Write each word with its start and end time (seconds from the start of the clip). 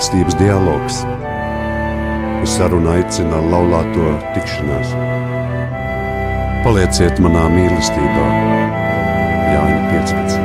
mīlestības 0.00 0.36
dialogs. 0.40 1.02
Uz 2.40 2.52
sarunu 2.56 2.88
aicina 2.88 3.36
laulāto 3.52 4.14
tikšanās. 4.32 4.94
Palieciet 6.64 7.20
manā 7.20 7.42
mīlestībā, 7.52 8.28
Jāņa 9.52 9.82
15. 9.90 10.40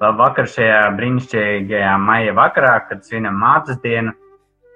Labvakar 0.00 0.48
šajā 0.48 0.80
brīnišķīgajā 0.96 1.92
maija 2.00 2.32
vakarā, 2.32 2.78
kad 2.88 3.04
svinam 3.04 3.36
mātes 3.36 3.76
dienu. 3.84 4.16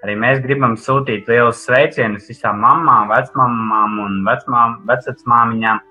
Arī 0.02 0.16
mēs 0.18 0.40
gribam 0.42 0.74
sūtīt 0.74 1.28
lielus 1.30 1.62
sveicienus 1.66 2.26
visām 2.30 2.58
mamām, 2.64 3.10
vecmāmām 3.12 3.98
un 4.02 4.20
vecmām, 4.26 4.80
vecmāmiņām. 4.88 5.82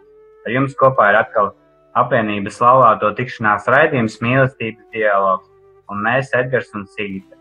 Ar 0.45 0.55
jums 0.55 0.75
kopā 0.79 1.11
ir 1.13 1.19
atkal 1.21 1.53
apvienības 1.99 2.59
laulāto 2.63 3.11
tikšanās 3.15 3.69
raidījums 3.71 4.19
mīlestības 4.23 4.87
dialogs, 4.95 5.47
un 5.91 6.03
mēs, 6.03 6.31
Edgars 6.35 6.71
un 6.75 6.87
Sīta. 6.91 7.37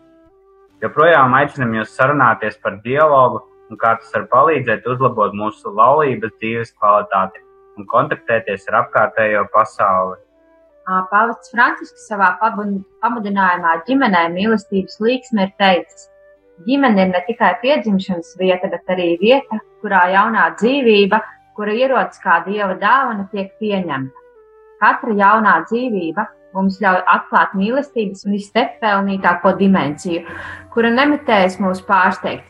Joprojām 0.81 1.35
aicinam 1.37 1.75
jūs 1.75 1.91
sarunāties 1.97 2.55
par 2.63 2.79
dialogu 2.85 3.43
un 3.71 3.79
kā 3.79 3.95
tas 3.99 4.11
var 4.15 4.27
palīdzēt 4.31 4.87
uzlabot 4.91 5.35
mūsu 5.37 5.71
laulības 5.77 6.33
dzīves 6.41 6.73
kvalitāti 6.75 7.43
un 7.79 7.87
kontaktēties 7.87 8.67
ar 8.69 8.81
apkārtējo 8.83 9.45
pasauli. 9.53 10.19
Pāvests 11.11 11.53
Francisks 11.53 12.07
savā 12.09 12.33
pamudinājumā 12.41 13.77
ģimenē 13.87 14.25
mīlestības 14.33 14.97
līksme 14.99 15.45
ir 15.47 15.53
teicis: 15.61 16.09
Ģimene 16.65 17.07
ir 17.07 17.13
ne 17.13 17.21
tikai 17.25 17.55
piedzimšanas 17.61 18.35
vieta, 18.37 18.69
bet 18.69 18.91
arī 18.93 19.15
vieta, 19.21 19.57
kurā 19.81 20.03
jaunā 20.13 20.51
dzīvība, 20.59 21.21
kura 21.57 21.73
ierodas 21.73 22.21
kā 22.21 22.41
dieva 22.45 22.75
dāvana, 22.81 23.25
tiek 23.31 23.49
pieņemta. 23.61 24.27
Katra 24.81 25.15
jaunā 25.17 25.55
dzīvība 25.69 26.27
mums 26.55 26.79
ļauj 26.83 27.01
atklāt 27.15 27.53
mīlestības 27.57 28.25
un 28.27 28.37
iztept 28.37 28.79
pelnītāko 28.83 29.55
dimensiju, 29.59 30.23
kura 30.73 30.91
nemitējas 30.93 31.59
mūs 31.63 31.83
pārsteigt. 31.87 32.45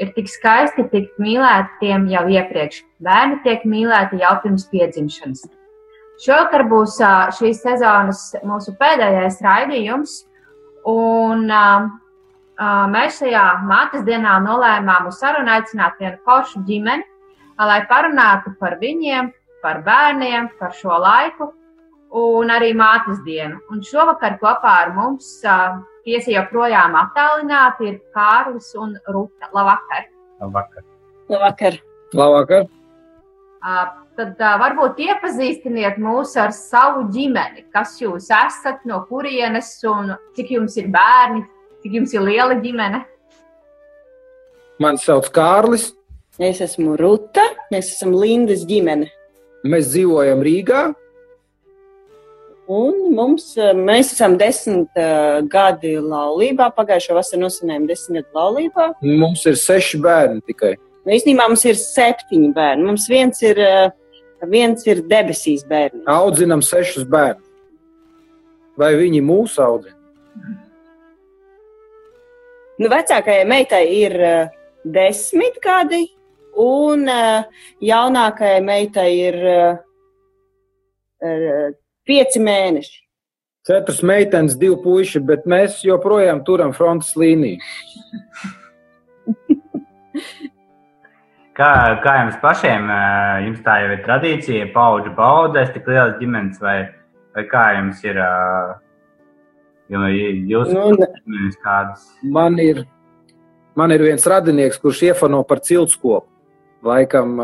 Ir 0.00 0.10
tik 0.16 0.30
skaisti 0.30 0.86
tikt 0.90 1.18
mīlētiem 1.22 2.08
jau 2.10 2.22
iepriekš. 2.32 2.80
Bērni 3.04 3.42
tiek 3.44 3.66
mīlēti 3.68 4.22
jau 4.22 4.32
pirms 4.42 4.64
piedzimšanas. 4.72 5.44
Šovakar 6.22 6.64
būs 6.70 6.96
šīs 7.38 7.60
sezonas 7.62 8.24
mūsu 8.46 8.74
pēdējais 8.80 9.40
raidījums, 9.44 10.16
un 10.88 11.46
mēs 12.60 13.18
šajā 13.20 13.44
mātes 13.68 14.04
dienā 14.04 14.38
nolēmām 14.44 15.08
uz 15.08 15.18
sarunu 15.20 15.50
aicināt 15.50 15.98
vienu 16.00 16.18
foršu 16.24 16.64
ģimeni, 16.66 17.04
lai 17.58 17.80
parunātu 17.88 18.54
par 18.60 18.78
viņiem, 18.80 19.32
par 19.62 19.82
bērniem, 19.86 20.50
par 20.58 20.72
šo 20.74 20.98
laiku 20.98 21.52
un 22.12 22.50
arī 22.50 22.72
mātes 22.74 23.22
dienu. 23.24 23.60
Un 23.70 23.80
šovakar 23.82 24.38
kopā 24.40 24.74
ar 24.84 24.92
mums 24.94 25.40
tiesi 26.04 26.34
joprojām 26.34 26.96
attālināti 26.98 27.88
ir 27.88 27.98
Kārlis 28.14 28.74
un 28.74 28.96
Ruta. 29.08 29.48
Labvakar! 29.52 30.06
Labvakar! 30.40 30.84
Labvakar! 31.30 31.80
Labvakar. 32.12 32.70
Tad 34.12 34.40
uh, 34.42 34.56
varbūt 34.60 34.98
iepazīstiniet 35.00 35.96
mūs 36.02 36.34
ar 36.36 36.50
savu 36.52 37.06
ģimeni. 37.14 37.64
Kas 37.72 37.94
jūs 38.02 38.26
esat, 38.28 38.82
no 38.84 38.98
kurienes 39.08 39.70
un 39.88 40.12
cik 40.36 40.50
jums 40.52 40.76
ir 40.76 40.90
bērni, 40.92 41.46
cik 41.82 41.98
jums 41.98 42.14
ir 42.14 42.24
liela 42.24 42.56
ģimene? 42.62 43.02
Mani 44.82 45.02
sauc 45.02 45.28
Kārlis. 45.34 45.90
Es 46.40 46.62
esmu 46.64 46.96
Ruta, 46.96 47.44
mēs 47.70 47.92
esam 47.92 48.14
Lindas 48.16 48.64
ģimene. 48.66 49.10
Mēs 49.68 49.92
dzīvojam 49.92 50.40
Rīgā. 50.42 50.82
Un 52.72 53.10
mums, 53.12 53.50
mēs 53.76 54.14
esam 54.14 54.38
desmit 54.40 54.88
uh, 54.96 55.42
gadi 55.50 55.96
laulībā. 56.00 56.70
Pagājušā 56.76 57.18
vasarā 57.18 57.42
nosvinējām 57.42 57.88
desmit 57.90 58.24
gadu 58.24 58.38
laulībā. 58.38 58.88
Mums 59.04 59.44
ir 59.50 59.58
seši 59.60 60.00
bērni 60.02 60.40
tikai. 60.48 60.76
Nu, 61.02 61.12
īstenībā 61.18 61.50
mums 61.50 61.66
ir 61.68 61.76
septiņi 61.78 62.52
bērni. 62.56 62.86
Mums 62.88 63.08
viens 63.10 63.42
ir 63.44 63.60
uh, 63.60 63.90
viens 64.48 64.86
ir 64.86 65.02
debesīs 65.10 65.66
bērns. 65.68 66.06
Audzinām 66.10 66.62
sešus 66.64 67.06
bērnus. 67.10 67.48
Vai 68.78 68.94
viņi 68.96 69.20
mūs 69.24 69.58
audzina? 69.60 69.98
Nu, 72.82 72.88
vecākajai 72.90 73.44
meitai 73.46 73.84
ir 73.94 74.14
uh, 74.18 74.48
desmit 74.82 75.60
gadi, 75.62 76.00
un 76.58 77.04
uh, 77.06 77.44
jaunākajai 77.84 78.62
meitai 78.66 79.10
ir 79.20 79.36
uh, 79.38 79.76
uh, 81.22 81.68
pieci 82.08 82.42
mēneši. 82.42 82.98
Četras 83.68 84.00
meitenes, 84.02 84.56
divi 84.58 84.74
puiši, 84.82 85.22
bet 85.22 85.46
mēs 85.46 85.84
joprojām 85.86 86.42
turam 86.48 86.74
frontes 86.74 87.14
līniju. 87.14 87.62
Kā, 91.52 91.68
kā 92.00 92.12
jums 92.16 92.36
pašiem, 92.40 92.86
jums 93.44 93.58
tā 93.60 93.74
jau 93.82 93.90
ir 93.92 93.98
tradīcija, 94.06 94.70
paudžu 94.72 95.10
paudzēs, 95.18 95.68
tik 95.74 95.84
liels 95.92 96.14
ģimenes, 96.16 96.56
vai, 96.64 96.78
vai 97.36 97.44
kā 97.50 97.64
jums 97.76 98.00
ir? 98.06 98.16
Jūs 99.92 100.70
Nu, 100.72 100.90
ģimenes 100.96 101.58
kādas? 101.60 102.04
Man 102.24 102.56
ir, 102.62 102.84
man 103.76 103.92
ir 103.92 104.04
viens 104.06 104.24
radinieks, 104.26 104.80
kurš 104.80 105.02
iefano 105.10 105.42
par 105.44 105.60
ciltskopu. 105.64 106.28
Laikam 106.82 107.36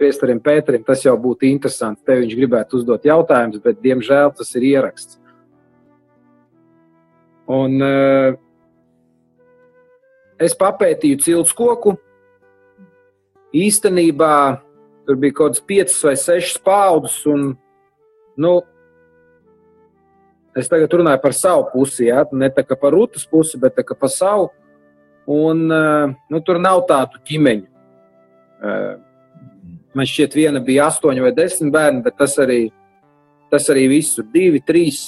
piestarim 0.00 0.38
Pēterim 0.40 0.84
tas 0.86 1.02
jau 1.04 1.12
būtu 1.20 1.44
interesanti. 1.50 2.00
Te 2.06 2.16
viņš 2.22 2.36
gribētu 2.38 2.78
uzdot 2.78 3.04
jautājumus, 3.04 3.60
bet 3.60 3.82
diemžēl 3.82 4.32
tas 4.38 4.54
ir 4.56 4.68
ieraksts. 4.70 5.18
Un 7.50 7.82
es 10.40 10.56
papētīju 10.56 11.20
ciltskoku 11.26 11.98
īstenībā 13.52 14.34
tur 15.06 15.18
bija 15.18 15.34
kaut 15.34 15.56
kāds 15.56 15.64
piecas 15.66 15.98
vai 16.06 16.14
sešas 16.18 16.60
paudzes. 16.64 17.18
Un, 17.28 17.52
nu, 18.40 18.52
es 20.56 20.70
tagad 20.70 20.92
runāju 20.98 21.20
par 21.22 21.34
savu 21.36 21.68
pusi, 21.72 22.08
ja? 22.08 22.24
ne 22.32 22.50
tā 22.54 22.64
kā 22.66 22.78
par 22.78 22.94
Rūtas 22.96 23.26
pusi, 23.30 23.58
bet 23.60 23.76
tā 23.78 23.84
kā 23.86 23.96
par 23.98 24.10
savu. 24.12 24.50
Un, 25.30 25.68
nu, 25.68 26.40
tur 26.42 26.58
nav 26.58 26.82
tādu 26.88 27.20
ģimeņu. 27.28 27.68
Man 29.94 30.06
šķiet, 30.06 30.34
viena 30.34 30.62
bija 30.64 30.88
astoņi 30.90 31.22
vai 31.22 31.32
desmit 31.36 31.72
bērni, 31.74 32.02
bet 32.02 32.16
tas 32.18 32.34
arī, 32.42 32.64
tas 33.52 33.68
arī 33.70 33.86
viss 33.92 34.18
ir 34.18 34.26
divi, 34.32 34.62
trīs, 34.66 35.04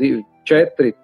divi, 0.00 0.22
četri. 0.48 0.94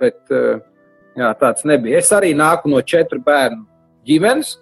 Bet 0.00 0.32
jā, 0.32 1.30
tāds 1.38 1.66
nebija. 1.68 2.00
Es 2.00 2.10
arī 2.16 2.32
nāku 2.38 2.70
no 2.72 2.80
četru 2.82 3.20
bērnu 3.22 3.62
ģimenes. 4.08 4.56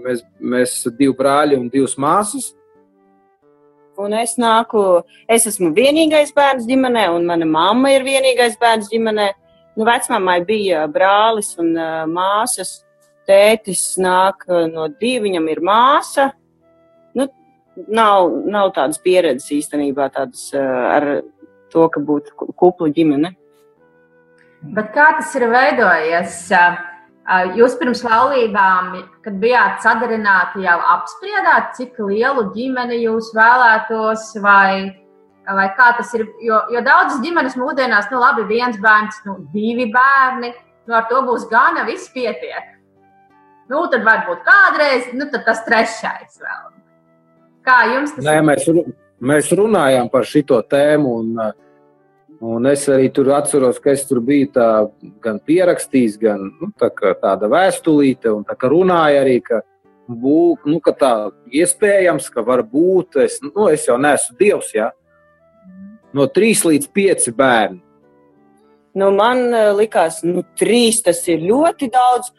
Mēs, 0.00 0.22
mēs 0.38 0.74
divi 0.94 1.14
brāļi 1.18 1.58
un 1.58 1.70
divas 1.70 1.96
māsas. 2.00 2.52
Un 4.00 4.14
es 4.16 4.36
nāku, 4.40 5.02
es 5.28 5.44
esmu 5.50 5.74
vienīgais 5.76 6.32
bērns 6.36 6.66
ģimenē, 6.68 7.08
un 7.12 7.26
mana 7.28 7.48
mamma 7.48 7.92
ir 7.92 8.06
vienīgais 8.06 8.56
bērns 8.60 8.88
ģimenē. 8.92 9.26
Nu, 9.76 9.86
vecmāmai 9.88 10.38
bija 10.46 10.86
brālis 10.92 11.52
un 11.60 11.74
uh, 11.76 12.06
māsas. 12.08 12.80
Tētis 13.28 13.82
nāk 14.00 14.46
no 14.72 14.88
divi, 14.88 15.28
viņam 15.28 15.44
ir 15.52 15.60
māsa. 15.62 16.30
Nu, 17.14 17.28
nav, 17.86 18.30
nav 18.50 18.72
tādas 18.78 18.98
pieredzes 19.04 19.52
īstenībā 19.60 20.08
tādas, 20.14 20.48
uh, 20.56 20.64
ar 20.96 21.08
to, 21.70 21.86
ka 21.92 22.02
būtu 22.02 22.50
kupla 22.58 22.90
ģimene. 22.96 23.34
Bet 24.76 24.90
kā 24.96 25.06
tas 25.20 25.36
ir 25.38 25.46
veidojies? 25.52 26.40
Jūs 27.28 27.76
pirms 27.78 28.00
laulībām, 28.02 28.94
kad 29.22 29.36
bijāt 29.38 29.84
sadarināti, 29.84 30.64
jau 30.64 30.78
apspriedāt, 30.96 31.76
cik 31.76 32.00
lielu 32.02 32.48
ģimeni 32.56 33.02
jūs 33.04 33.28
vēlētos, 33.36 34.32
vai, 34.42 34.96
vai 35.46 35.66
kā 35.76 35.92
tas 35.98 36.10
ir. 36.16 36.24
Jo, 36.42 36.64
jo 36.74 36.82
daudzas 36.82 37.20
ģimenes 37.22 37.54
mūsdienās, 37.60 38.08
nu, 38.10 38.18
labi, 38.24 38.48
viens 38.48 38.80
bērns, 38.82 39.20
nu, 39.28 39.36
divi 39.54 39.86
bērni, 39.92 40.50
nu, 40.88 40.96
ar 40.96 41.06
to 41.12 41.22
būs 41.28 41.46
gana, 41.52 41.84
viss 41.86 42.10
pietiek. 42.10 42.74
Nu, 43.70 43.84
tad 43.92 44.02
varbūt 44.02 44.42
kādreiz, 44.48 45.12
nu, 45.14 45.28
tad 45.30 45.44
tas 45.46 45.62
trešais 45.68 46.40
vēl. 46.40 46.68
Kā 47.62 47.82
jums 47.92 48.16
tas 48.16 48.26
Nē, 48.26 48.40
mēs, 48.42 48.66
ru- 48.66 48.88
mēs 49.22 49.52
runājām 49.54 50.10
par 50.10 50.26
šo 50.26 50.64
tēmu. 50.66 51.18
Un, 51.20 51.34
uh, 51.38 51.52
un 52.40 52.68
es 52.70 52.86
arī 52.88 53.10
tur 53.12 53.32
atceros, 53.36 53.80
ka 53.82 53.92
es 53.92 54.06
tur 54.08 54.22
biju 54.24 54.50
tā, 54.54 54.68
gan 55.24 55.40
pierakstījis, 55.44 56.16
gan 56.20 56.46
nu, 56.60 56.70
tā, 56.80 56.90
tāda 57.20 57.50
vēstulīte, 57.52 58.32
un 58.32 58.46
tā 58.48 58.56
runāja 58.68 59.24
arī, 59.24 59.40
ka, 59.44 59.60
bū, 60.08 60.56
nu, 60.66 60.80
ka 60.84 60.94
tā 60.96 61.12
iespējams, 61.52 62.30
ka 62.32 62.42
var 62.46 62.64
būt. 62.66 63.20
Es, 63.24 63.38
nu, 63.44 63.68
es 63.70 63.86
jau 63.88 63.98
neesmu 64.00 64.38
dievs, 64.40 64.72
ja? 64.74 64.90
no 66.16 66.26
trīs 66.26 66.64
līdz 66.66 66.90
pieci 66.94 67.32
bērni. 67.36 67.80
Nu, 68.98 69.12
man 69.14 69.44
uh, 69.52 69.70
likās, 69.78 70.20
nu, 70.26 70.42
trīs 70.58 70.98
tas 71.06 71.20
ir 71.30 71.44
ļoti 71.46 71.90
daudz. 71.94 72.32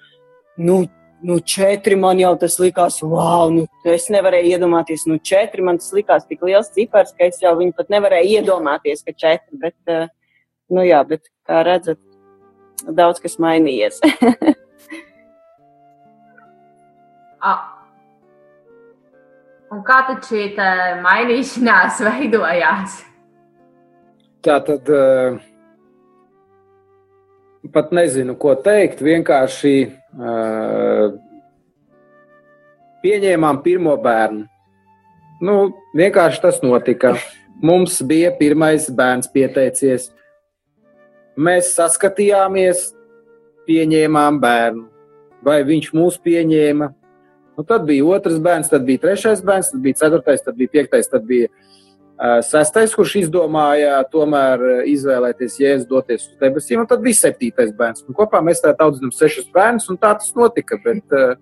Nu, 0.59 0.81
nu, 1.21 1.39
četri 1.39 1.95
man 1.95 2.19
jau 2.19 2.35
tas 2.39 2.57
likās, 2.61 3.01
wow, 3.05 3.49
nu, 3.53 3.65
es 3.87 4.09
nevarēju 4.13 4.55
iedomāties, 4.55 5.05
nu, 5.09 5.17
četri 5.17 5.61
man 5.65 5.77
tas 5.81 5.91
likās 5.95 6.25
tik 6.29 6.39
liels 6.45 6.71
cipars, 6.75 7.13
ka 7.17 7.21
es 7.29 7.41
jau 7.43 7.53
viņu 7.59 7.73
pat 7.77 7.87
nevarēju 7.93 8.29
iedomāties, 8.39 9.03
ka 9.05 9.11
četri, 9.13 9.53
bet, 9.61 9.77
uh, 9.89 10.07
nu 10.73 10.81
jā, 10.87 11.01
bet, 11.07 11.21
kā 11.47 11.57
redzat, 11.67 11.99
daudz 12.87 13.17
kas 13.21 13.37
mainījies. 13.41 13.95
ah. 17.51 17.61
Un 19.71 19.79
kā 19.87 19.97
tad 20.09 20.19
šī 20.27 20.41
mainīšanās 21.05 21.93
veidojās? 22.09 22.91
Tā 24.41 24.57
tad 24.65 24.89
uh, 24.89 25.37
pat 27.69 27.93
nezinu, 27.93 28.33
ko 28.41 28.55
teikt. 28.57 29.05
Vienkārši 29.05 30.00
pieņēmām 33.03 33.61
pirmo 33.65 33.95
bērnu. 34.01 34.45
Nu, 35.41 35.55
vienkārši 35.97 36.41
tas 36.43 36.61
notika. 36.63 37.15
Mums 37.61 37.99
bija 38.05 38.31
pirmais 38.37 38.87
bērns 38.93 39.29
pieteicies. 39.31 40.09
Mēs 41.37 41.73
saskatījāmies, 41.77 42.91
pieņēmām 43.67 44.39
bērnu. 44.41 44.87
Vai 45.45 45.61
viņš 45.65 45.91
mūs 45.97 46.19
pieņēma? 46.21 46.91
Nu, 47.57 47.65
tad 47.67 47.85
bija 47.87 48.05
otrs 48.05 48.37
bērns, 48.41 48.69
tad 48.69 48.85
bija 48.85 49.01
trešais 49.07 49.41
bērns, 49.45 49.71
tad 49.73 49.81
bija 49.81 49.99
ceturtais, 50.03 50.43
tad 50.45 50.57
bija 50.57 50.73
piektais, 50.75 51.09
tad 51.09 51.25
bija 51.29 51.49
uh, 51.49 51.80
sestais, 52.45 52.93
kurš 52.93 53.15
izdomāja 53.23 54.01
tomēr 54.11 54.83
izvēlēties 54.89 55.57
jēzus, 55.61 55.87
doties 55.89 56.27
uz 56.27 56.35
debesīm, 56.41 56.83
un 56.83 56.89
tad 56.89 57.01
bija 57.01 57.17
septītais 57.23 57.71
bērns. 57.77 58.05
Un 58.05 58.17
kopā 58.17 58.43
mēs 58.45 58.61
tā 58.61 58.75
audzinām 58.77 59.13
sešus 59.15 59.49
bērnus, 59.53 59.89
un 59.89 59.97
tā 60.01 60.13
tas 60.19 60.29
notika. 60.37 60.77
Bet, 60.83 61.03
uh, 61.09 61.33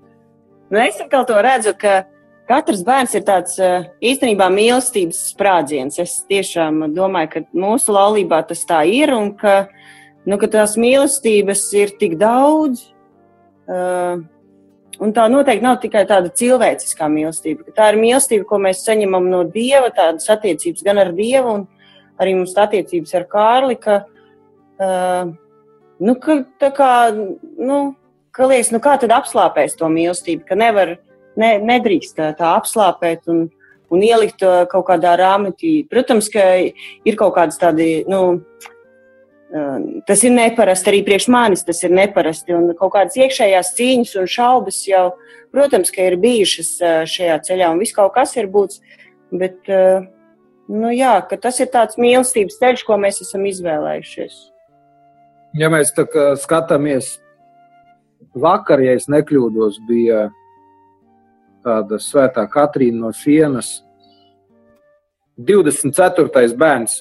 nu, 0.71 0.79
es 0.85 1.01
atkal 1.03 1.27
to 1.27 1.41
redzu, 1.43 1.75
ka 1.79 2.01
katrs 2.49 2.81
bērns 2.87 3.13
ir 3.19 3.27
tāds 3.27 3.59
īstenībā 3.99 4.47
mīlestības 4.53 5.21
sprādziens. 5.33 5.99
Es 6.01 6.19
tiešām 6.31 6.87
domāju, 6.95 7.33
ka 7.35 7.43
mūsu 7.53 7.93
laulībā 7.93 8.41
tas 8.49 8.63
tā 8.69 8.81
ir, 8.89 9.13
un 9.13 9.33
ka, 9.37 9.67
nu, 10.25 10.39
ka 10.41 10.49
tās 10.55 10.77
mīlestības 10.79 11.67
ir 11.77 11.95
tik 12.01 12.17
daudz. 12.21 12.87
Uh, 13.69 14.23
Un 14.99 15.13
tā 15.15 15.29
noteikti 15.31 15.63
nav 15.63 15.77
tikai 15.79 16.03
tāda 16.07 16.31
cilvēciskā 16.35 17.07
mīlestība. 17.11 17.69
Tā 17.75 17.91
ir 17.93 17.99
mīlestība, 18.01 18.43
ko 18.49 18.57
mēs 18.59 18.81
saņemam 18.83 19.29
no 19.31 19.45
Dieva, 19.47 19.93
tādas 19.95 20.27
attiecības 20.33 20.83
gan 20.83 20.99
ar 20.99 21.13
Dievu, 21.15 21.53
un 21.61 22.19
arī 22.19 22.33
mums 22.35 22.57
attiecības 22.59 23.15
ar 23.15 23.27
Kārli. 23.31 23.77
Ka, 23.79 24.01
uh, 24.83 25.31
nu, 26.03 26.15
ka, 26.19 26.41
kā, 26.75 26.91
nu, 27.15 27.77
ka 28.35 28.49
liekas, 28.51 28.73
nu, 28.75 28.81
kā 28.83 28.97
tad 28.99 29.15
apslāpēs 29.15 29.79
to 29.79 29.87
mīlestību, 29.93 30.43
ka 30.49 30.59
nevar, 30.59 30.97
ne, 31.39 31.53
nedrīkst 31.63 32.19
tā 32.39 32.51
apslāpēt 32.57 33.31
un, 33.31 33.45
un 33.89 34.03
ielikt 34.03 34.43
kaut 34.43 34.87
kādā 34.91 35.15
rāmitī. 35.21 35.77
Protams, 35.87 36.27
ka 36.33 36.45
ir 36.59 37.19
kaut 37.19 37.37
kādas 37.39 37.61
tādi, 37.61 38.03
nu, 38.11 38.41
Tas 40.05 40.21
ir 40.21 40.33
neparasti 40.35 40.91
arī 40.91 40.99
priekš 41.07 41.25
manis, 41.33 41.63
tas 41.65 41.79
ir 41.81 41.93
neparasti. 41.95 42.53
Un 42.53 42.69
kaut 42.77 42.93
kādas 42.93 43.17
iekšējās 43.17 43.71
cīņas 43.79 44.11
un 44.21 44.29
šaubas 44.29 44.83
jau, 44.85 45.07
protams, 45.53 45.89
ir 45.97 46.19
bijušas 46.21 46.69
šajā 47.09 47.39
ceļā, 47.47 47.71
un 47.73 47.81
viss 47.81 47.95
kaut 47.95 48.13
kas 48.13 48.35
ir 48.37 48.49
būts. 48.53 48.77
Bet, 49.33 49.57
nu 50.69 50.93
jā, 50.93 51.15
tas 51.33 51.57
ir 51.63 51.71
tāds 51.73 51.97
mīlestības 51.97 52.61
ceļš, 52.61 52.85
ko 52.85 52.99
mēs 53.01 53.23
esam 53.25 53.47
izvēlējušies. 53.49 54.37
Ja 55.57 55.71
mēs 55.73 55.95
skatāmies, 56.43 57.15
vakar, 58.37 58.85
ja 58.85 58.93
es 58.99 59.09
nekļūdos, 59.09 59.81
bija 59.89 60.27
tāda 61.65 61.97
svētā 61.97 62.45
Katrīna 62.53 63.07
no 63.07 63.13
Sienas, 63.17 63.79
24. 65.39 66.53
bērns 66.59 66.99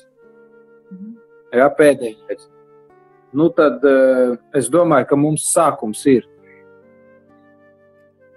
Jā, 1.54 1.68
pēdējais. 1.78 2.48
Nu, 3.32 3.48
tad 3.52 3.84
uh, 3.84 4.36
es 4.56 4.68
domāju, 4.72 5.08
ka 5.10 5.16
mums 5.20 5.48
sākums 5.52 6.04
ir. 6.08 6.24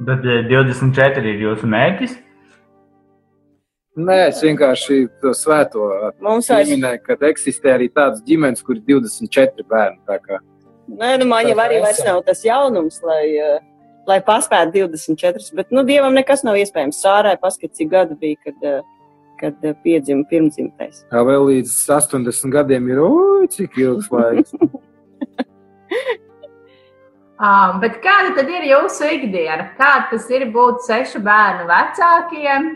Bet 0.01 0.23
24 0.49 1.23
ir 1.29 1.43
jūsu 1.45 1.69
mērķis? 1.69 2.17
Nē, 4.01 4.17
es 4.29 4.39
vienkārši 4.39 5.01
to 5.19 5.33
svēto 5.35 5.83
pieminēju, 6.21 7.01
ka 7.03 7.17
eksistē 7.27 7.73
arī 7.75 7.89
tādas 7.91 8.23
ģimenes, 8.23 8.63
kur 8.63 8.77
ir 8.79 8.85
24 8.87 9.67
bērni. 9.67 9.99
Nē, 10.91 11.17
nu, 11.19 11.27
man 11.27 11.49
jau 11.49 11.57
arī 11.59 11.81
vairs 11.83 11.99
nav 12.07 12.21
tas 12.27 12.43
jaunums, 12.45 13.01
lai, 13.03 13.25
uh, 13.43 13.59
lai 14.07 14.21
paspētu 14.23 14.87
24. 14.87 15.51
Bet, 15.59 15.75
nu, 15.75 15.83
dievam 15.87 16.15
nekas 16.15 16.45
nav 16.47 16.59
iespējams. 16.59 17.03
Sārai 17.03 17.35
paskat, 17.39 17.75
cik 17.75 17.91
gadu 17.91 18.15
bija, 18.19 18.39
kad 18.47 18.65
uh, 18.67 18.79
kad 19.41 19.65
eh, 19.65 19.75
piedzima 19.83 20.25
pirmdzimtais. 20.29 21.03
Jā, 21.11 21.23
vēl 21.27 21.47
līdz 21.49 21.73
80 21.97 22.53
gadiem 22.53 22.89
ir, 22.91 23.01
oi, 23.03 23.49
cik 23.51 23.79
ilgs 23.81 24.11
laiks. 24.13 24.53
ah, 27.41 27.79
bet 27.81 27.99
kāda 28.05 28.35
tad 28.38 28.53
ir 28.53 28.69
jūsu 28.69 29.09
ikdiena? 29.17 29.71
Kāda 29.79 30.13
tas 30.13 30.29
ir 30.33 30.47
būt 30.53 30.85
sešu 30.88 31.23
bērnu 31.25 31.67
vecākiem? 31.71 32.71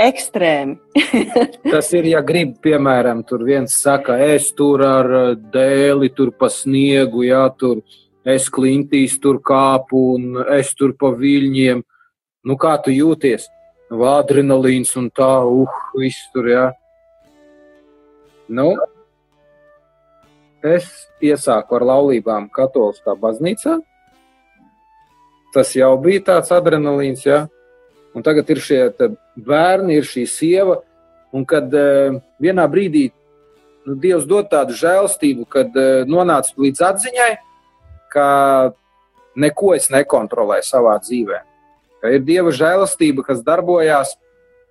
Ekstrēmi. 0.00 0.78
tas 1.74 1.90
ir, 1.92 2.08
ja 2.08 2.24
grib, 2.24 2.54
piemēram, 2.64 3.20
tur 3.28 3.44
viens 3.44 3.74
saka, 3.82 4.16
es 4.32 4.48
tur 4.56 4.84
ar 4.86 5.16
eh, 5.22 5.32
dēli, 5.52 6.12
tur 6.16 6.32
pa 6.32 6.48
sniegu, 6.52 7.26
jā, 7.28 7.44
tur 7.60 7.84
es 8.24 8.48
klintīs 8.52 9.16
tur 9.20 9.40
kāpu 9.44 10.02
un 10.16 10.44
es 10.56 10.74
tur 10.76 10.96
pa 10.96 11.12
viļņiem. 11.16 11.82
Nu, 12.48 12.56
kā 12.56 12.76
tu 12.80 12.92
jūties? 12.94 13.48
Adrenalīns 13.90 14.94
un 14.98 15.10
tā, 15.10 15.42
uh, 15.42 15.68
viss 15.98 16.28
tur, 16.34 16.46
jā. 16.46 16.66
Nu, 18.50 18.74
es 20.62 20.86
iesāku 21.22 21.78
ar 21.78 21.86
laulībām 21.88 22.48
Katoliskā 22.54 23.16
baznīcā. 23.18 23.78
Tas 25.54 25.74
jau 25.74 25.90
bija 26.02 26.22
tāds 26.30 26.52
adrenalīns, 26.54 27.26
jā. 27.26 27.48
Un 28.14 28.22
tagad 28.26 28.48
ir 28.50 28.62
šie 28.62 28.80
bērni, 29.34 29.98
ir 29.98 30.06
šī 30.06 30.26
sieva. 30.30 30.80
Un 31.34 31.44
kad 31.46 31.70
uh, 31.74 32.18
vienā 32.42 32.66
brīdī 32.70 33.08
nu, 33.86 33.94
Dievs 33.98 34.26
dod 34.26 34.50
tādu 34.50 34.74
žēlstību, 34.78 35.46
kad 35.50 35.74
uh, 35.74 36.06
nonāca 36.06 36.54
līdz 36.58 36.82
atziņai, 36.90 37.30
ka 38.10 38.26
neko 39.38 39.74
es 39.74 39.90
nekontrolēju 39.94 40.66
savā 40.66 40.98
dzīvēm 41.02 41.49
ka 42.00 42.12
ir 42.14 42.24
Dieva 42.26 42.52
žēlastība, 42.54 43.24
kas 43.26 43.42
darbojās, 43.46 44.14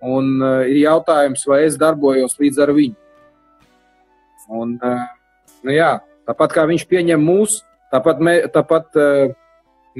un 0.00 0.32
uh, 0.40 0.62
ir 0.68 0.82
jautājums, 0.84 1.44
vai 1.48 1.64
es 1.66 1.78
darbojos 1.80 2.38
līdz 2.40 2.62
ar 2.64 2.74
viņu. 2.76 2.96
Un, 4.50 4.74
uh, 4.82 5.04
nu 5.66 5.74
jā, 5.76 5.92
tāpat 6.26 6.56
kā 6.56 6.66
viņš 6.70 6.86
pieņem 6.90 7.22
mūs, 7.22 7.60
tāpat, 7.92 8.22
mē, 8.24 8.34
tāpat 8.54 8.98
uh, 8.98 9.32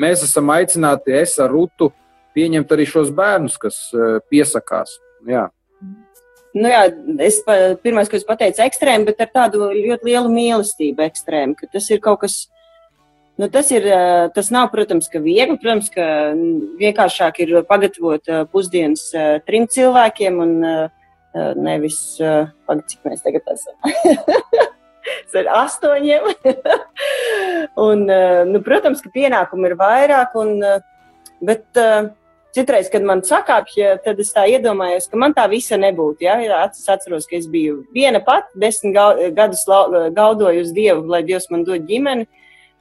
mēs 0.01 0.25
esam 0.27 0.51
aicināti, 0.55 1.15
es 1.21 1.37
ar 1.43 1.53
Rutu, 1.53 1.93
pieņemt 2.35 2.75
arī 2.75 2.87
šos 2.89 3.13
bērnus, 3.15 3.59
kas 3.61 3.83
uh, 3.95 4.19
piesakās. 4.31 4.99
Jā. 5.29 5.49
Nu 6.57 6.71
jā, 6.71 6.83
es 7.23 7.39
pirmais, 7.85 8.09
ko 8.11 8.19
es 8.19 8.27
pateicu, 8.27 8.63
ekstrēmi, 8.65 9.07
bet 9.07 9.21
ar 9.23 9.31
tādu 9.31 9.69
ļoti 9.71 10.09
lielu 10.09 10.33
mīlestību 10.33 11.05
ekstrēmi, 11.07 11.55
ka 11.59 11.69
tas 11.71 11.87
ir 11.95 12.01
kaut 12.03 12.25
kas, 12.25 12.41
Nu, 13.41 13.49
tas, 13.49 13.71
ir, 13.73 13.87
tas 14.37 14.51
nav, 14.53 14.67
protams, 14.69 15.07
ka 15.09 15.21
viegli. 15.25 15.57
Protams, 15.61 15.87
ka 15.95 16.07
vienkāršāk 16.81 17.39
ir 17.41 17.53
pagatavot 17.69 18.29
pusdienas 18.53 19.07
trim 19.47 19.65
cilvēkiem 19.71 20.43
un 20.45 20.53
nevis, 21.65 22.03
pagad, 22.21 22.85
cik 22.91 23.09
mēs 23.09 23.25
tagad 23.25 23.49
esam. 23.55 23.79
ar 25.41 25.51
astoņiem. 25.63 26.27
un, 27.89 28.05
nu, 28.51 28.63
protams, 28.67 29.01
ka 29.01 29.13
pienākumu 29.15 29.71
ir 29.71 29.77
vairāk, 29.81 30.37
un, 30.41 30.61
bet 31.41 31.81
citreiz, 32.57 32.91
kad 32.93 33.07
man 33.07 33.23
sakāpja, 33.27 33.95
tad 34.05 34.21
es 34.21 34.35
tā 34.35 34.45
iedomājos, 34.51 35.09
ka 35.11 35.21
man 35.21 35.35
tā 35.37 35.47
visa 35.53 35.79
nebūtu. 35.81 36.27
Ja? 36.27 36.37
Es 36.43 36.85
atceros, 36.91 37.29
ka 37.31 37.39
es 37.39 37.49
biju 37.51 37.85
viena 37.95 38.21
pati, 38.25 38.53
desmit 38.61 38.99
gadus 39.39 39.65
gaudoju 39.65 40.67
uz 40.67 40.75
Dievu, 40.77 41.07
lai 41.09 41.23
Dievs 41.25 41.49
man 41.55 41.65
dod 41.65 41.89
ģimeni. 41.89 42.29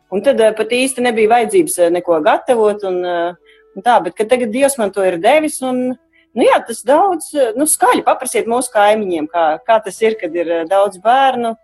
Un 0.09 0.23
tad 0.25 0.41
uh, 0.41 0.51
pat 0.57 0.71
īsti 0.73 1.03
nebija 1.05 1.29
vajadzības 1.35 1.79
uh, 1.83 1.89
neko 1.93 2.17
gatavot. 2.25 2.83
Un, 2.89 2.99
uh, 3.05 3.57
un 3.77 3.85
tā, 3.85 3.99
bet 4.05 4.17
tagad 4.19 4.51
Dievs 4.53 4.79
man 4.81 4.93
to 4.95 5.05
ir 5.05 5.19
devis. 5.21 5.59
Un, 5.65 5.83
nu, 5.93 6.45
jā, 6.45 6.57
tas 6.65 6.81
daudz 6.87 7.31
nu, 7.57 7.67
skaļi 7.69 8.05
paprasiet 8.07 8.49
mūsu 8.49 8.73
kaimiņiem, 8.73 9.29
kā, 9.29 9.47
kā 9.65 9.79
tas 9.85 9.99
ir, 10.01 10.17
kad 10.19 10.35
ir 10.35 10.53
daudz 10.69 11.01
bērnu. 11.03 11.55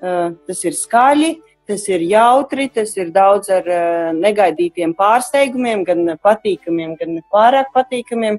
Tas 0.00 0.62
ir 0.64 0.72
skaļi, 0.72 1.34
tas 1.68 1.82
ir 1.90 2.00
jautri, 2.08 2.70
tas 2.72 2.94
ir 2.96 3.10
daudz 3.12 3.50
ar 3.52 3.66
negaidītiem 4.16 4.94
pārsteigumiem, 4.96 5.82
gan 5.84 6.14
patīkamiem, 6.24 6.94
gan 6.96 7.18
pārāk 7.28 7.68
patīkamiem. 7.74 8.38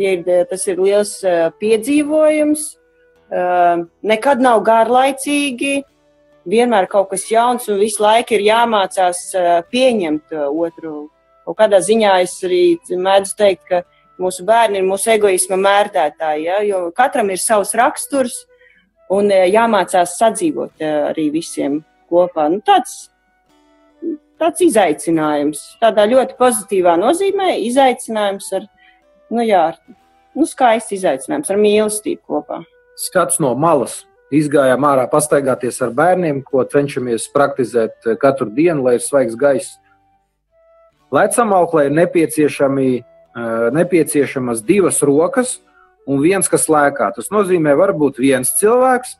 Ir, 0.00 0.24
tas 0.48 0.64
ir 0.64 0.80
liels 0.80 1.12
piedzīvojums. 1.60 2.64
Nekad 4.14 4.40
nav 4.40 4.62
garlaicīgi. 4.64 5.74
Vienmēr 6.48 6.88
kaut 6.90 7.10
kas 7.12 7.26
jauns 7.30 7.68
un 7.68 7.80
visu 7.80 8.02
laiku 8.02 8.36
ir 8.36 8.46
jāmācās 8.48 9.22
pieņemt 9.72 10.34
otru. 10.48 11.08
Kaut 11.48 11.56
kādā 11.60 11.80
ziņā 11.80 12.18
es 12.24 12.34
arī 12.44 12.62
mēdzu 12.92 13.36
teikt, 13.38 13.62
ka 13.68 13.82
mūsu 14.20 14.44
bērni 14.48 14.80
ir 14.80 14.88
mūsu 14.88 15.12
egoisma 15.14 15.56
mērtētāji, 15.60 16.48
ja? 16.48 16.58
jo 16.66 16.88
katram 16.96 17.30
ir 17.32 17.40
savs 17.40 17.72
raksturs 17.78 18.42
un 19.14 19.30
jāmācās 19.32 20.18
sadzīvot 20.18 20.82
arī 20.84 21.28
visiem 21.32 21.80
kopā. 22.10 22.48
Nu, 22.52 22.60
tāds, 22.64 23.08
tāds 24.40 24.64
izaicinājums, 24.66 25.62
tādā 25.80 26.04
ļoti 26.10 26.36
pozitīvā 26.40 26.98
nozīmē, 27.00 27.54
izaicinājums 27.68 28.50
ar, 28.58 28.68
nu 29.32 29.46
jā, 29.46 29.64
nu 30.36 30.48
skaists 30.48 30.98
izaicinājums 30.98 31.54
ar 31.54 31.62
mīlestību 31.64 32.22
kopā. 32.28 32.62
Skats 32.98 33.40
no 33.40 33.54
malas 33.56 34.02
izgājām 34.34 34.84
ārā 34.84 35.06
pastaigāties 35.10 35.80
ar 35.84 35.92
bērniem, 35.96 36.42
ko 36.44 36.64
cenšamies 36.68 37.28
praktizēt 37.34 38.06
eh, 38.06 38.16
katru 38.20 38.50
dienu, 38.52 38.84
lai 38.86 38.98
ir 38.98 39.04
svaigs 39.04 39.36
gaiss. 39.38 39.78
Lecamauklē 41.14 41.86
ir 41.88 41.96
nepieciešami, 41.96 42.90
eh, 42.98 43.70
nepieciešamas 43.76 44.64
divas 44.66 45.00
rokas 45.02 45.58
un 46.08 46.20
viens, 46.24 46.48
kas 46.48 46.68
lēkā. 46.68 47.12
Tas 47.16 47.32
nozīmē, 47.32 47.74
varbūt 47.78 48.20
viens 48.20 48.52
cilvēks, 48.60 49.16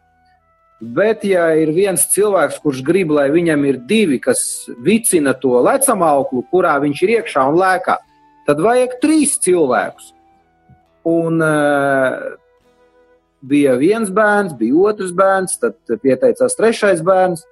bet 0.80 1.24
ja 1.24 1.48
ir 1.58 1.72
viens 1.76 2.04
cilvēks, 2.12 2.60
kurš 2.62 2.82
grib, 2.84 3.12
lai 3.16 3.28
viņam 3.32 3.64
ir 3.68 3.80
divi, 3.88 4.20
kas 4.20 4.68
vicina 4.84 5.34
to 5.34 5.56
lecamauklu, 5.64 6.44
kurā 6.52 6.76
viņš 6.84 7.02
ir 7.04 7.14
iekšā 7.18 7.48
un 7.48 7.58
lēkā, 7.60 7.96
tad 8.46 8.60
vajag 8.64 9.00
trīs 9.02 9.36
cilvēkus. 9.44 10.12
Un, 11.08 11.40
uh, 11.40 12.36
bija 13.40 13.76
viens 13.78 14.11
bērns, 14.14 14.57
bija 14.59 14.90
otrs 14.90 15.12
bērns, 15.16 15.59
tad 15.62 15.78
pieteicās 16.02 16.57
trešais 16.59 17.02
bērns. 17.04 17.45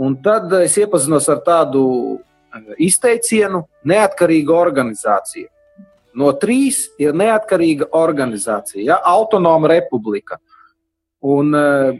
Un 0.00 0.16
tad 0.24 0.52
es 0.60 0.78
iepazinos 0.80 1.28
ar 1.28 1.42
tādu 1.44 1.84
eh, 2.16 2.74
izteicienu, 2.88 3.66
neatkarīga 3.84 4.54
organizācija. 4.56 5.50
No 6.16 6.32
trīs 6.34 6.88
ir 6.98 7.14
neatkarīga 7.14 7.92
organizācija, 7.94 8.82
ja, 8.82 8.96
autonoma 9.06 9.68
republika. 9.70 10.40
Un 11.22 11.54
uh, 11.54 11.92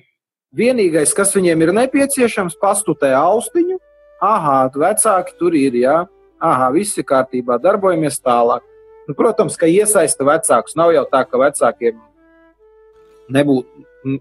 vienīgais, 0.56 1.12
kas 1.14 1.30
viņiem 1.36 1.62
ir 1.62 1.72
nepieciešams, 1.76 2.56
pastutē 2.58 3.12
austiņu. 3.14 3.78
Aha, 4.20 4.64
vecāki 4.74 5.36
tur 5.38 5.54
ir, 5.54 5.76
jā, 5.78 5.94
aha, 6.42 6.70
viss 6.74 6.98
ir 6.98 7.06
kārtībā, 7.06 7.60
darbojamies 7.62 8.18
tālāk. 8.18 8.64
Un, 9.06 9.16
protams, 9.16 9.56
ka 9.60 9.70
iesaista 9.70 10.26
vecākus. 10.26 10.76
Nav 10.78 10.92
jau 10.94 11.06
tā, 11.10 11.22
ka 11.26 11.38
vecākiem 11.40 12.00
nebūtu, 13.32 14.18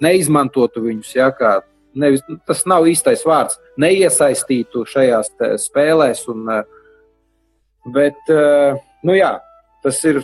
neizmantotu 0.00 0.82
viņus. 0.86 1.12
Ja, 1.16 1.28
kā, 1.36 1.58
nevis, 1.94 2.24
tas 2.48 2.64
nav 2.70 2.88
īstais 2.88 3.24
vārds. 3.26 3.60
Neiesaistītu 3.80 4.86
šajās 4.88 5.32
spēlēs. 5.64 6.24
Un, 6.32 6.48
bet, 7.94 8.34
nu 9.04 9.16
jā, 9.16 9.34
tas 9.84 10.02
ir. 10.08 10.22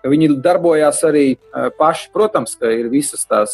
Viņi 0.00 0.38
darbojās 0.40 1.02
arī 1.04 1.34
paši. 1.76 2.08
Protams, 2.14 2.54
ka 2.56 2.70
ir 2.72 2.88
visas 2.88 3.26
tās 3.28 3.52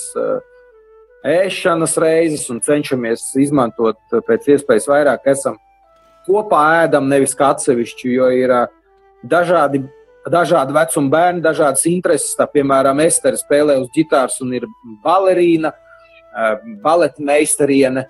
ēšanas 1.27 1.97
reizes 1.99 2.45
un 2.55 2.61
cenšamies 2.63 3.33
izmantot 3.43 3.99
pēc 4.29 4.53
iespējas 4.55 4.87
vairāk. 4.87 5.27
Esam 5.27 5.59
kopā 6.29 6.63
ēdam, 6.85 7.09
nevis 7.11 7.35
kā 7.35 7.51
atsevišķi, 7.57 8.13
jo 8.15 8.31
ir 8.31 8.55
dažādi 9.27 9.83
dažādi 10.33 10.75
vecuma 10.77 11.13
bērni, 11.13 11.45
dažādas 11.45 11.87
intereses. 11.91 12.35
Tā, 12.39 12.47
piemēram, 12.51 13.01
Estere 13.05 13.39
spēlē 13.41 13.79
uz 13.81 13.91
ģitāras 13.95 14.41
un 14.45 14.55
ir 14.59 14.67
balerīna, 15.05 15.73
baleta 16.85 17.23
meistariene. 17.23 18.07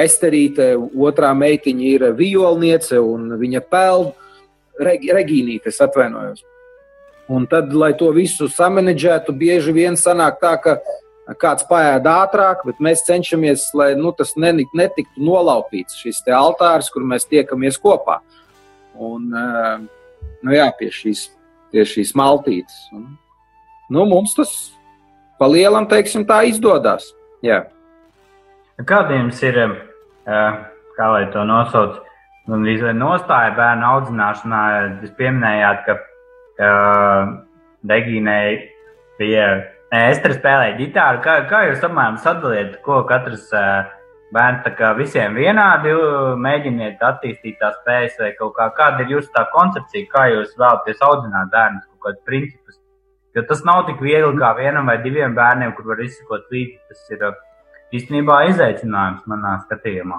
Esterīte, 0.00 0.72
otrā 0.78 1.32
meitiņa 1.36 1.86
ir 1.90 2.06
violniece 2.18 3.00
un 3.02 3.34
viņa 3.40 3.62
peld, 3.70 4.14
Regīnīte, 4.80 5.68
es 5.68 5.80
atvainojos. 5.84 6.40
Un 7.30 7.44
tad, 7.46 7.74
lai 7.76 7.92
to 7.98 8.08
visu 8.16 8.48
samanģētu, 8.48 9.34
bieži 9.36 9.74
vien 9.76 9.98
sanāk 9.98 10.40
tā, 10.40 10.54
ka 10.62 10.78
kāds 11.38 11.66
paēda 11.68 12.14
ātrāk, 12.24 12.64
bet 12.66 12.80
mēs 12.82 13.04
cenšamies, 13.06 13.68
lai 13.76 13.92
nu, 13.98 14.10
tas 14.16 14.32
netiktu 14.40 15.20
nolaupīts, 15.20 16.00
šis 16.00 16.24
altārs, 16.34 16.88
kur 16.90 17.04
mēs 17.06 17.28
tiekamies 17.30 17.78
kopā. 17.78 18.18
Un, 18.96 19.28
uh, 19.30 19.84
nu, 20.46 20.54
jā, 20.54 20.68
pie, 20.78 20.90
šīs, 20.94 21.26
pie 21.72 21.84
šīs 21.88 22.12
maltītes. 22.18 22.76
Un, 22.96 23.06
nu, 23.92 24.06
mums 24.08 24.34
tas 24.38 24.52
pa 25.40 25.48
lielam, 25.50 25.88
teiksim, 25.90 26.26
tā 26.28 26.42
izdodas. 26.48 27.10
Jā. 27.44 27.64
Kāda 28.80 29.16
jums 29.16 29.40
ir, 29.44 29.58
kā 30.96 31.10
lai 31.14 31.26
to 31.32 31.44
nosauc, 31.48 32.00
nostāja 32.50 33.52
bērnu 33.56 33.86
audzināšanā? 33.94 34.62
Jūs 35.04 35.14
pieminējāt, 35.18 35.84
ka, 35.86 35.98
ka 36.60 36.70
Degīnai 37.86 38.42
bija 39.20 39.46
Estere 39.90 40.36
spēlēja 40.36 40.76
ģitāru. 40.78 41.22
Kā, 41.24 41.32
kā 41.50 41.64
jūs 41.66 41.82
apmēram 41.82 42.18
sadalījat, 42.22 42.76
ko 42.84 43.00
katrs 43.08 43.48
uh, 43.50 43.88
bērns 44.34 44.62
tā 44.64 44.72
kā 44.78 44.92
visiem 44.98 45.34
vienādi 45.38 45.92
mēģiniet 46.44 47.02
attīstīt 47.02 47.58
tās 47.60 47.78
spējas, 47.80 48.16
vai 48.20 48.30
kaut 48.38 48.54
kā, 48.58 48.68
kāda 48.76 49.04
ir 49.04 49.16
jūsu 49.16 49.32
tā 49.34 49.44
koncepcija, 49.54 50.10
kā 50.12 50.26
jūs 50.34 50.56
vēlaties 50.58 51.02
audzināt 51.06 51.50
bērnus, 51.52 51.86
kaut 51.90 52.06
kādus 52.06 52.24
principus. 52.28 52.78
Jo 53.34 53.44
tas 53.46 53.62
nav 53.66 53.84
tik 53.86 54.00
viegli 54.02 54.32
kā 54.38 54.54
vienam 54.58 54.90
vai 54.90 54.98
diviem 55.02 55.34
bērniem, 55.36 55.74
kur 55.76 55.92
var 55.92 56.02
izsekot 56.02 56.50
līdzi. 56.50 56.80
Tas 56.90 57.14
ir 57.14 57.28
īstenībā 57.94 58.40
izaicinājums 58.50 59.26
manā 59.30 59.58
skatījumā. 59.66 60.18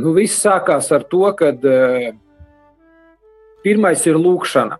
Nu, 0.00 0.12
viss 0.16 0.40
sākās 0.40 0.88
ar 0.96 1.04
to, 1.12 1.24
ka 1.36 1.50
uh, 1.52 2.10
pirmais 3.64 4.04
ir 4.08 4.16
lūkšana. 4.20 4.78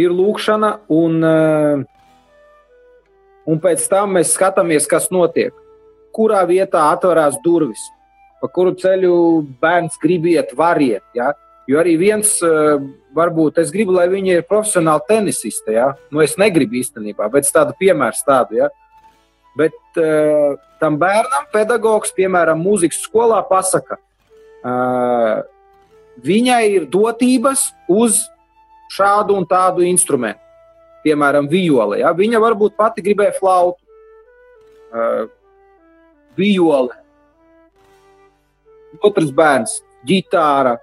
Ir 0.00 0.12
lūkšana, 0.14 0.70
un 0.96 1.26
uh, 1.26 1.82
un 3.48 3.60
pēc 3.60 3.86
tam 3.90 4.16
mēs 4.16 4.34
skatāmies, 4.36 4.88
kas 4.90 5.08
notiek. 5.12 5.54
Kurā 6.14 6.42
vietā 6.48 6.88
atverās 6.90 7.38
durvis, 7.44 7.82
pa 8.40 8.48
kuru 8.50 8.74
ceļu 8.78 9.14
bērns 9.62 9.98
grib 10.02 10.26
iet, 10.32 10.52
var 10.56 10.80
iet. 10.82 11.04
Ja? 11.14 11.32
Jo 11.70 11.78
arī 11.82 11.94
viens, 12.00 12.32
eh, 12.42 12.82
varbūt 13.14 13.60
es 13.62 13.70
gribu, 13.70 13.94
lai 13.94 14.08
viņi 14.08 14.36
ir 14.38 14.48
profesionāli 14.48 15.06
tenisisti. 15.08 15.76
Ja? 15.76 15.94
Nu, 16.10 16.20
es 16.20 16.36
negribu 16.36 16.80
īstenībā, 16.80 17.30
bet 17.30 17.44
tādu 17.52 17.76
piemēru 17.78 18.24
tādu. 18.26 18.58
Ja? 18.64 18.70
Bet 19.58 19.74
uh, 19.98 20.54
tam 20.78 20.94
bērnam 20.96 21.48
pedagogs, 21.50 22.12
piemēram, 22.14 22.60
mūzikas 22.62 23.00
skolā, 23.02 23.40
pasaka, 23.48 23.96
uh, 24.62 25.42
viņai 26.22 26.60
ir 26.70 26.86
dotības 26.86 27.72
uz 27.90 28.22
šādu 28.94 29.34
un 29.34 29.48
tādu 29.50 29.82
instrumentu 29.82 30.38
piemēram, 31.04 31.48
viole. 31.50 32.00
Ja? 32.02 32.12
Viņa 32.16 32.40
varbūt 32.42 32.76
pati 32.78 33.04
gribēja 33.04 33.36
flautu, 33.38 33.80
uh, 34.92 35.26
viole, 36.38 36.96
otrs 39.04 39.32
bērns, 39.34 39.80
ģitāra. 40.06 40.76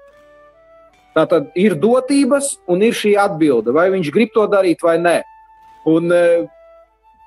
Tā 1.17 1.25
tad 1.29 1.53
ir 1.57 1.73
dotības 1.81 2.55
un 2.69 2.83
ir 2.85 2.93
šī 2.97 3.15
atbilde, 3.17 3.73
vai 3.73 3.87
viņš 3.93 4.11
grib 4.13 4.33
to 4.35 4.45
darīt 4.49 4.83
vai 4.85 4.97
nē. 5.01 5.17
Un 5.89 6.11
uh, 6.13 6.45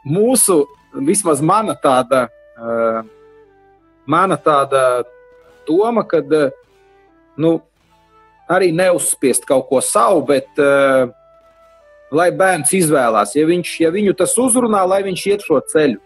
mūsu, 0.07 0.63
vismaz 0.95 1.43
mana 1.43 1.75
tāda, 1.79 2.29
uh, 2.59 3.01
mana 4.07 4.39
tāda 4.39 5.03
doma, 5.67 6.05
ka 6.07 6.23
uh, 6.23 6.53
nu, 7.41 7.57
arī 8.51 8.71
neuzspiest 8.75 9.47
kaut 9.47 9.69
ko 9.71 9.81
savu, 9.85 10.23
bet 10.27 10.59
uh, 10.59 11.11
lai 12.15 12.31
bērns 12.35 12.73
izvēlās. 12.77 13.35
Ja, 13.39 13.47
viņš, 13.49 13.75
ja 13.85 13.91
viņu 13.95 14.15
tas 14.19 14.37
uzrunā, 14.41 14.83
lai 14.89 15.03
viņš 15.07 15.27
iet 15.31 15.47
šo 15.47 15.61
ceļu. 15.73 16.01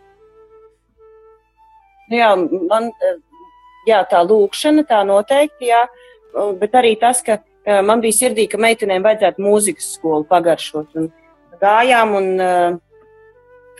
Jā, 2.13 2.35
man 2.69 2.91
jā, 3.89 4.03
tā 4.11 4.21
lūkšana, 4.27 4.85
tā 4.89 5.01
noteikti, 5.09 5.71
jā, 5.71 5.85
bet 6.61 6.77
arī 6.77 6.95
tas, 7.01 7.23
ka 7.25 7.41
man 7.87 8.03
bija 8.05 8.19
sirdī, 8.19 8.45
ka 8.51 8.61
meitenēm 8.61 9.05
vajadzētu 9.05 9.45
mūzikas 9.45 9.95
skolu 9.97 10.27
pagaršot. 10.29 10.99
Un 11.01 11.09
gājām 11.63 12.13
un 12.19 12.29
uh, 12.45 12.77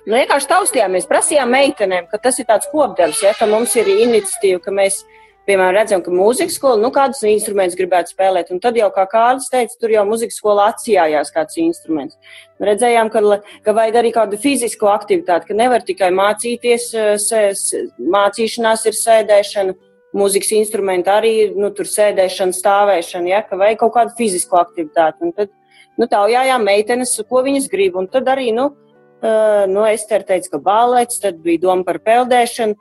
vienkārši 0.09 0.51
taustījāmies, 0.51 1.09
prasījām 1.11 1.53
meitenēm, 1.53 2.09
ka 2.11 2.21
tas 2.23 2.41
ir 2.41 2.49
tāds 2.49 2.69
kopdarbs, 2.73 3.23
ja, 3.25 3.35
ka 3.37 3.49
mums 3.51 3.77
ir 3.77 3.91
iniciatīva, 3.93 4.63
ka 4.65 4.75
mēs 4.75 5.03
piemēram, 5.49 5.75
redzam, 5.77 6.03
ka 6.05 6.13
mūzikas 6.15 6.57
skola, 6.59 6.81
nu, 6.81 6.91
kādus 6.95 7.23
instrumentus 7.29 7.79
gribētu 7.79 8.15
spēlēt. 8.15 8.51
Un 8.55 8.61
tad 8.65 8.79
jau, 8.79 8.91
kā 8.95 9.07
Kārlis 9.11 9.51
teica, 9.53 9.77
tur 9.81 9.95
jau 9.95 10.05
mūzikas 10.09 10.39
skolā 10.41 10.69
atsijājās 10.73 11.33
kāds 11.35 11.59
instruments. 11.63 12.37
Redzējām, 12.65 13.11
ka, 13.13 13.23
ka 13.65 13.75
vajag 13.77 13.99
arī 14.01 14.13
kādu 14.15 14.39
fizisko 14.41 14.91
aktivitāti, 14.93 15.51
ka 15.51 15.59
nevar 15.59 15.85
tikai 15.87 16.13
mācīties, 16.15 16.87
eh, 16.99 17.11
sēs, 17.21 17.67
mācīšanās 17.99 18.87
ir 18.91 19.01
sēdēšana. 19.01 19.77
Mūzikas 20.15 20.53
instrumenti 20.55 21.11
arī 21.11 21.35
nu, 21.59 21.73
sēdēšana, 21.75 22.55
stāvēšana, 22.55 23.33
ja, 23.33 23.43
ka 23.43 23.59
vajag 23.59 23.81
kaut 23.81 23.97
kādu 23.97 24.15
fizisko 24.21 24.61
aktivitāti. 24.61 25.27
Un 25.27 25.35
tad 25.35 25.51
nu, 25.99 26.07
taujājām 26.07 26.63
meitenes, 26.63 27.17
ko 27.27 27.43
viņas 27.43 27.67
grib. 27.73 27.99
Un 27.99 28.07
tad 28.09 28.31
arī 28.31 28.53
nu, 28.55 28.71
Uh, 29.25 29.65
no 29.73 29.87
Ester 29.89 30.21
teica, 30.21 30.51
ka 30.53 30.59
balets, 30.61 31.17
tad 31.23 31.39
bija 31.41 31.63
doma 31.63 31.81
par 31.87 31.97
peldēšanu, 32.05 32.75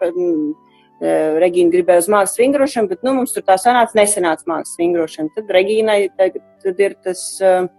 Regīna 1.03 1.73
gribēja 1.73 2.05
uz 2.05 2.09
mākslas 2.11 2.39
vingrošanu, 2.39 2.89
bet 2.93 3.01
nu, 3.03 3.15
mums 3.17 3.33
tur 3.35 3.43
tā 3.43 3.57
sanāca, 3.59 3.97
nesanāca 3.99 4.47
mākslas 4.47 4.79
vingrošana. 4.79 5.33
Tad 5.35 5.49
Regīnai 5.51 5.97
tagad, 6.15 6.45
tad 6.63 6.83
ir 6.83 6.99
tas. 7.03 7.23
Uh, 7.43 7.71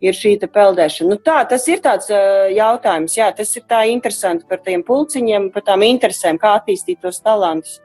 ir 0.00 0.16
šī 0.16 0.36
peldēšana. 0.40 1.12
Nu, 1.12 1.18
tā, 1.20 1.42
tas 1.48 1.66
ir 1.68 1.82
tāds 1.84 2.08
uh, 2.12 2.48
jautājums, 2.54 3.16
jā, 3.18 3.28
tas 3.36 3.50
ir 3.56 3.66
tā 3.68 3.82
interesanti 3.92 4.46
par 4.48 4.62
tiem 4.64 4.80
pulciņiem, 4.86 5.50
par 5.54 5.66
tām 5.66 5.84
interesēm, 5.84 6.40
kā 6.40 6.54
attīstīt 6.56 7.02
tos 7.04 7.20
talantus, 7.24 7.78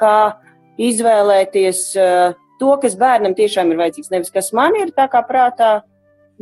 kā 0.00 0.34
izvēlēties 0.80 1.80
uh, 2.00 2.34
to, 2.60 2.74
kas 2.82 2.98
bērnam 2.98 3.36
tiešām 3.38 3.72
ir 3.72 3.80
vajadzīgs. 3.80 4.12
Nevis 4.12 4.34
kas 4.34 4.52
man 4.56 4.76
ir 4.78 4.92
tā 4.96 5.08
kā 5.12 5.22
prātā, 5.28 5.72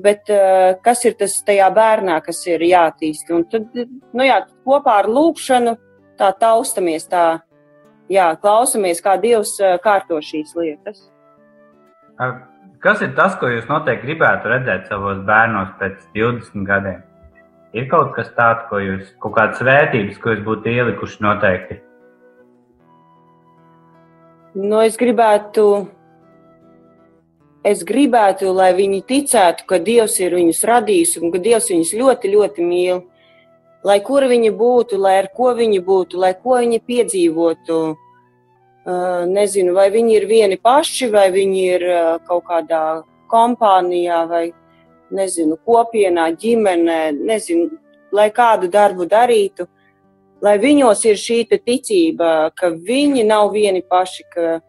bet 0.00 0.30
uh, 0.33 0.75
kas 0.85 1.04
ir 1.09 1.16
tas 1.21 1.37
tajā 1.47 1.71
bērnā, 1.76 2.19
kas 2.26 2.42
ir 2.50 2.64
jāattīst. 2.66 3.30
Un 3.35 3.47
tad, 3.50 3.71
nu 4.16 4.26
jā, 4.26 4.42
kopā 4.66 5.00
ar 5.04 5.11
lūkšanu 5.11 5.76
tā 6.21 6.35
taustamies, 6.40 7.07
tā, 7.11 7.40
jā, 8.11 8.31
klausamies, 8.43 9.02
kā 9.05 9.17
Dievs 9.23 9.57
uh, 9.62 9.76
kārto 9.83 10.21
šīs 10.25 10.57
lietas. 10.59 11.05
Kas 12.81 13.02
ir 13.05 13.12
tas, 13.17 13.37
ko 13.40 13.49
jūs 13.49 13.69
noteikti 13.69 14.09
gribētu 14.09 14.50
redzēt 14.52 14.88
savos 14.88 15.21
bērnos 15.29 15.73
pēc 15.81 16.02
20 16.17 16.67
gadiem? 16.69 17.02
Ir 17.76 17.87
kaut 17.90 18.14
kas 18.17 18.33
tāds, 18.35 18.64
ko 18.71 18.81
jūs, 18.83 19.12
kaut 19.23 19.37
kādas 19.37 19.61
vērtības, 19.62 20.19
ko 20.19 20.35
jūs 20.35 20.43
būtu 20.47 20.73
ielikuši 20.73 21.23
noteikti? 21.23 21.76
Nu, 24.57 24.81
es 24.83 24.97
gribētu, 24.99 25.64
es 27.62 27.85
gribētu, 27.87 28.49
lai 28.57 28.73
viņi 28.75 29.05
ticētu, 29.07 29.69
ka 29.69 29.79
Dievs 29.79 30.17
ir 30.19 30.35
viņus 30.35 30.64
radījis 30.67 31.14
un 31.21 31.31
ka 31.31 31.38
Dievs 31.45 31.71
viņus 31.71 31.93
ļoti, 32.00 32.33
ļoti 32.35 32.67
mīl. 32.67 33.05
Lai 33.84 33.99
kur 34.04 34.26
viņi 34.28 34.50
būtu, 34.52 34.99
lai 35.00 35.16
ar 35.22 35.30
ko 35.32 35.54
viņi 35.56 35.80
būtu, 35.84 36.18
lai 36.20 36.34
ko 36.37 36.58
viņi 36.60 36.80
piedzīvotu, 36.84 37.80
Nezinu, 39.28 39.75
vai 39.76 39.90
viņi 39.92 40.14
ir 40.16 40.25
vieni 40.26 40.56
paši, 40.56 41.10
vai 41.12 41.28
viņi 41.30 41.64
ir 41.75 41.82
kaut 42.25 42.46
kādā 42.49 43.02
kompānijā, 43.28 44.22
vai 44.28 44.52
nezinu, 45.12 45.58
kopienā, 45.66 46.30
ģimenē, 46.32 47.12
nezinu, 47.12 47.68
lai 48.12 48.30
kādu 48.30 48.70
darbu 48.72 49.06
darītu, 49.06 49.66
lai 50.40 50.56
viņos 50.58 51.04
ir 51.04 51.20
šī 51.20 51.44
ticība, 51.52 52.50
ka 52.56 52.70
viņi 52.70 53.25
nav 53.28 53.52
vieni 53.52 53.82
paši, 53.82 54.25
ka, 54.32 54.60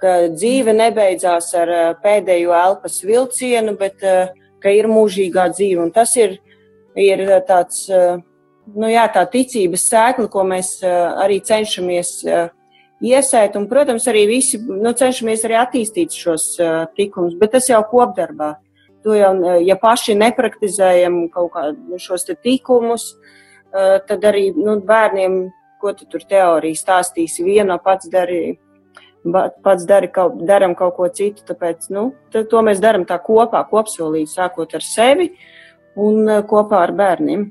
ka 0.00 0.16
dzīve 0.34 0.74
nebeidzās 0.74 1.54
ar 1.54 1.72
pēdējo 2.02 2.52
elpas 2.52 2.98
vilcienu, 3.04 3.76
bet 3.78 4.02
ka 4.60 4.74
ir 4.74 4.90
mūžīgā 4.90 5.52
dzīve. 5.54 5.86
Un 5.86 5.94
tas 5.94 6.16
ir, 6.16 6.40
ir 6.96 7.24
tāds, 7.46 7.86
nu 8.74 8.90
jā, 8.90 9.06
tā 9.14 9.22
ticības 9.30 9.86
sēkla, 9.90 10.28
ko 10.32 10.44
mēs 10.48 10.78
arī 10.82 11.38
cenšamies 11.44 12.12
iesēt, 13.04 13.56
un, 13.56 13.66
protams, 13.68 14.06
arī 14.08 14.26
visi 14.30 14.60
nu, 14.60 14.92
cenšamies 14.96 15.44
arī 15.46 15.58
attīstīt 15.60 16.14
šos 16.16 16.46
uh, 16.60 16.84
tikumus, 16.96 17.36
bet 17.38 17.56
tas 17.56 17.68
jau 17.68 17.82
kopdarbā. 17.90 18.54
To 19.06 19.14
jau, 19.14 19.32
ja 19.62 19.76
paši 19.78 20.16
nepraktizējam 20.18 21.26
kaut 21.34 21.52
kādus 21.54 22.06
šos 22.08 22.26
tikumus, 22.42 23.12
uh, 23.14 23.98
tad 24.06 24.24
arī 24.26 24.48
nu, 24.56 24.78
bērniem, 24.86 25.44
ko 25.80 25.92
tu 25.94 26.08
tur 26.10 26.24
teorija 26.26 26.78
stāstīsi, 26.78 27.44
viena 27.44 27.78
pats 27.82 28.08
darīja. 28.10 28.56
Pats 29.26 29.82
dari 29.82 30.06
kaut, 30.14 30.36
daram 30.46 30.76
kaut 30.78 30.94
ko 30.94 31.08
citu, 31.10 31.42
tāpēc 31.48 31.88
nu, 31.90 32.12
to 32.30 32.60
mēs 32.62 32.78
darām 32.78 33.02
tā 33.08 33.16
kopā, 33.18 33.64
kopsolīgi, 33.66 34.28
sākot 34.30 34.76
ar 34.78 34.84
sevi 34.86 35.32
un 35.98 36.30
kopā 36.46 36.84
ar 36.86 36.92
bērniem. 36.94 37.42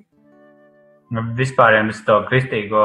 Nu, 1.13 1.21
vispār 1.38 1.75
jums 1.77 2.00
to 2.07 2.15
kristīgo 2.25 2.81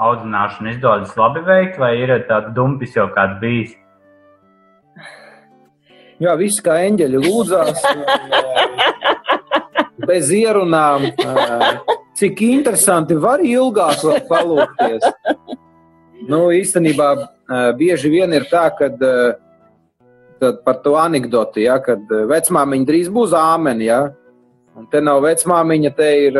audzināšanu 0.00 0.70
izdodas 0.72 1.12
labi 1.20 1.42
veikt, 1.44 1.76
vai 1.80 1.90
ir 2.00 2.14
tāds 2.28 2.54
dumpis 2.56 2.96
jau 2.96 3.10
kāds 3.12 3.36
bijis? 3.42 3.74
Jā, 6.22 6.32
viss 6.38 6.62
kā 6.64 6.78
eņģeļi 6.86 7.20
lūdzās, 7.26 7.82
bez 10.08 10.30
ierunām. 10.32 11.10
Cik 12.16 12.40
interesanti 12.46 13.16
var 13.20 13.42
ilgāk 13.44 14.00
palūkties. 14.30 15.04
Nu, 16.30 16.46
īstenībā 16.54 17.08
bieži 17.76 18.12
vien 18.12 18.32
ir 18.32 18.46
tā, 18.48 18.68
ka 18.78 18.88
par 20.64 20.80
to 20.84 20.96
anekdoti, 20.98 21.66
ja, 21.66 21.76
kad 21.84 22.06
vecmāmiņa 22.08 22.88
drīz 22.88 23.12
būs 23.12 23.34
āmeni, 23.36 23.90
ja, 23.90 24.00
un 24.78 24.88
te 24.90 25.02
nav 25.04 25.20
vecmāmiņa, 25.26 25.90
te 25.98 26.10
ir 26.30 26.38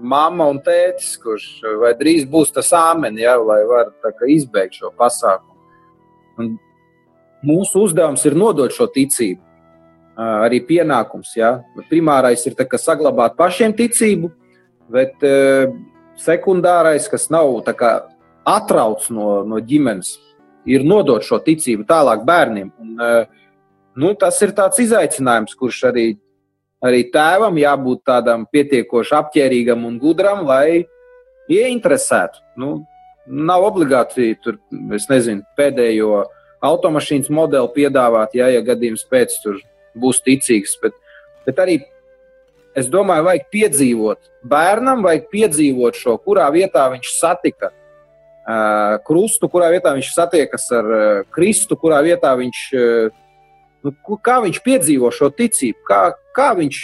mamma 0.00 0.46
un 0.50 0.58
tētis, 0.64 1.14
kurš 1.20 1.46
vai 1.80 1.92
drīz 1.98 2.24
būs 2.30 2.52
tas 2.54 2.72
āmenis, 2.76 3.24
ja, 3.26 3.36
lai 3.36 3.60
varētu 3.68 4.30
izbeigt 4.32 4.80
šo 4.80 4.92
pasākumu. 4.96 5.58
Un 6.40 6.54
mūsu 7.46 7.84
uzdevums 7.84 8.24
ir 8.28 8.36
nodot 8.38 8.72
šo 8.74 8.88
ticību, 8.92 9.40
arī 10.16 10.62
pienākums. 10.68 11.34
Ja. 11.36 11.58
Primārais 11.90 12.44
ir 12.48 12.56
kā, 12.56 12.80
saglabāt 12.80 13.36
pašiem 13.38 13.74
ticību, 13.76 14.32
bet 14.92 15.20
sekundārais, 16.20 17.08
kas 17.10 17.28
nav 17.32 17.52
kā, 17.76 17.92
atrauts 18.48 19.10
no, 19.12 19.42
no 19.46 19.60
ģimenes, 19.60 20.16
ir 20.68 20.84
nodot 20.84 21.24
šo 21.24 21.40
ticību 21.44 21.86
tālāk 21.88 22.24
bērniem. 22.28 22.72
Un, 22.80 22.96
nu, 24.00 24.14
tas 24.18 24.40
ir 24.44 24.56
tāds 24.56 24.80
izaicinājums, 24.82 25.56
kurš 25.58 25.84
arī 25.92 26.06
arī 26.84 27.04
tēvam 27.12 27.58
jābūt 27.60 28.04
tādam 28.08 28.46
pietiekoši 28.50 29.16
apģērbīgam 29.20 29.84
un 29.88 29.98
gudram, 30.00 30.44
lai 30.48 30.86
ieinteresētu. 31.50 32.42
Nu, 32.60 32.72
nav 33.26 33.66
obligāti 33.68 34.32
tur, 34.42 34.58
nezinu, 34.70 35.44
pēdējo 35.58 36.24
automašīnas 36.64 37.30
modeli 37.32 37.72
piedāvāt, 37.76 38.36
ja, 38.36 38.50
ja 38.52 38.62
gadījums 38.64 39.06
pēc 39.10 39.36
tam 39.44 39.60
būs 40.00 40.22
ticīgs. 40.24 40.76
Bet, 40.82 40.96
bet 41.46 41.60
arī 41.62 41.78
es 42.76 42.88
domāju, 42.92 43.26
vajag 43.28 43.46
piedzīvot 43.52 44.30
bērnam, 44.50 45.04
vajag 45.06 45.28
piedzīvot 45.32 45.98
šo, 45.98 46.16
kurā 46.24 46.48
vietā 46.54 46.86
viņš 46.92 47.12
satika 47.16 47.70
uh, 47.70 48.98
krustu, 49.06 49.50
kurā 49.52 49.70
vietā 49.74 49.94
viņš 49.96 50.12
satiekas 50.14 50.68
ar 50.76 50.90
uh, 50.90 51.08
Kristu, 51.34 51.78
kurā 51.80 52.00
vietā 52.06 52.32
viņš 52.38 52.62
uh, 52.76 53.19
Nu, 53.86 53.94
kā 54.20 54.40
viņš 54.44 54.60
piedzīvo 54.64 55.08
šo 55.14 55.30
ticību? 55.32 55.80
Kā, 55.88 56.00
kā, 56.36 56.50
viņš, 56.58 56.80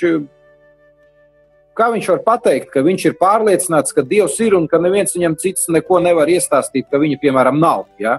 kā 1.76 1.90
viņš 1.92 2.09
var 2.14 2.22
pateikt, 2.24 2.70
ka 2.72 2.85
viņš 2.87 3.09
ir 3.11 3.18
pārliecināts, 3.20 3.94
ka 3.96 4.04
Dievs 4.06 4.38
ir 4.44 4.56
un 4.56 4.68
ka 4.70 4.80
neviens 4.80 5.12
viņam 5.16 5.37
cits 5.42 5.68
neko 5.72 6.00
nevar 6.04 6.30
iestāstīt, 6.32 6.88
ka 6.90 7.00
viņa, 7.02 7.20
piemēram, 7.22 7.61
nav. 7.61 7.85
Ja? 8.00 8.18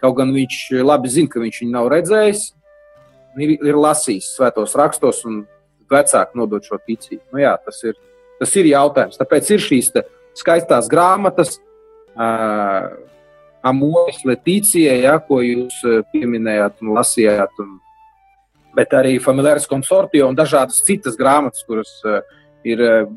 Kaut 0.00 0.16
gan 0.20 0.32
viņš 0.36 0.60
labi 0.84 1.12
zina, 1.12 1.32
ka 1.32 1.44
viņš 1.44 1.60
viņu 1.62 1.76
nav 1.76 1.90
redzējis, 1.92 2.46
ir, 3.40 3.56
ir 3.58 3.80
lasījis 3.80 4.32
svētos 4.38 4.76
rakstos 4.78 5.22
un 5.28 5.44
vecāki 5.90 6.40
nodot 6.40 6.64
šo 6.64 6.80
ticību. 6.80 7.22
Nu, 7.34 7.44
jā, 7.44 7.54
tas, 7.64 7.82
ir, 7.84 7.98
tas 8.40 8.56
ir 8.56 8.72
jautājums. 8.72 9.20
Tāpēc 9.20 9.52
ir 9.52 9.64
šīs 9.68 9.92
skaistās 10.40 10.88
grāmatas. 10.92 11.58
Uh, 12.14 12.94
Amoris 13.64 14.20
Letīcija, 14.28 14.92
ja, 15.00 15.14
ko 15.24 15.38
jūs 15.40 15.78
pieminējāt 16.12 16.82
un 16.84 16.92
lasījāt, 16.98 17.54
un 17.64 17.78
bet 18.74 18.94
arī 18.96 19.16
familiārs 19.22 19.68
konsortio 19.70 20.28
un 20.28 20.36
dažādas 20.38 20.82
citas 20.86 21.18
grāmatas, 21.20 21.64
kuras 21.66 21.96
uh, 22.04 22.20
ir 22.66 22.82
uh, 22.82 23.08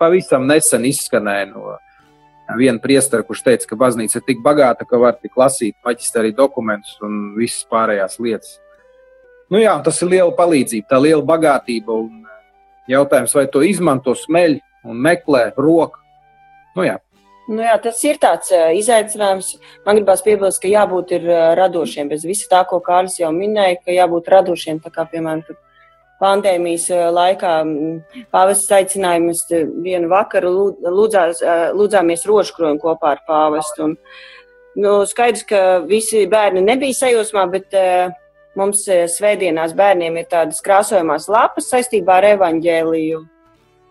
pavisam 0.00 0.46
nesen 0.48 0.86
izskanēja 0.88 1.50
no 1.52 1.76
viena 2.58 2.80
priestera, 2.82 3.24
kurš 3.26 3.44
teica, 3.46 3.68
ka 3.70 3.78
baznīca 3.78 4.18
ir 4.18 4.26
tik 4.26 4.42
bagāta, 4.44 4.86
ka 4.88 4.98
var 5.00 5.16
tik 5.20 5.36
lasīt 5.38 5.76
maģistrāri 5.86 6.34
dokumentus 6.36 6.98
un 7.04 7.34
visas 7.38 7.64
pārējās 7.70 8.18
lietas. 8.22 8.58
Nu 9.52 9.60
jā, 9.60 9.74
tas 9.84 10.00
ir 10.02 10.10
liela 10.14 10.32
palīdzība, 10.36 10.88
tā 10.88 10.98
liela 11.00 11.22
bagātība. 11.28 11.98
Eh, 12.02 12.36
jautājums, 12.94 13.34
vai 13.36 13.46
to 13.52 13.62
izmanto 13.66 14.14
smeļ 14.16 14.58
un 14.88 15.00
meklē 15.04 15.50
roku. 15.56 16.00
Nu 16.76 16.86
jā, 16.86 16.98
Nu 17.50 17.64
jā, 17.64 17.74
tas 17.82 17.98
ir 18.06 18.20
tāds 18.22 18.52
izaicinājums. 18.52 19.56
Man 19.86 19.98
gribās 19.98 20.22
piebilst, 20.22 20.60
ka 20.62 20.70
jābūt 20.70 21.16
radošiem. 21.58 22.10
Bez 22.12 22.22
visa 22.26 22.46
tā, 22.52 22.62
ko 22.68 22.78
Kārlis 22.84 23.18
jau 23.18 23.32
minēja, 23.34 23.80
ka 23.82 23.96
jābūt 23.96 24.30
radošiem. 24.30 24.78
Tā 24.84 24.92
kā, 24.94 25.04
piemēram, 25.10 25.42
pandēmijas 26.22 26.86
laikā 27.16 27.56
pāvests 28.34 28.70
aicinājumus 28.78 29.42
vienu 29.82 30.10
vakaru 30.12 30.52
lūdzās, 30.86 31.42
lūdzāmies 31.74 32.26
rožkroņu 32.30 32.82
kopā 32.84 33.16
ar 33.16 33.24
pāvestu. 33.26 33.88
Un, 33.88 33.98
nu, 34.78 34.94
skaidrs, 35.10 35.42
ka 35.48 35.82
visi 35.88 36.28
bērni 36.30 36.62
nebija 36.62 37.00
sajūsmā, 37.02 37.48
bet 37.56 37.74
mums 38.58 38.86
svētdienās 38.86 39.74
bērniem 39.74 40.22
ir 40.22 40.30
tādas 40.30 40.62
krāsojumās 40.62 41.26
lapas 41.32 41.72
saistībā 41.74 42.20
ar 42.20 42.32
evaņģēliju 42.36 43.24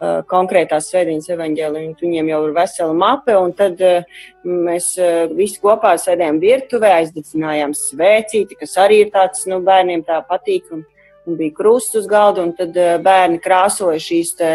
konkrētās 0.02 0.88
svētdienas 0.90 1.30
evaņģēliju, 1.30 1.92
un 1.92 1.98
viņiem 2.02 2.30
jau 2.32 2.40
ir 2.48 2.54
vesela 2.56 2.94
mape, 2.98 3.36
un 3.38 3.52
tad 3.58 3.82
uh, 3.86 4.22
mēs 4.44 4.96
uh, 4.98 5.28
visi 5.38 5.62
kopā 5.62 5.94
sēdējām 6.02 6.40
virtuvē, 6.42 6.96
aizdedzinājām 7.02 7.76
svēcīti, 7.78 8.58
kas 8.64 8.78
arī 8.82 9.04
ir 9.06 9.12
tāds, 9.14 9.46
nu, 9.52 9.62
bērniem 9.66 10.02
tā 10.08 10.18
patīk, 10.26 10.72
un, 10.74 10.84
un 11.28 11.38
bija 11.38 11.54
krusts 11.60 12.00
uz 12.02 12.10
galda, 12.10 12.48
un 12.48 12.56
tad 12.58 12.78
bērni 13.06 13.42
krāsoja 13.44 14.02
šīs 14.02 14.38
te 14.40 14.54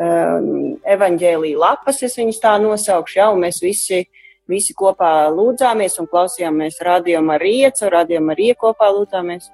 evaņģēlīja 0.00 1.58
lapas, 1.60 2.02
es 2.06 2.16
viņus 2.16 2.40
tā 2.40 2.54
nosaukšu, 2.62 3.18
ja, 3.18 3.28
un 3.34 3.42
mēs 3.44 3.60
visi, 3.60 4.06
visi 4.48 4.72
kopā 4.76 5.28
lūdzāmies 5.34 5.98
un 6.00 6.08
klausījāmies 6.08 6.80
radiomu 6.80 7.34
ar 7.34 7.44
riecu, 7.44 7.90
radiomu 7.92 8.32
ar 8.32 8.40
riekopā 8.40 8.88
lūdzāmies. 8.94 9.50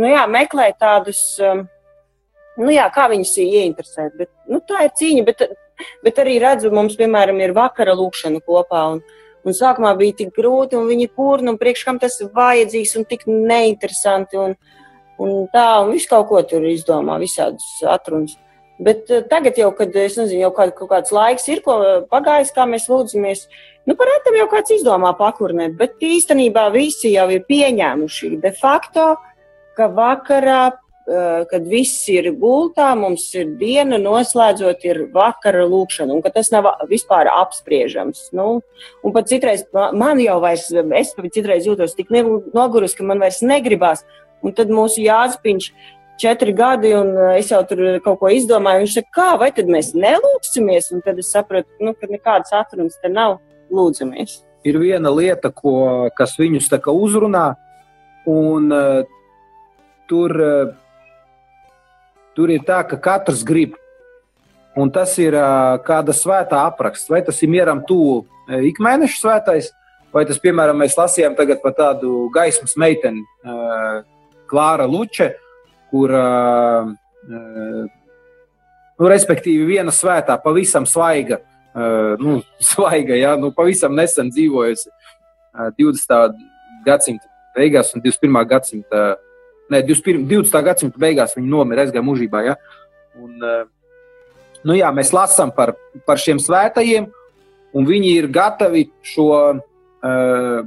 Nu 0.00 0.08
jā, 0.08 0.24
meklēt 0.30 0.80
tādus, 0.80 1.20
um, 1.42 1.66
nu 2.60 2.72
jā, 2.74 2.86
kā 2.94 3.08
viņus 3.12 3.34
ieinteresēt, 3.42 4.14
bet, 4.18 4.30
nu 4.50 4.60
tā 4.66 4.86
ir 4.86 4.94
cīņa, 5.00 5.24
bet, 5.26 5.44
bet 6.04 6.20
arī 6.22 6.38
redzu, 6.42 6.70
mums, 6.74 6.96
piemēram, 7.00 7.40
ir 7.42 7.54
vakara 7.56 7.96
lūkšana 7.98 8.42
kopā, 8.44 8.84
un, 8.94 9.02
un 9.44 9.56
sākumā 9.56 9.94
bija 9.98 10.20
tik 10.22 10.32
grūti, 10.36 10.78
un 10.78 10.88
viņi 10.90 11.10
purna, 11.16 11.54
un 11.54 11.60
priekš 11.60 11.84
kam 11.88 12.00
tas 12.02 12.20
vajadzīgs, 12.22 12.94
un 13.00 13.08
tik 13.10 13.26
neinteresanti, 13.30 14.40
un, 14.40 14.56
un 15.22 15.44
tā, 15.52 15.66
un 15.82 15.92
visu 15.94 16.10
kaut 16.12 16.30
ko 16.30 16.42
tur 16.48 16.66
izdomā, 16.70 17.18
visādus 17.22 17.76
atrunas. 17.90 18.38
Bet 18.84 19.10
uh, 19.10 19.22
tagad 19.30 19.58
jau, 19.58 19.68
kad 19.76 19.94
nezinu, 19.94 20.32
jau 20.34 20.50
kād, 20.54 20.72
kaut 20.74 20.90
kāds 20.90 21.14
laiks 21.14 21.46
ir, 21.50 21.60
ko 21.62 21.76
pagājis, 22.10 22.50
kā 22.54 22.66
mēs 22.66 22.88
lūdzamies, 22.90 23.44
nu, 23.86 23.94
par 23.94 24.10
retam 24.10 24.38
jau 24.40 24.48
kāds 24.50 24.74
izdomā 24.74 25.12
pakurnēt, 25.18 25.76
bet 25.78 26.02
īstenībā 26.02 26.66
visi 26.74 27.12
jau 27.14 27.28
ir 27.30 27.44
pieņēmuši 27.46 28.32
de 28.42 28.50
facto, 28.58 29.12
ka 29.78 29.86
vakarā, 29.94 30.72
kad 31.04 31.66
viss 31.68 32.06
ir 32.08 32.30
gultā, 32.40 32.86
mums 32.96 33.26
ir 33.36 33.50
diena 33.60 33.98
noslēdzot, 34.00 34.84
ir 34.88 35.00
vakara 35.12 35.66
lūkšana, 35.68 36.14
un 36.16 36.22
ka 36.24 36.32
tas 36.32 36.48
nav 36.54 36.70
vispār 36.88 37.28
apspriežams. 37.28 38.30
Nu, 38.36 38.62
un 39.04 39.16
pat 39.16 39.28
citreiz 39.28 39.66
man 39.74 40.22
jau 40.22 40.38
vairs, 40.40 40.70
es 40.72 41.12
citreiz 41.34 41.68
jūtos 41.68 41.96
tik 41.98 42.12
nogurus, 42.12 42.96
ka 42.96 43.04
man 43.04 43.20
vairs 43.20 43.42
negribās. 43.44 44.06
Un 44.44 44.52
tad 44.52 44.68
mūsu 44.72 45.00
Jāzpiņš 45.00 45.70
četri 46.20 46.52
gadi, 46.52 46.92
un 46.94 47.14
uh, 47.16 47.32
es 47.38 47.50
jau 47.52 47.62
tur 47.68 47.82
kaut 48.04 48.20
ko 48.20 48.30
izdomāju. 48.32 48.84
Viņš 48.84 48.96
saka, 48.98 49.12
kā, 49.16 49.28
vai 49.40 49.50
tad 49.56 49.70
mēs 49.70 49.92
nelūksimies? 49.98 50.90
Un 50.94 51.02
tad 51.04 51.18
es 51.22 51.32
sapratu, 51.34 51.68
nu, 51.82 51.94
ka 51.98 52.08
nekādas 52.10 52.54
atrunas 52.54 52.98
te 53.02 53.10
nav. 53.12 53.40
Lūdzamies. 53.74 54.42
Ir 54.68 54.76
viena 54.78 55.10
lieta, 55.10 55.50
ko, 55.50 56.10
kas 56.14 56.36
viņus 56.38 56.68
tā 56.70 56.78
kā 56.84 56.92
uzrunā, 56.94 57.54
un 58.30 58.68
uh, 58.72 59.00
tur, 60.08 60.34
uh, 60.36 60.74
tur 62.36 62.52
ir 62.52 62.64
tā, 62.66 62.82
ka 62.88 62.98
katrs 63.00 63.44
grib. 63.46 63.78
Un 64.74 64.90
tas 64.90 65.12
ir 65.22 65.36
kāda 65.86 66.14
svētā 66.16 66.64
apraksts. 66.66 67.10
Vai 67.10 67.22
tas 67.22 67.38
ir 67.42 67.50
mieram 67.52 67.84
tuvu 67.86 68.24
ikmēneša 68.50 69.20
svētais, 69.20 69.70
vai 70.14 70.24
tas, 70.26 70.40
piemēram, 70.42 70.78
mēs 70.82 70.98
lasījām 70.98 71.36
tagad 71.38 71.62
par 71.62 71.76
tādu 71.78 72.28
gaismas 72.34 72.74
meiteni, 72.80 73.22
Klāra 74.50 74.86
Luče, 74.90 75.30
kur, 75.90 76.12
nu, 78.98 79.06
respektīvi, 79.10 79.64
viena 79.70 79.94
svētā, 79.94 80.36
pavisam 80.42 80.86
svaiga, 80.90 81.38
nu, 82.20 82.40
svaiga, 82.72 83.16
ja, 83.18 83.36
nu, 83.40 83.54
pavisam 83.54 83.94
nesen 83.96 84.28
dzīvojusi 84.34 84.90
uh, 84.90 85.70
20. 85.78 86.34
gadsimta 86.84 87.30
beigās 87.54 87.92
un 87.94 88.02
21. 88.02 88.40
gadsimta, 88.50 89.14
ne, 89.72 89.80
21, 89.82 90.24
20. 90.30 90.64
gadsimta 90.66 91.00
beigās 91.00 91.36
viņa 91.36 91.50
nomira, 91.50 91.84
aizgāja 91.84 92.04
mūžībā. 92.04 92.42
Ja? 92.46 92.56
Un, 93.20 93.36
uh, 93.40 93.62
nu, 94.64 94.76
jā, 94.78 94.90
mēs 94.96 95.12
lasām 95.14 95.52
par, 95.54 95.74
par 96.08 96.20
šiem 96.20 96.40
svētajiem, 96.42 97.08
un 97.74 97.88
viņi 97.88 98.16
ir 98.18 98.30
gatavi 98.32 98.88
šo. 99.14 99.30
Uh, 100.04 100.66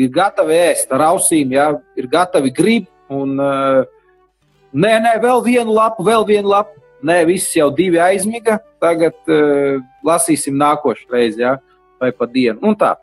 ir 0.00 0.10
gatavi 0.12 0.56
ēst 0.56 0.92
ar 0.92 1.06
ausīm, 1.10 1.54
ja, 1.56 1.70
ir 1.96 2.10
gatavi 2.12 2.52
grib. 2.56 2.90
Un, 3.10 3.34
uh, 3.40 3.82
Nē, 4.70 4.90
nē, 5.02 5.16
vēl 5.18 5.40
vienu 5.42 5.72
lapu, 5.74 6.04
vēl 6.06 6.22
vienu 6.28 6.52
lapu. 6.52 6.76
Nē, 7.02 7.24
viss 7.26 7.56
jau 7.56 7.72
divi 7.74 7.98
aizmiga. 7.98 8.60
Tagad 8.78 9.16
uh, 9.26 9.80
lasīsim 10.06 10.54
nākošais 10.60 11.10
reizes, 11.10 11.40
ja? 11.42 11.56
vai 12.00 12.12
pa 12.16 12.28
dienu. 12.30 12.60
Un 12.64 12.76
tā. 12.78 12.94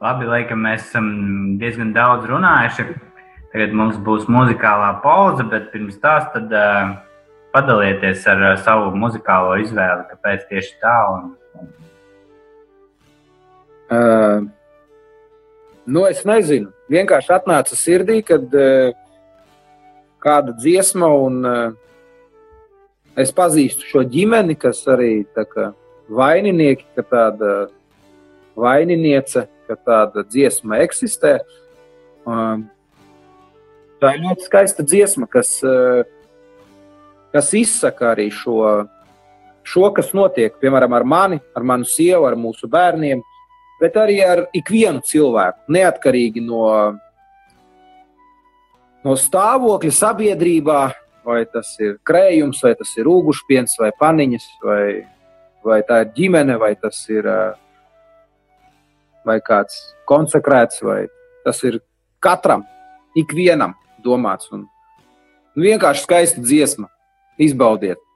Labi, 0.00 0.24
laikam 0.24 0.62
mēs 0.64 0.86
esam 0.86 1.08
diezgan 1.60 1.90
daudz 1.92 2.24
runājuši. 2.30 2.86
Tagad 3.52 3.74
mums 3.76 3.98
būs 4.00 4.28
muzikālā 4.32 4.94
pauze, 5.02 5.44
bet 5.50 5.66
pirms 5.74 5.98
tās 6.00 6.24
tad, 6.32 6.52
uh, 6.56 6.94
padalieties 7.52 8.22
ar 8.32 8.44
uh, 8.46 8.54
savu 8.64 8.94
muzikālo 8.96 9.58
izvēli, 9.60 10.06
kāpēc 10.08 10.46
tieši 10.48 10.72
tā. 10.80 10.94
Un... 11.12 11.26
Uh, 13.90 14.46
nu, 15.84 16.06
es 16.08 16.22
nezinu 16.24 16.72
vienkārši 16.88 17.34
atnāca 17.36 17.76
sirdī, 17.76 18.22
kad 18.24 18.56
uh, 18.56 18.94
kāda 20.24 20.54
dziesma, 20.56 21.10
un 21.26 21.50
uh, 21.50 21.74
es 23.20 23.34
pazīstu 23.36 23.84
šo 23.90 24.06
ģimeni, 24.16 24.56
kas 24.56 24.80
arī 24.88 25.26
kā, 25.36 25.74
vaininieki, 26.08 26.88
ka 26.96 27.04
tāda 27.04 27.52
vaininiece, 28.58 29.46
ka 29.68 29.76
tāda 29.78 30.24
dziesma 30.26 30.80
eksistē. 30.84 31.38
Uh, 32.26 32.62
tā 34.02 34.14
ir 34.16 34.24
ļoti 34.26 34.46
skaista 34.46 34.86
dziesma, 34.86 35.28
kas, 35.30 35.56
uh, 35.66 36.02
kas 37.34 37.52
izsaka 37.56 38.12
arī 38.14 38.28
šo, 38.34 38.86
šo, 39.62 39.90
kas 39.96 40.14
notiek, 40.16 40.56
piemēram, 40.62 40.96
ar 40.98 41.06
mani, 41.06 41.40
ar 41.56 41.66
manu 41.66 41.88
sievu, 41.88 42.26
ar 42.28 42.38
mūsu 42.38 42.70
bērniem 42.70 43.22
bet 43.80 43.96
arī 43.96 44.18
ar 44.24 44.44
ikvienu 44.56 45.00
cilvēku, 45.06 45.64
neatkarīgi 45.72 46.42
no, 46.44 46.64
no 49.04 49.16
stāvokļa 49.16 49.94
sabiedrībā, 49.96 50.80
vai 51.24 51.40
tas 51.48 51.72
ir 51.80 51.96
krējums, 52.06 52.60
vai 52.64 52.74
tas 52.76 52.92
ir 53.00 53.08
ūgušpiens, 53.08 53.78
vai 53.80 53.90
paniņas, 54.00 54.46
vai, 54.64 54.84
vai 55.64 55.80
tā 55.88 56.02
ir 56.04 56.12
ģimene, 56.16 56.58
vai 56.60 56.74
tas 56.80 57.00
ir 57.12 57.28
vai 59.26 59.38
kāds 59.44 59.76
konsekrēts, 60.08 60.82
vai 60.84 61.04
tas 61.44 61.62
ir 61.66 61.80
katram, 62.24 62.64
ikvienam 63.16 63.74
domāts. 64.04 64.50
Un 64.52 64.66
vienkārši 65.56 66.06
skaista 66.06 66.44
dziesma. 66.44 66.90
Izbaudiet! 67.40 68.09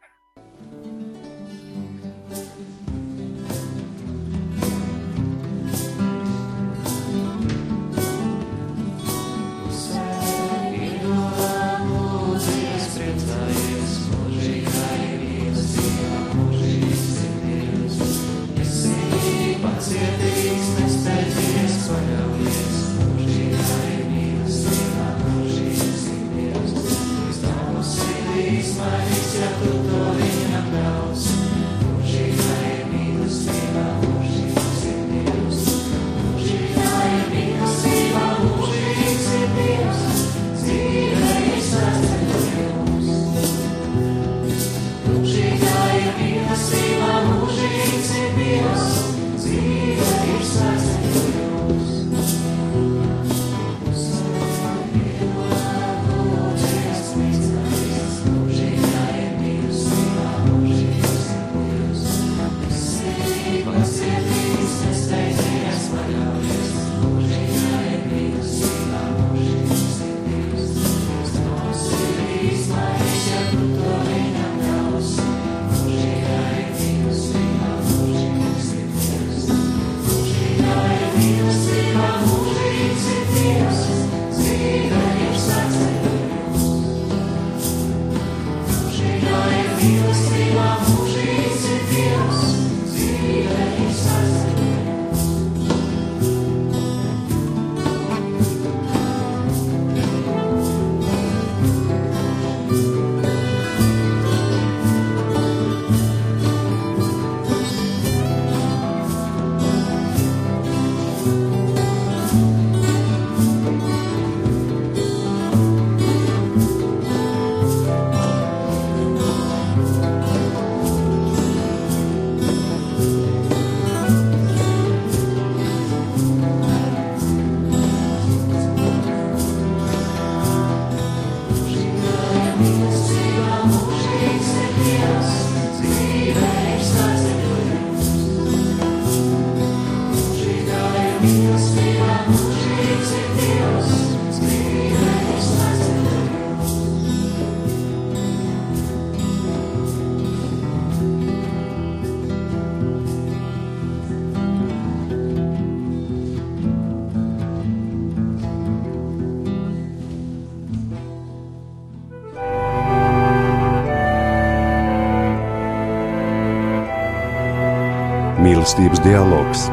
Mīlestības 168.64 169.02
dialogs. 169.04 169.66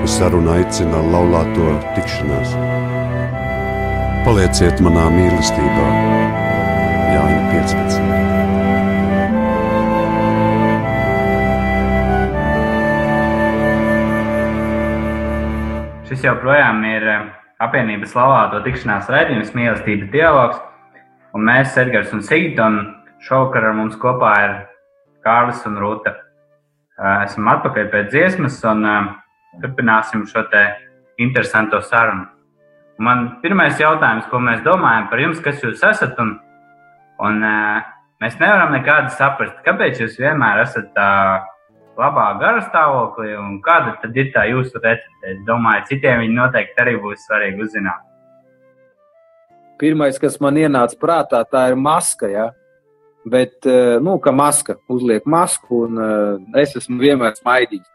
Uz 0.00 0.14
sarunu 0.16 0.48
aicina 0.54 0.96
laulāto 1.12 1.74
tikšanās. 1.92 2.54
Palieciet 4.24 4.80
manā 4.80 5.02
mīlestībā, 5.12 5.88
Jāņa 7.12 7.42
15. 7.50 8.00
Šis 16.08 16.24
joprojām 16.24 16.80
ir 16.88 17.04
eh, 17.04 17.28
apvienības 17.60 18.16
laulāto 18.16 18.64
tikšanās 18.64 19.12
raidījums, 19.12 19.52
mīlestības 19.52 20.08
dialogs. 20.16 20.64
Un 21.36 21.44
mēs, 21.44 21.76
Edgars 21.76 22.16
un 22.16 22.24
Sigita, 22.24 22.72
un 22.72 23.04
šovakar 23.20 23.68
ar 23.68 23.76
mums 23.76 24.00
kopā 24.00 24.32
ir 24.48 24.58
Kārlis 25.20 25.60
un 25.68 25.76
Rūta. 25.76 26.29
Eh, 27.00 27.22
Esam 27.24 27.48
atpakaļ 27.48 27.86
pēc 27.94 28.10
dziesmas 28.12 28.58
un 28.68 28.84
eh, 28.84 29.08
turpināsim 29.62 30.26
šo 30.28 30.44
te 30.52 30.66
interesanto 31.24 31.80
sarunu. 31.80 32.26
Un 33.00 33.06
Man 33.06 33.22
pirmais 33.40 33.78
jautājums, 33.80 34.26
ko 34.28 34.42
mēs 34.44 34.60
domājam 34.60 35.06
par 35.08 35.22
jums, 35.22 35.38
kas 35.40 35.62
jūs 35.64 35.80
esat, 35.88 36.18
un, 36.20 36.34
un 37.24 37.46
eh, 37.48 37.86
mēs 38.20 38.36
nevaram 38.42 38.74
nekādi 38.76 39.14
saprast, 39.16 39.62
kāpēc 39.64 40.02
jūs 40.02 40.18
vienmēr 40.20 40.60
esat 40.66 40.90
tā 40.92 41.08
labā 41.96 42.26
gara 42.42 42.60
stāvoklī, 42.66 43.32
un 43.40 43.56
kāda 43.64 43.96
tad 44.02 44.20
ir 44.20 44.28
tā 44.34 44.44
jūsu 44.50 44.76
recepte. 44.76 45.16
Es 45.32 45.40
domāju, 45.48 45.86
citiem 45.88 46.20
viņi 46.26 46.36
noteikti 46.36 46.84
arī 46.84 46.98
būs 47.00 47.24
svarīgi 47.24 47.64
uzzināt. 47.64 48.04
Pirmais, 49.80 50.20
kas 50.20 50.36
man 50.44 50.60
ienāca 50.60 51.00
prātā, 51.00 51.40
tā 51.48 51.70
ir 51.72 51.80
maska. 51.80 52.28
Ja? 52.28 52.50
Bet, 53.24 53.66
eh, 53.66 53.98
nu, 54.00 54.18
ka 54.18 54.32
maska 54.32 54.78
uzliek 54.88 55.26
masku, 55.28 55.84
un 55.84 55.98
uh, 56.00 56.60
es 56.60 56.72
esmu 56.78 57.02
vienmēr 57.02 57.34
smaidīgs. 57.36 57.88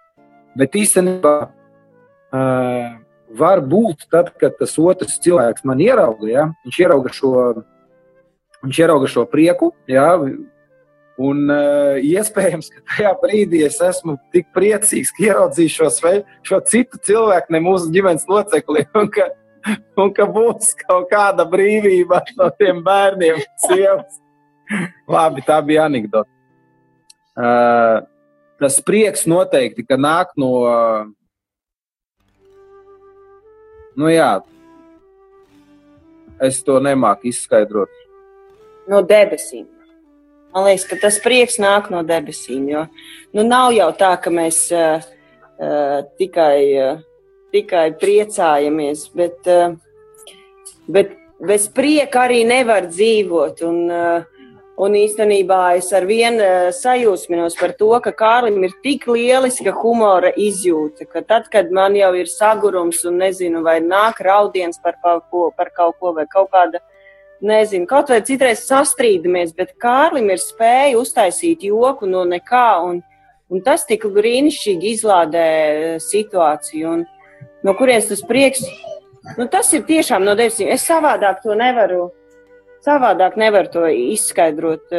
Bet 0.56 0.76
īstenībā 0.78 1.32
uh, 1.50 2.90
var 3.34 3.62
būt 3.66 4.06
tad, 4.14 4.36
kad 4.40 4.54
tas 4.60 4.76
otrs 4.78 5.18
cilvēks 5.24 5.66
man 5.66 5.82
ierauga, 5.82 6.28
ja? 6.30 6.44
viņš 6.68 6.78
ierauga 6.84 7.14
šo, 7.14 7.32
viņš 8.62 8.82
ierauga 8.84 9.10
šo 9.10 9.26
prieku. 9.32 9.72
Ja? 9.90 10.12
Un 11.18 11.50
uh, 11.50 11.96
iespējams, 12.06 12.70
ka 12.70 12.84
tajā 12.92 13.14
brīdī 13.24 13.64
es 13.66 13.80
esmu 13.82 14.20
tik 14.36 14.52
priecīgs, 14.54 15.14
ka 15.16 15.26
ieraudzīju 15.26 15.74
šo, 15.74 15.90
sve, 15.96 16.14
šo 16.46 16.60
citu 16.70 17.02
cilvēku, 17.08 17.56
ne 17.56 17.64
mūsu 17.66 17.90
ģimenes 17.96 18.28
locekli, 18.30 18.86
un 19.02 19.10
ka, 19.10 19.32
un 19.98 20.14
ka 20.14 20.30
būs 20.30 20.76
kaut 20.86 21.10
kāda 21.10 21.48
brīvība 21.50 22.22
no 22.38 22.52
tiem 22.60 22.84
bērniem, 22.86 23.42
sievas. 23.66 24.22
Labi, 25.16 25.44
tā 25.46 25.60
bija 25.66 25.86
anekdote. 25.90 26.32
Uh, 27.36 28.02
tas 28.62 28.80
prieks 28.84 29.26
noteikti, 29.28 29.84
ka 29.88 30.00
nāk 30.00 30.34
no. 30.40 30.52
Nu 33.96 34.12
jā, 34.12 34.32
es 36.44 36.60
to 36.64 36.80
nemāku 36.84 37.32
izskaidrot. 37.32 37.92
no 38.88 39.02
debesīm. 39.02 39.66
Man 40.54 40.70
liekas, 40.70 40.86
ka 40.88 40.96
tas 41.02 41.18
prieks 41.20 41.58
nāk 41.60 41.90
no 41.92 42.04
debesīm. 42.08 42.68
Jo 42.70 42.86
nu, 43.36 43.44
nav 43.44 43.74
jau 43.76 43.90
tā, 43.98 44.14
ka 44.22 44.32
mēs 44.32 44.62
uh, 44.72 45.04
uh, 45.60 46.00
tikai, 46.20 46.60
uh, 46.80 47.02
tikai 47.52 47.90
priecājamies, 48.00 49.10
bet, 49.16 49.50
uh, 49.52 49.76
bet 50.88 51.12
bez 51.44 51.68
prieka 51.68 52.24
arī 52.30 52.46
nevar 52.48 52.88
dzīvot. 52.88 53.66
Un, 53.68 53.82
uh, 53.92 54.35
Un 54.76 54.92
īstenībā 55.00 55.78
es 55.78 55.88
ar 55.96 56.04
vienu 56.04 56.44
uh, 56.44 56.66
sajūsminos 56.76 57.54
par 57.56 57.72
to, 57.80 57.94
ka 58.04 58.12
Kārlim 58.12 58.58
ir 58.68 58.74
tik 58.84 59.06
lieliska 59.08 59.72
humora 59.72 60.34
izjūta, 60.36 61.08
ka 61.08 61.22
tad, 61.24 61.48
kad 61.54 61.72
man 61.72 61.96
jau 61.96 62.10
ir 62.20 62.28
sagurums 62.28 63.00
un 63.08 63.22
nezinu, 63.24 63.62
vai 63.64 63.78
nāk 63.80 64.20
raudiens 64.26 64.82
par 64.84 64.98
kaut 65.00 65.30
ko, 65.32 65.46
par 65.56 65.72
kaut 65.72 65.96
ko 66.04 66.12
vai 66.18 66.26
kaut 66.28 66.52
kāda, 66.52 66.82
nezinu, 67.40 67.88
kaut 67.88 68.12
vai 68.12 68.20
citreiz 68.28 68.66
sastrīdamies, 68.68 69.56
bet 69.56 69.78
Kārlim 69.80 70.28
ir 70.36 70.44
spēja 70.44 71.00
uztaisīt 71.00 71.64
joku 71.64 72.12
no 72.12 72.26
nekā, 72.28 72.68
un, 72.84 73.00
un 73.48 73.64
tas 73.64 73.88
tik 73.88 74.04
brīnišķīgi 74.12 74.92
izlādē 74.98 75.48
uh, 75.56 75.96
situāciju. 76.04 76.98
Un, 76.98 77.08
no 77.64 77.78
kurienes 77.80 78.12
tas 78.12 78.28
prieks? 78.28 78.68
Nu, 79.40 79.48
tas 79.48 79.72
ir 79.72 79.88
tiešām 79.88 80.28
no 80.28 80.36
debesīm. 80.36 80.68
Es 80.76 80.84
savādāk 80.84 81.40
to 81.48 81.56
nevaru 81.56 82.10
savādāk 82.86 83.38
nevar 83.42 83.68
to 83.74 83.88
izskaidrot. 83.90 84.94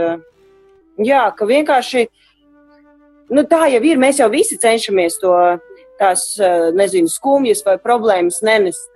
Jā, 1.02 1.22
ka 1.36 1.48
vienkārši 1.48 2.06
nu, 3.30 3.44
tā 3.48 3.66
jau 3.72 3.82
ir. 3.84 4.00
Mēs 4.00 4.20
jau 4.22 4.28
visi 4.32 4.58
cenšamies 4.60 5.18
to 5.22 5.32
tās, 6.00 6.24
nezinu, 6.76 7.10
skumjas 7.10 7.62
vai 7.66 7.76
problēmas 7.82 8.42
nenest. 8.46 8.90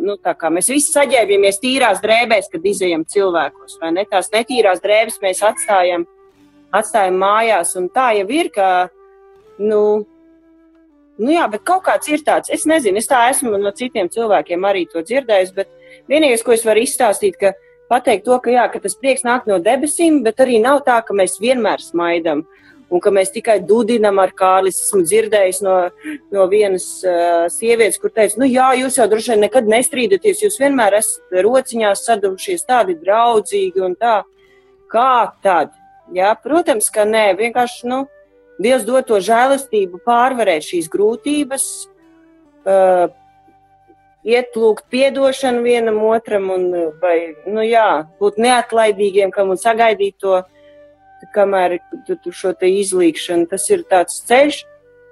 Nu, 0.00 0.16
tā 0.22 0.34
kā 0.38 0.50
mēs 0.52 0.70
visi 0.72 0.94
saģērbjamies 0.94 1.60
tīrās 1.62 2.00
drēbēs, 2.04 2.48
kad 2.52 2.64
izējam 2.66 3.04
cilvēkos, 3.10 3.80
ne? 3.92 4.06
Tās 4.08 4.30
netīrās 4.32 4.80
drēbes 4.84 5.20
mēs 5.22 5.42
atstājam, 5.44 6.06
atstājam 6.72 7.18
mājās, 7.20 7.74
un 7.76 7.90
tā 7.92 8.12
jau 8.20 8.28
ir, 8.32 8.48
ka, 8.54 8.68
nu, 9.60 9.82
nu 11.20 11.34
jā, 11.34 11.44
bet 11.52 11.66
kaut 11.66 11.84
kāds 11.90 12.08
ir 12.08 12.24
tāds, 12.24 12.52
es 12.54 12.64
nezinu, 12.70 13.02
es 13.02 13.10
tā 13.10 13.26
esmu 13.32 13.58
no 13.60 13.74
citiem 13.76 14.08
cilvēkiem 14.08 14.64
arī 14.64 14.86
to 14.88 15.02
dzirdējis, 15.04 15.52
bet 15.58 15.68
vienīgais, 16.08 16.46
ko 16.46 16.54
es 16.56 16.64
varu 16.64 16.86
izstāstīt, 16.86 17.36
ka 17.42 17.52
pateikt 17.90 18.26
to, 18.28 18.38
ka, 18.42 18.52
jā, 18.54 18.64
ka 18.72 18.80
tas 18.82 18.96
prieks 18.98 19.26
nāk 19.26 19.48
no 19.50 19.58
debesīm, 19.62 20.22
bet 20.26 20.40
arī 20.42 20.60
nav 20.62 20.84
tā, 20.86 21.00
ka 21.06 21.16
mēs 21.16 21.38
vienmēr 21.42 21.82
smaidām. 21.84 22.46
Un 22.90 22.98
ka 22.98 23.12
mēs 23.14 23.28
tikai 23.30 23.60
dudinam 23.62 24.16
ar 24.18 24.32
Kārlis. 24.34 24.80
Esmu 24.82 25.04
dzirdējis 25.06 25.60
no, 25.62 25.74
no 26.34 26.46
vienas 26.50 26.88
uh, 27.06 27.44
sievietes, 27.52 28.00
kur 28.02 28.10
teica, 28.10 28.40
nu 28.42 28.48
jā, 28.50 28.72
jūs 28.80 28.98
jau 28.98 29.06
droši 29.12 29.36
vien 29.36 29.44
nekad 29.46 29.70
nestrīdaties, 29.70 30.42
jūs 30.42 30.58
vienmēr 30.58 30.96
esat 30.98 31.36
rociņās 31.46 32.02
sadušies 32.08 32.66
tādi 32.66 32.98
draudzīgi 32.98 33.84
un 33.86 33.94
tā. 33.94 34.16
Kā 34.90 35.30
tad? 35.44 35.76
Jā, 36.10 36.32
protams, 36.42 36.90
ka 36.90 37.06
nē, 37.06 37.28
vienkārši, 37.38 37.86
nu, 37.86 38.00
Dievs 38.60 38.84
dod 38.84 39.06
to 39.08 39.16
žēlastību 39.24 40.02
pārvarēt 40.04 40.66
šīs 40.66 40.90
grūtības, 40.92 41.66
uh, 42.68 43.06
iet 44.26 44.56
lūgt 44.56 44.86
piedošanu 44.92 45.62
vienam 45.64 46.00
otram 46.04 46.50
un 46.52 46.66
vai, 47.00 47.34
nu 47.48 47.64
jā, 47.64 48.06
būt 48.20 48.40
neatlaidīgiem, 48.40 49.32
kam 49.34 49.54
un 49.54 49.60
sagaidīt 49.60 50.18
to, 50.20 50.42
kamēr 51.34 51.78
tu, 52.06 52.16
tu 52.16 52.32
šo 52.32 52.52
te 52.56 52.68
izlīkšanu. 52.80 53.48
Tas 53.50 53.68
ir 53.70 53.84
tāds 53.88 54.20
ceļš. 54.28 54.64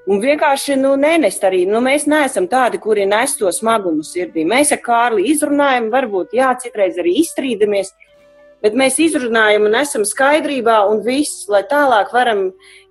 Un 0.08 0.22
vienkārši 0.22 0.78
nu, 0.80 0.94
nenest 0.96 1.42
arī. 1.44 1.66
Nu, 1.68 1.82
mēs 1.84 2.06
neesam 2.08 2.46
tādi, 2.48 2.80
kuri 2.80 3.04
nes 3.08 3.34
to 3.36 3.50
smagumu 3.52 4.04
sirdī. 4.06 4.46
Mēs 4.48 4.72
ar 4.72 4.80
Kārli 4.80 5.26
izrunājam, 5.34 5.90
varbūt 5.92 6.32
jā, 6.38 6.54
citreiz 6.62 6.96
arī 6.96 7.18
izstrīdamies, 7.20 7.90
bet 8.64 8.78
mēs 8.78 8.96
izrunājam 9.04 9.68
un 9.68 9.76
esam 9.76 10.06
skaidrībā 10.08 10.78
un 10.88 11.02
viss, 11.04 11.44
lai 11.52 11.60
tālāk 11.68 12.14
varam 12.16 12.46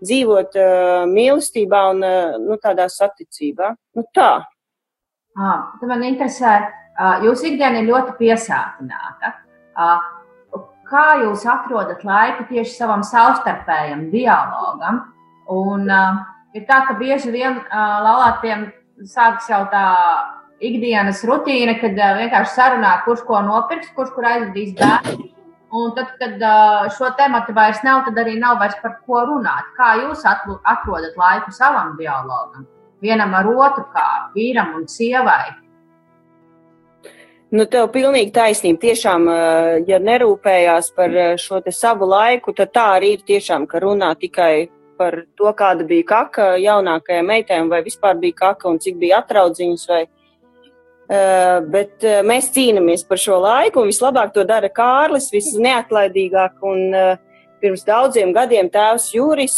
dzīvot 0.05 0.59
uh, 0.61 1.07
mīlestībā 1.09 1.81
un 1.95 2.05
uh, 2.05 2.37
nu, 2.43 2.59
tādā 2.61 2.85
saticībā. 2.93 3.73
Nu, 3.97 4.05
tā. 4.13 4.45
Tad 5.37 5.85
man 5.85 6.01
interesē, 6.07 6.53
jūsu 7.21 7.51
ikdiena 7.51 7.83
ir 7.83 7.91
ļoti 7.91 8.15
piesātināta. 8.17 9.35
Kā 10.87 11.03
jūs 11.21 11.43
atrodat 11.45 12.01
laiku 12.07 12.47
tieši 12.49 12.73
savam 12.73 13.03
savstarpējam 13.05 14.07
dialogam? 14.09 15.03
Un, 15.51 15.85
ir 16.57 16.63
tā, 16.65 16.79
ka 16.87 16.95
bieži 16.97 17.31
vien 17.35 17.59
laulātiem 17.69 18.69
sākas 19.05 19.49
jau 19.51 19.61
tā 19.69 19.85
ikdienas 20.57 21.21
rutīna, 21.27 21.75
kad 21.81 21.93
vienkārši 21.93 22.55
sarunā, 22.55 22.95
kurš 23.05 23.21
ko 23.27 23.41
nopirks, 23.45 23.91
kurš 23.93 24.15
kur 24.15 24.25
aizvedīs 24.31 24.73
bērnu. 24.79 25.27
Un 25.77 25.91
tad, 25.93 26.15
kad 26.17 26.41
šo 26.95 27.11
tematu 27.19 27.53
vairs 27.53 27.83
nav, 27.85 28.05
tad 28.07 28.17
arī 28.23 28.37
nav 28.39 28.57
vairs 28.63 28.79
par 28.81 28.97
ko 29.05 29.21
runāt. 29.27 29.69
Kā 29.77 29.91
jūs 29.99 30.23
atrodat 30.25 31.19
laiku 31.19 31.53
savam 31.53 31.93
dialogam? 31.99 32.65
Vienam 33.03 33.33
ar 33.37 33.47
otru, 33.51 33.85
kā 33.93 34.07
vīram 34.33 34.73
un 34.79 34.87
sievai. 34.89 35.53
Nu, 37.53 37.63
tev 37.71 37.87
pilnīgi 37.93 38.33
taisnība. 38.35 38.81
Tiešām, 38.81 39.27
ja 39.87 39.99
nerūpējās 40.03 40.89
par 40.97 41.13
šo 41.39 41.61
te 41.63 41.71
savu 41.71 42.09
laiku, 42.09 42.51
tad 42.57 42.73
tā 42.75 42.87
arī 42.97 43.13
ir 43.15 43.23
tiešām, 43.27 43.69
ka 43.69 43.79
runā 43.79 44.09
tikai 44.19 44.67
par 44.97 45.21
to, 45.37 45.47
kāda 45.55 45.85
bija 45.87 46.07
kaka 46.09 46.49
jaunākajai 46.59 47.23
meitai, 47.23 47.61
vai 47.69 47.83
vispār 47.85 48.17
bija 48.19 48.35
kaka 48.41 48.67
un 48.67 48.81
cik 48.83 48.99
bija 49.01 49.23
atraudziņas. 49.23 49.89
Vai, 49.93 50.05
Uh, 51.07 51.61
bet 51.71 52.03
mēs 52.27 52.49
cīnāmies 52.51 53.05
par 53.07 53.15
šo 53.15 53.37
laiku, 53.39 53.79
un 53.79 53.87
vislabāk 53.87 54.33
to 54.35 54.43
dara 54.43 54.67
Kārlis, 54.67 55.29
visneatlaidīgāk. 55.31 56.57
Un, 56.67 56.91
pirms 57.61 57.85
daudziem 57.87 58.33
gadiem 58.35 58.67
tēvs 58.73 59.07
Juris, 59.15 59.55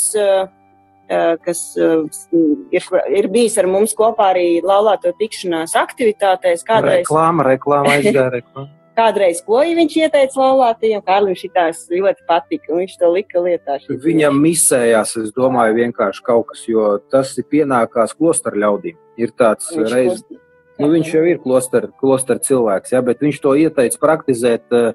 kas 1.45 1.62
ir, 1.78 2.89
ir 3.17 3.30
bijis 3.34 3.58
ar 3.62 3.69
mums 3.72 3.95
kopā 3.98 4.32
arī 4.34 4.48
laulāto 4.65 5.13
tikšanās 5.19 5.76
aktivitātēs, 5.80 6.65
kādreiz. 6.67 7.06
Reklāma, 7.06 7.48
reklāma 7.50 7.95
aizgāja 7.98 8.34
reklāma. 8.39 8.69
Kādreiz 9.00 9.38
ko 9.45 9.62
viņš 9.63 9.93
ieteica 9.95 10.41
laulātajiem, 10.41 11.00
Kārlim 11.06 11.38
šitās 11.39 11.86
ļoti 11.88 12.26
patika, 12.28 12.74
un 12.74 12.82
viņš 12.82 12.98
to 13.00 13.12
lika 13.13 13.39
lietā. 13.45 13.78
Viņam 14.04 14.41
misējās, 14.43 15.13
es 15.22 15.32
domāju, 15.32 15.78
vienkārši 15.78 16.26
kaut 16.26 16.50
kas, 16.50 16.65
jo 16.67 16.98
tas 17.08 17.32
ir 17.39 17.48
pienākās 17.48 18.12
klosteru 18.17 18.60
ļaudīm. 18.60 19.00
Ir 19.24 19.32
tāds 19.39 19.72
reizes. 19.72 20.26
Kloster 20.28 20.43
Nu, 20.80 20.88
viņš 20.93 21.10
jau 21.12 21.26
ir 21.28 21.39
klostera, 21.43 21.89
klostera 22.00 22.39
cilvēks, 22.39 22.93
ja, 22.93 23.02
bet 23.04 23.19
viņš 23.24 23.41
to 23.43 23.52
ieteica 23.60 24.00
praktizēt 24.00 24.76
uh, 24.76 24.93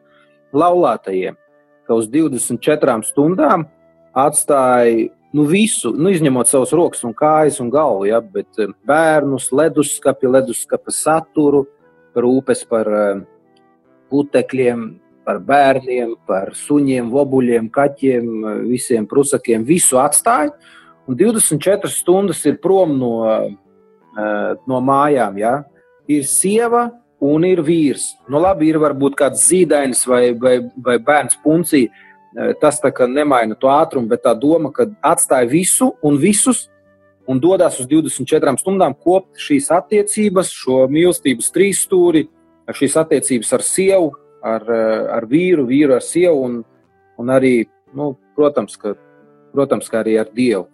laulātajiem, 0.56 1.36
ka 1.84 1.98
uz 1.98 2.08
24 2.08 3.04
stundām 3.04 3.66
atstāja 4.16 5.10
nu, 5.34 5.44
visu, 5.50 5.92
nu, 5.96 6.12
izņemot 6.14 6.50
savus 6.50 6.74
rokas 6.76 7.04
un 7.06 7.14
kājas 7.16 7.60
un 7.62 7.70
galvu, 7.72 8.08
ja, 8.08 8.20
bet 8.22 8.60
uh, 8.62 8.72
bērnus, 8.86 9.50
leduskapi, 9.54 10.30
leduskapa 10.30 10.94
saturu, 10.94 11.64
rūpes 12.14 12.64
par 12.70 12.90
uh, 12.90 13.24
putekļiem, 14.12 14.86
par 15.24 15.40
bērniem, 15.42 16.14
par 16.28 16.52
suņiem, 16.58 17.10
vobuļiem, 17.12 17.68
kaķiem, 17.72 18.32
visiem 18.68 19.06
prusakiem, 19.08 19.64
visu 19.64 19.96
atstāja. 19.98 20.52
Un 21.08 21.16
24 21.16 21.88
stundas 21.92 22.42
ir 22.48 22.58
prom 22.60 22.92
no, 23.00 23.14
no 24.68 24.80
mājām. 24.84 25.38
Ja? 25.40 25.54
ir 26.08 26.24
sieva 26.28 26.88
un 27.24 27.44
ir 27.48 27.62
vīrs. 27.64 28.14
Nu, 28.28 28.40
labi, 28.42 28.68
ir 28.68 28.80
varbūt 28.82 29.16
kāds 29.18 29.46
zīdainis 29.48 30.04
vai, 30.08 30.24
vai, 30.36 30.58
vai 30.84 30.98
bērns 31.02 31.38
puncī. 31.44 31.86
Eh, 32.34 32.52
tas 32.58 32.80
nemaina 33.06 33.54
to 33.54 33.68
ātrumu, 33.70 34.08
bet 34.10 34.24
tā 34.24 34.34
doma, 34.34 34.72
ka 34.72 34.88
atstāja 35.02 35.46
visu 35.46 35.92
un 36.02 36.16
visus 36.18 36.68
un 37.30 37.38
dodas 37.40 37.78
uz 37.78 37.86
24 37.86 38.58
stundām 38.58 38.94
kopt 38.94 39.38
šīs 39.38 39.70
attiecības, 39.70 40.50
šo 40.50 40.84
mīlestības 40.90 41.52
trīsstūri, 41.54 42.26
šīs 42.74 42.98
attiecības 43.00 43.52
ar 43.54 43.62
sievu, 43.62 44.10
ar, 44.42 44.66
eh, 44.66 45.06
ar 45.14 45.26
vīru, 45.30 45.64
vīru 45.68 45.94
ar 45.94 46.02
sievu 46.02 46.42
un, 46.42 46.64
un 47.18 47.26
arī, 47.30 47.68
nu, 47.94 48.16
protams, 48.34 48.76
ka, 48.76 48.96
protams, 49.54 49.88
ka 49.88 50.02
arī 50.02 50.18
ar 50.18 50.26
Dievu. 50.34 50.68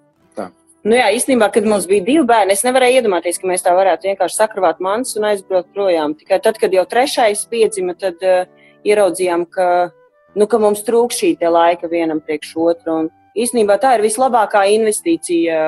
Nu 0.81 0.97
jā, 0.97 1.11
īstenībā, 1.13 1.51
kad 1.53 1.67
mums 1.69 1.85
bija 1.85 2.01
divi 2.07 2.23
bērni, 2.25 2.55
es 2.57 2.65
nevarēju 2.65 3.03
iedomāties, 3.03 3.37
ka 3.37 3.49
mēs 3.51 3.61
tā 3.61 3.75
varētu 3.77 4.09
vienkārši 4.09 4.39
sakravāt 4.39 4.79
mantas 4.81 5.13
un 5.19 5.27
aizbraukt 5.29 5.75
projām. 5.77 6.15
Tikai 6.17 6.39
tad, 6.41 6.57
kad 6.57 6.73
jau 6.73 6.87
trešais 6.89 7.43
piedzima, 7.53 7.93
tad 8.01 8.25
uh, 8.25 8.49
ieraudzījām, 8.89 9.45
ka, 9.53 9.67
nu, 10.37 10.47
ka 10.47 10.61
mums 10.63 10.85
trūk 10.87 11.15
šī 11.15 11.35
laika 11.41 11.91
vienam 11.91 12.21
priekš 12.21 12.55
otru. 12.57 12.97
Un 13.05 13.11
īstenībā 13.39 13.79
tā 13.83 13.97
ir 13.97 14.07
vislabākā 14.07 14.67
investīcija 14.77 15.61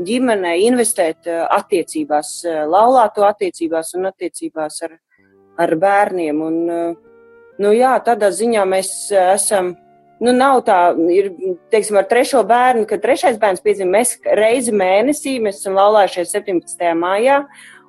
ģimenē, 0.00 0.56
investēt 0.64 1.28
uh, 1.28 1.44
attiecībās, 1.58 2.32
uh, 2.46 2.64
laulāto 2.70 3.26
attiecībās 3.28 3.94
un 3.98 4.08
attiecībās 4.10 4.80
ar, 4.86 4.96
ar 5.60 5.76
bērniem. 5.76 6.40
Un, 6.40 6.58
uh, 6.70 7.30
nu 7.60 7.72
jā, 7.76 7.92
tādā 8.06 8.32
ziņā 8.32 8.64
mēs 8.68 8.92
esam 9.12 9.74
nu, 10.20 10.32
nav 10.36 10.60
tā, 10.68 10.78
ir, 11.12 11.30
teiksim, 11.72 11.98
ar 12.00 12.08
trešo 12.08 12.42
bērnu, 12.48 12.86
kad 12.88 13.02
trešais 13.02 13.38
bērns 13.40 13.64
piedzima, 13.64 13.98
mēs 13.98 14.16
reizi 14.36 14.74
mēnesī, 14.76 15.38
mēs 15.42 15.62
esam 15.62 15.78
laulājušies 15.78 16.34
17. 16.36 16.90
mājā, 16.98 17.42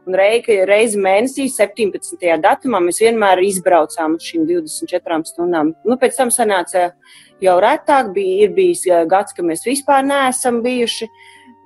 un 0.08 0.18
reizi 0.18 1.00
mēnesī, 1.02 1.48
17. 1.52 2.30
datumā, 2.44 2.82
mēs 2.84 3.02
vienmēr 3.04 3.42
izbraucām 3.46 4.18
uz 4.18 4.30
šīm 4.30 4.48
24 4.50 5.22
stundām. 5.30 5.74
Nu, 5.88 5.98
pēc 6.02 6.18
tam 6.18 6.34
sanāca 6.34 6.92
jau 7.44 7.58
retāk, 7.64 8.14
bija, 8.16 8.48
ir 8.48 8.56
bijis 8.58 8.86
gads, 9.12 9.36
ka 9.38 9.46
mēs 9.46 9.66
vispār 9.68 10.06
neesam 10.08 10.62
bijuši. 10.66 11.10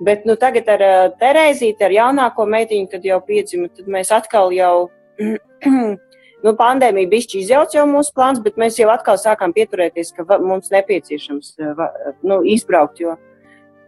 Bet 0.04 0.26
nu, 0.28 0.34
tagad 0.36 0.66
ar 0.68 0.82
Terēzīti, 1.16 1.80
ar 1.86 1.94
jaunāko 1.94 2.44
meitiņu, 2.52 2.90
kad 2.92 3.04
jau 3.08 3.16
piedzima, 3.24 3.70
tad 3.72 3.88
mēs 3.88 4.12
atkal 4.12 4.52
jau 4.52 4.90
Nu, 6.44 6.52
pandēmija 6.54 7.08
bišķi 7.10 7.40
izjauc 7.42 7.72
jau 7.74 7.86
mūsu 7.90 8.12
plāns, 8.14 8.38
bet 8.44 8.58
mēs 8.60 8.76
jau 8.78 8.90
atkal 8.92 9.16
sākām 9.18 9.54
pieturēties, 9.56 10.12
ka 10.14 10.38
mums 10.42 10.70
nepieciešams 10.70 11.54
eh, 11.58 11.80
nu, 12.28 12.42
izbraukt, 12.46 13.00
jo 13.02 13.16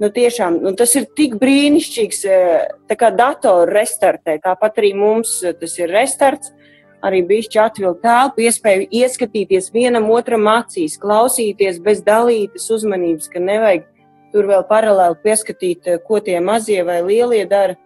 nu, 0.00 0.10
tiešām 0.14 0.60
nu, 0.62 0.72
tas 0.78 0.94
ir 0.98 1.08
tik 1.18 1.36
brīnišķīgs, 1.40 2.20
eh, 2.28 2.68
tā 2.90 2.96
kā 2.98 3.10
datoru 3.14 3.70
restartē, 3.72 4.38
tāpat 4.44 4.80
arī 4.82 4.94
mums 4.96 5.42
eh, 5.42 5.52
tas 5.52 5.78
ir 5.78 5.92
restarts. 5.94 6.54
Arī 6.98 7.20
bišķi 7.22 7.60
atvilkt 7.62 8.00
telpu, 8.02 8.42
iespēju 8.42 8.88
ieskatīties 8.90 9.68
vienam 9.70 10.08
otram 10.10 10.48
acīs, 10.50 10.96
klausīties 10.98 11.78
bez 11.78 12.00
dalītas 12.02 12.64
uzmanības, 12.74 13.28
ka 13.30 13.38
nevajag 13.38 13.84
tur 14.32 14.48
vēl 14.50 14.64
paralēli 14.66 15.20
pieskatīt, 15.22 15.86
ko 16.08 16.18
tie 16.18 16.40
mazie 16.42 16.82
vai 16.82 16.98
lielie 17.06 17.44
dara. 17.46 17.76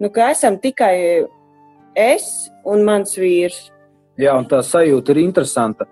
Nu, 0.00 0.08
ka 0.08 0.30
esam 0.32 0.56
tikai 0.62 1.26
es 1.94 2.50
un 2.64 2.86
mans 2.88 3.18
vīrs. 3.20 3.68
Jā, 4.16 4.32
un 4.32 4.48
tā 4.48 4.62
sajūta 4.64 5.14
ir 5.14 5.20
interesanta. 5.26 5.86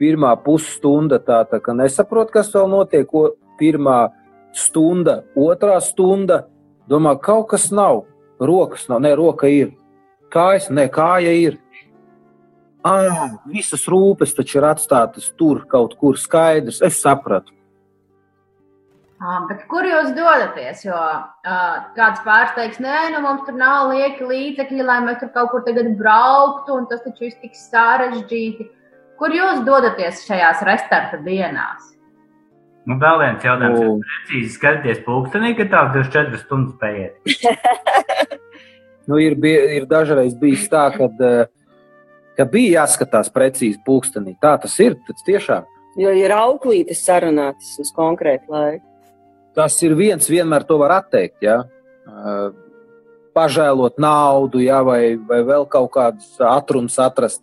Pirmā 0.00 0.32
pusstunda 0.44 1.20
tā, 1.20 1.42
tā 1.48 1.60
ka 1.62 1.74
nesaprot, 1.76 2.32
kas 2.32 2.50
vēl 2.54 2.68
notiek. 2.72 3.14
O, 3.14 3.28
pirmā 3.60 4.00
stunda, 4.56 5.20
otrā 5.36 5.78
stunda, 5.84 6.46
domā, 6.90 7.16
kaut 7.20 7.50
kas 7.52 7.70
nav. 7.70 8.06
Rokas 8.40 8.88
nav, 8.88 9.02
ne, 9.04 9.12
roka 9.14 9.50
ir. 9.52 9.74
Kājas, 10.32 10.70
ne, 10.72 10.86
kāja 10.88 11.32
ir. 11.36 11.58
Ah, 12.80 13.36
visas 13.44 13.84
rūpes 13.92 14.32
taču 14.32 14.56
ir 14.56 14.70
atstātas 14.70 15.28
tur 15.36 15.66
kaut 15.68 15.98
kur 16.00 16.16
skaidrs. 16.16 16.80
Es 16.80 17.02
sapratu. 17.02 17.52
Bet 19.20 19.66
kur 19.68 19.84
jūs 19.84 20.14
dodaties? 20.16 20.80
Jo 20.86 20.96
uh, 20.96 21.74
kāds 21.92 22.22
pārsteigs, 22.24 22.78
nē, 22.80 23.10
nu 23.12 23.20
mums 23.20 23.44
tur 23.44 23.58
nav 23.60 23.90
lieki 23.92 24.24
līdzekļi, 24.24 24.86
lai 24.88 24.96
mēs 25.04 25.18
tur 25.20 25.28
kaut 25.34 25.50
kur 25.52 25.64
tagad 25.66 25.90
brauktu, 25.98 26.78
un 26.78 26.88
tas 26.88 27.04
taču 27.04 27.26
viss 27.26 27.36
tik 27.42 27.52
sarežģīti. 27.52 28.70
Kur 29.20 29.36
jūs 29.36 29.60
dodaties 29.66 30.24
šajās 30.24 30.64
restarta 30.64 31.20
dienās? 31.20 31.89
Nu, 32.88 32.96
vēl 33.00 33.18
viens 33.20 33.44
jautājums. 33.44 33.80
Jūs 33.80 34.04
precīzi 34.08 34.52
skatāties 34.54 35.00
pulkstenī, 35.04 35.52
ka 35.58 35.66
tās 35.70 35.90
24 35.94 36.40
stundas 36.40 36.76
paiet. 36.80 37.18
nu, 39.08 39.18
ir, 39.20 39.36
ir 39.76 39.88
dažreiz 39.90 40.36
bijis 40.40 40.64
tā, 40.72 40.86
kad, 40.96 41.24
ka 42.38 42.48
bija 42.50 42.80
jāskatās 42.80 43.28
precīzi 43.34 43.82
pulkstenī. 43.86 44.38
Tā 44.42 44.56
tas 44.62 44.78
ir, 44.80 44.96
tas 45.06 45.26
tiešām. 45.28 45.68
Jo 46.00 46.14
ir 46.16 46.32
auklītes 46.32 47.02
sarunātas 47.04 47.74
uz 47.82 47.90
konkrētu 47.92 48.54
laiku 48.54 48.86
tas 49.54 49.76
ir 49.84 49.94
viens, 49.98 50.30
vienmēr 50.30 50.64
to 50.66 50.78
var 50.80 50.96
atteikt. 51.00 51.40
Ja? 51.44 51.62
Pažēlot 53.36 54.00
naudu, 54.02 54.62
ja? 54.64 54.80
vai, 54.86 55.16
vai 55.16 55.42
vēl 55.46 55.66
kaut 55.70 55.92
kādas 55.96 56.34
atrunas 56.44 56.98
atrast. 57.02 57.42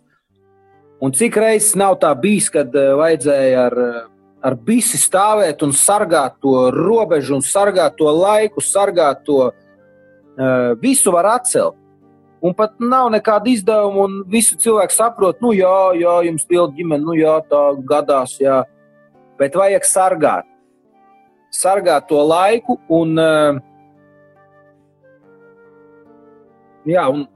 Un 0.98 1.14
cik 1.14 1.36
reizes 1.38 1.76
nav 1.78 2.00
tā 2.02 2.10
bijis, 2.18 2.48
kad 2.50 2.72
vajadzēja 2.74 3.66
ar, 3.68 3.76
ar 4.44 4.54
bisi 4.54 5.00
stāvēt 5.00 5.62
un 5.66 5.72
sargāt 5.74 6.38
to 6.42 6.68
robežu, 6.74 7.38
un 7.38 7.44
sargāt 7.44 7.96
to 7.98 8.10
laiku, 8.10 8.62
sargāt 8.62 9.24
to 9.26 9.50
visu 10.78 11.10
var 11.10 11.26
atcelt. 11.34 11.74
Un 12.38 12.54
pat 12.54 12.76
nav 12.78 13.08
nekāda 13.10 13.50
izdevuma, 13.50 14.04
un 14.04 14.20
visi 14.30 14.54
cilvēki 14.62 14.94
saprot, 14.94 15.40
nu, 15.42 15.50
jā, 15.58 15.72
jā 15.98 16.12
jums 16.28 16.44
liela 16.46 16.68
ģimene, 16.76 17.02
nu, 17.02 17.16
jā, 17.18 17.32
tā 17.50 17.62
gadās, 17.82 18.36
jā. 18.38 18.60
Bet 19.40 19.58
vajag 19.58 19.82
sargāt 19.82 20.46
sargāt 21.50 22.08
to 22.08 22.20
laiku 22.22 22.78
un, 22.88 23.18
eh, 23.18 23.60
jā, 26.86 27.08
un 27.08 27.26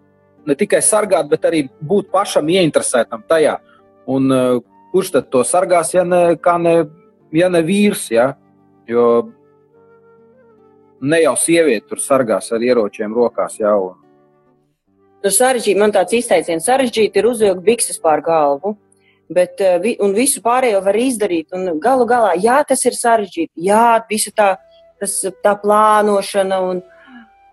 ne 0.46 0.55
tikai 0.55 0.82
sargāt, 0.82 1.28
bet 1.28 1.42
arī 1.42 1.68
būt 1.80 2.11
pašam 2.11 2.46
ieinteresētam 2.46 3.24
tajā. 3.28 3.59
Un, 4.07 4.32
eh, 4.32 4.61
kurš 4.93 5.14
tad 5.16 5.30
to 5.32 5.43
sargās, 5.47 5.95
ja 5.95 6.05
ne, 6.05 6.36
ne, 6.62 6.74
ja 7.32 7.49
ne 7.53 7.62
vīrs? 7.66 8.07
Ja? 8.12 8.32
Jo 8.88 9.09
ne 11.03 11.18
jau 11.24 11.34
sieviete 11.38 11.88
tur 11.90 12.01
sargās 12.03 12.53
ar 12.53 12.62
ieročiem 12.62 13.14
rokās. 13.16 13.59
Ja? 13.61 13.74
Un... 13.74 13.99
Nu, 15.22 15.30
sarežģīti, 15.30 15.78
man 15.80 15.95
tāds 15.95 16.14
izteiciens, 16.18 16.66
sarežģīti 16.68 17.22
ir 17.22 17.30
uzvilkt 17.30 17.64
bikses 17.66 18.01
pār 18.03 18.22
galvu 18.26 18.76
bet 19.32 19.61
uh, 19.61 19.78
vi, 19.82 19.97
visu 20.16 20.43
pārējo 20.45 20.82
var 20.84 20.99
izdarīt. 20.99 21.53
Un 21.57 21.78
galu 21.82 22.07
galā, 22.09 22.34
jā, 22.40 22.61
tas 22.68 22.84
ir 22.88 22.97
sarežģīti. 22.99 23.53
Jā, 23.68 24.03
visa 24.11 24.32
tā, 24.36 24.49
tas, 25.01 25.18
tā 25.45 25.55
plānošana 25.62 26.61
un, 26.68 26.82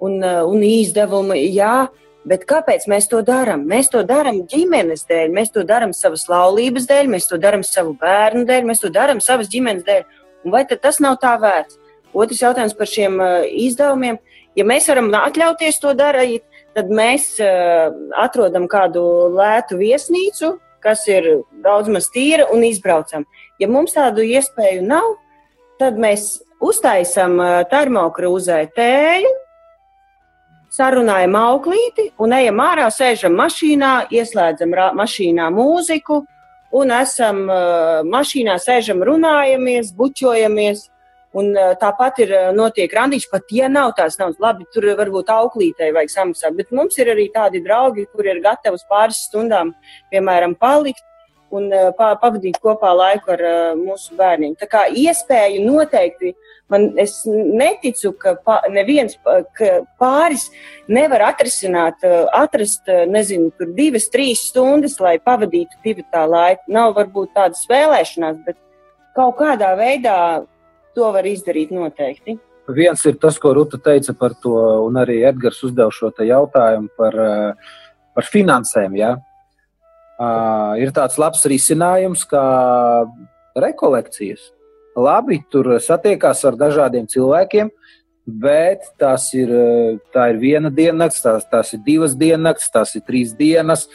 un, 0.03 0.19
uh, 0.19 0.41
un 0.49 0.65
izdevumi, 0.65 1.41
jā, 1.55 1.87
Bet 2.27 2.43
kāpēc 2.49 2.83
mēs 2.91 3.07
to 3.07 3.21
darām? 3.23 3.63
Mēs 3.69 3.87
to 3.93 4.01
darām 4.03 4.41
ģimenes 4.51 5.05
dēļ, 5.07 5.29
mēs 5.31 5.53
to 5.55 5.63
darām 5.67 5.93
savas 5.95 6.25
laulības 6.27 6.87
dēļ, 6.89 7.07
mēs 7.13 7.29
to 7.29 7.39
darām 7.39 7.63
savu 7.63 7.93
bērnu 8.01 8.43
dēļ, 8.49 8.65
mēs 8.67 8.83
to 8.83 8.91
darām 8.91 9.21
savas 9.23 9.47
ģimenes 9.51 9.85
dēļ. 9.87 10.03
Un 10.43 10.53
vai 10.55 10.65
tas 10.67 10.99
nav 11.03 11.15
tā 11.23 11.37
vērts? 11.39 11.79
Otrs 12.13 12.41
jautājums 12.43 12.75
par 12.75 12.89
šiem 12.89 13.19
uh, 13.23 13.45
izdevumiem. 13.47 14.19
Ja 14.57 14.65
mēs 14.67 14.89
varam 14.91 15.11
atļauties 15.15 15.79
to 15.79 15.93
darīt, 15.95 16.43
tad 16.75 16.91
mēs 16.91 17.31
uh, 17.43 17.87
atrodam 18.19 18.67
kādu 18.67 19.03
lētu 19.37 19.79
viesnīcu, 19.79 20.57
kas 20.83 21.05
ir 21.07 21.29
daudz 21.63 21.91
maz 21.91 22.09
tīra 22.11 22.49
un 22.51 22.65
izbraucam. 22.67 23.27
Ja 23.61 23.69
mums 23.71 23.95
tādu 23.95 24.25
iespēju 24.27 24.83
nav, 24.87 25.13
tad 25.79 25.99
mēs 26.01 26.41
uztaisam 26.59 27.37
uh, 27.39 27.61
termokrūzē 27.71 28.65
tēju, 28.75 29.31
sarunājam 30.73 31.35
auklīti 31.39 32.09
un 32.21 32.33
ejam 32.37 32.61
ārā, 32.63 32.89
sēžam 32.93 33.35
mašīnā, 33.39 33.93
ieslēdzam 34.13 34.75
mašīnā 34.97 35.49
mūziku 35.53 36.21
un 36.75 36.93
esam 36.93 37.43
uh, 37.49 37.99
mašīnā, 38.05 38.59
sēžam, 38.61 39.03
runājamies, 39.05 39.93
bučojamies. 39.97 40.87
Un 41.37 41.51
uh, 41.53 41.75
tāpat 41.77 42.23
ir 42.23 42.33
notiek 42.57 42.93
randiņš, 42.93 43.27
pat 43.29 43.51
ja 43.53 43.67
nav 43.69 43.91
tās 43.97 44.17
naudas, 44.21 44.39
labi, 44.41 44.65
tur 44.73 44.87
varbūt 44.97 45.29
auklītei 45.33 45.91
vajag 45.93 46.13
samaksāt, 46.13 46.55
bet 46.57 46.73
mums 46.73 46.97
ir 46.97 47.11
arī 47.13 47.27
tādi 47.33 47.61
draugi, 47.65 48.07
kuri 48.13 48.33
ir 48.33 48.41
gatavi 48.45 48.81
pāris 48.89 49.21
stundām, 49.27 49.75
piemēram, 50.13 50.55
palikt 50.57 51.05
un 51.53 51.69
uh, 51.73 51.89
pavadīt 51.97 52.57
kopā 52.61 52.93
laiku 52.97 53.33
ar 53.33 53.45
mūsu 53.77 54.17
bērniem. 54.17 54.53
Tā 54.57 54.69
kā 54.69 54.85
iespēju 54.89 55.65
noteikti 55.65 56.33
uh, 56.33 56.48
Man, 56.69 56.91
es 57.01 57.23
neticu, 57.25 58.11
ka 58.21 58.35
pā, 58.45 58.59
neviens 58.69 59.15
ka 59.57 59.69
pāris 60.01 60.45
nevar 60.91 61.23
atrisināt, 61.31 62.03
atrast, 62.37 62.85
nezinu, 63.09 63.49
tur 63.57 63.71
divas, 63.77 64.05
trīs 64.13 64.43
stundas, 64.51 64.99
lai 65.01 65.15
pavadītu 65.17 65.81
divu 65.85 66.05
tā 66.13 66.27
laiku. 66.29 66.69
Nav 66.75 66.93
varbūt 66.99 67.33
tādas 67.37 67.63
vēlēšanās, 67.69 68.43
bet 68.45 68.59
kaut 69.17 69.39
kādā 69.41 69.71
veidā 69.79 70.19
to 70.93 71.09
var 71.15 71.25
izdarīt 71.25 71.73
noteikti. 71.73 72.37
Viens 72.69 73.01
ir 73.09 73.17
tas, 73.17 73.39
ko 73.41 73.55
Ruta 73.57 73.79
teica 73.81 74.13
par 74.13 74.35
to, 74.37 74.53
un 74.85 75.01
arī 75.01 75.23
Edgars 75.25 75.63
uzdev 75.65 75.89
šo 75.95 76.11
jautājumu 76.13 76.93
par, 76.97 77.17
par 78.13 78.29
finansēm. 78.29 78.93
Ja? 78.99 79.15
Uh, 80.19 80.77
ir 80.77 80.93
tāds 80.93 81.17
labs 81.17 81.41
risinājums, 81.49 82.27
kā 82.29 82.45
rekolekcijas 83.57 84.51
labi, 84.99 85.39
tur 85.51 85.77
satiekās 85.83 86.43
ar 86.47 86.57
dažādiem 86.59 87.07
cilvēkiem, 87.09 87.71
bet 88.29 88.85
tās 89.01 89.29
ir, 89.33 89.51
tā 90.13 90.29
ir 90.33 90.39
viena 90.41 90.69
diennakts, 90.69 91.23
tās, 91.23 91.47
tās 91.49 91.73
ir 91.73 91.83
divas 91.85 92.15
diennakts, 92.17 92.69
tās 92.73 92.93
ir 92.99 93.05
trīs 93.07 93.33
dienas. 93.37 93.87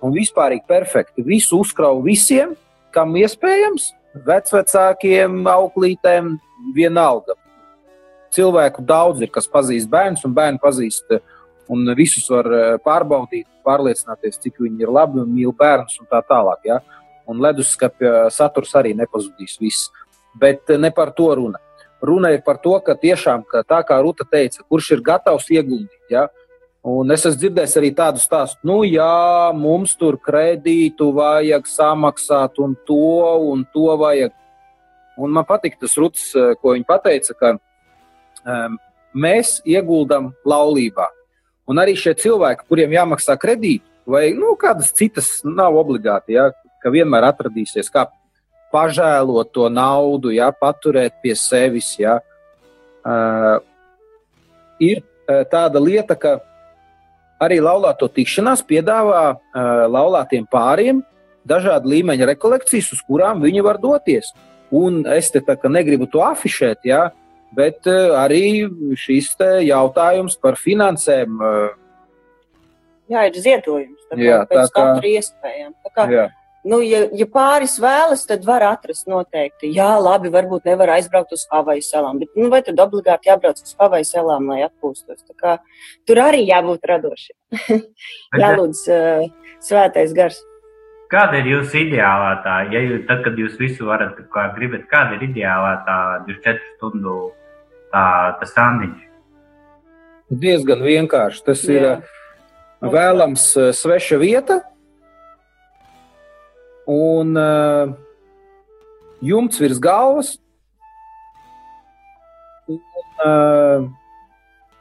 Un 0.00 0.14
vispār 0.14 0.56
ir 0.56 0.64
perfekti. 0.68 1.24
Visu 1.24 1.60
uzkrauj 1.60 2.00
visiem, 2.04 2.54
kam 2.94 3.12
iespējams, 3.20 3.90
vecākiem, 4.26 5.42
auklītēm, 5.48 6.34
vienalga. 6.74 7.36
Cilvēku 8.34 8.84
daudz 8.86 9.24
ir, 9.24 9.30
kas 9.32 9.48
pazīst 9.50 9.90
bērnus, 9.90 10.24
un 10.26 10.34
bērni 10.34 10.60
pazīst, 10.62 11.16
un 11.70 11.92
visus 11.98 12.28
var 12.30 12.48
eh, 12.54 12.76
pārbaudīt, 12.82 13.46
pārliecināties, 13.66 14.38
cik 14.42 14.60
viņi 14.62 14.86
ir 14.86 14.92
labi 14.94 15.20
un 15.22 15.30
mīl 15.30 15.54
bērnus 15.56 15.98
un 16.02 16.08
tā 16.10 16.22
tālāk. 16.26 16.62
Ja? 16.66 16.80
Un 17.30 17.42
leduskapja 17.42 18.28
saturs 18.34 18.74
arī 18.78 18.94
nepazudīs 18.98 19.58
viss. 19.60 19.90
Bet 20.38 20.70
eh, 20.70 20.78
ne 20.78 20.90
par 20.94 21.14
to 21.16 21.30
runa. 21.34 21.58
Runa 22.02 22.30
ir 22.32 22.42
par 22.44 22.60
to, 22.62 22.72
ka 22.80 22.94
tiešām, 22.96 23.44
ka 23.48 23.62
tā 23.66 23.82
kā 23.84 23.98
Ruta 24.00 24.24
teica, 24.24 24.62
kurš 24.68 24.94
ir 24.96 25.02
gatavs 25.04 25.50
ieguldīt. 25.52 26.00
Ja? 26.12 26.28
Un 26.80 27.12
es 27.12 27.26
esmu 27.28 27.42
dzirdējis 27.42 27.76
arī 27.76 27.90
tādu 27.92 28.22
stāstu, 28.22 28.64
nu, 28.64 28.78
jā, 28.88 29.52
mums 29.52 29.92
tur 30.00 30.16
kredītu 30.16 31.10
vajag 31.12 31.66
samaksāt, 31.68 32.56
un 32.64 32.72
to, 32.88 33.00
un 33.52 33.66
to 33.74 33.96
vajag. 34.00 34.32
Un 35.20 35.34
man 35.36 35.44
patīk 35.44 35.76
tas 35.80 35.98
ruts, 36.00 36.30
eh, 36.32 36.54
ko 36.56 36.72
viņa 36.76 37.00
teica, 37.04 37.36
ka 37.36 37.52
um, 37.56 38.78
mēs 39.12 39.58
ieguldam 39.68 40.32
laulībā. 40.48 41.10
Un 41.68 41.78
arī 41.78 41.94
šie 41.98 42.14
cilvēki, 42.18 42.64
kuriem 42.70 42.96
jāmaksā 42.96 43.36
kredītu, 43.38 43.84
vai 44.08 44.30
nu, 44.34 44.54
kādas 44.58 44.94
citas, 44.96 45.42
nav 45.44 45.76
obligāti, 45.76 46.34
ja, 46.38 46.48
ka 46.82 46.90
vienmēr 46.90 47.28
atradīsies, 47.28 47.92
kā 47.92 48.08
pažēlot 48.72 49.52
to 49.54 49.68
naudu, 49.72 50.32
ja, 50.34 50.50
paturēt 50.54 51.18
pie 51.22 51.34
sevis. 51.38 51.94
Ja. 52.00 52.18
Uh, 53.00 53.58
ir 54.82 55.02
uh, 55.02 55.42
tāda 55.50 55.82
lieta, 55.82 56.16
ka 56.18 56.38
arī 57.40 57.60
laulāto 57.64 58.08
tikšanās 58.12 58.62
piedāvā 58.68 59.24
uh, 59.32 59.70
laulātiem 59.88 60.46
pāriem 60.50 61.02
dažādu 61.48 61.90
līmeņa 61.94 62.28
rekolekcijas, 62.34 62.92
uz 62.94 63.02
kurām 63.06 63.40
viņi 63.42 63.64
var 63.64 63.80
doties. 63.80 64.34
Un 64.70 65.02
es 65.10 65.32
te 65.32 65.42
negribu 65.66 66.06
to 66.06 66.22
afišēt, 66.22 66.84
ja, 66.86 67.08
bet 67.56 67.88
uh, 67.90 68.14
arī 68.20 68.68
šis 68.94 69.32
jautājums 69.66 70.36
par 70.38 70.60
finansēm. 70.60 71.40
Uh, 71.40 71.70
Jā, 73.10 73.24
ir 73.26 73.40
ziedojums. 73.42 74.04
Tā 74.06 74.14
kā, 74.14 74.22
jā, 74.22 74.36
tā 74.46 74.66
kā, 74.70 74.84
iespējām. 75.02 75.72
Tā 75.82 75.90
kā, 75.96 76.04
jā. 76.14 76.26
Nu, 76.60 76.82
ja, 76.84 77.06
ja 77.16 77.24
pāris 77.24 77.78
vēlas, 77.80 78.26
tad 78.28 78.44
var 78.44 78.60
atrast 78.68 79.06
noteikti. 79.08 79.70
Jā, 79.72 79.94
labi, 79.96 80.28
varbūt 80.32 80.66
nevar 80.68 80.92
aizbraukt 80.98 81.32
uz 81.32 81.46
Havaju 81.48 81.84
salām, 81.84 82.18
bet 82.20 82.36
nu, 82.36 82.50
vai 82.52 82.60
tad 82.66 82.80
obligāti 82.84 83.30
jābrauc 83.30 83.62
uz 83.64 83.72
Havaju 83.80 84.04
salām, 84.04 84.50
lai 84.52 84.60
atpūstos? 84.66 85.24
Kā, 85.40 85.56
tur 86.04 86.20
arī 86.20 86.42
jābūt 86.44 86.84
radošiem. 86.90 87.36
Jālūdz 88.42 88.84
uh, 88.92 89.24
svētais 89.64 90.12
gars. 90.16 90.42
Kāda 91.10 91.40
ir 91.40 91.48
jūsu 91.50 91.80
ideālā 91.80 92.34
tā, 92.44 92.60
ja 92.70 92.84
jūs, 92.84 93.06
tad, 93.08 93.24
kad 93.24 93.40
jūs 93.40 93.56
visu 93.58 93.88
varat, 93.88 94.20
kā 94.30 94.50
gribat, 94.54 94.84
kāda 94.92 95.16
ir 95.16 95.30
ideālā 95.30 95.78
tā 95.88 96.00
24 96.28 96.60
stundu 96.76 97.14
tā, 97.90 98.04
tas 98.42 98.52
randiņš? 98.58 99.06
Diezgan 100.30 100.84
vienkārši. 100.84 101.42
Tas 101.48 101.64
Jā. 101.64 101.72
ir 101.72 101.88
uh, 101.88 102.92
vēlams 102.92 103.48
uh, 103.56 103.72
sveša 103.74 104.20
vieta, 104.20 104.60
un 106.88 107.36
uh, 107.36 107.92
jumts 109.20 109.60
virs 109.60 109.80
galvas. 109.82 110.34
Un, 112.70 112.80
uh, 113.24 113.86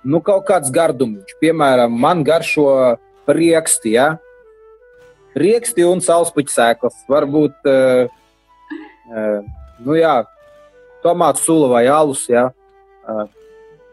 nu, 0.03 0.21
kaut 0.23 0.45
kāds 0.47 0.71
gardums, 0.71 1.35
piemēram, 1.41 1.91
man 1.91 2.23
garšo 2.23 2.67
rieksti, 3.29 3.95
ja? 3.97 4.13
rieksti 5.39 5.85
un 5.85 6.01
saulespuķa 6.03 6.53
sēklas. 6.53 7.01
Varbūt 7.09 7.69
uh, 7.69 8.09
uh, 9.09 9.41
nu, 9.85 9.97
jā, 9.97 10.15
tomātu 11.05 11.43
sula 11.43 11.69
vai 11.75 11.83
alus. 11.91 12.25
Ja? 12.31 12.49
Uh, 13.05 13.27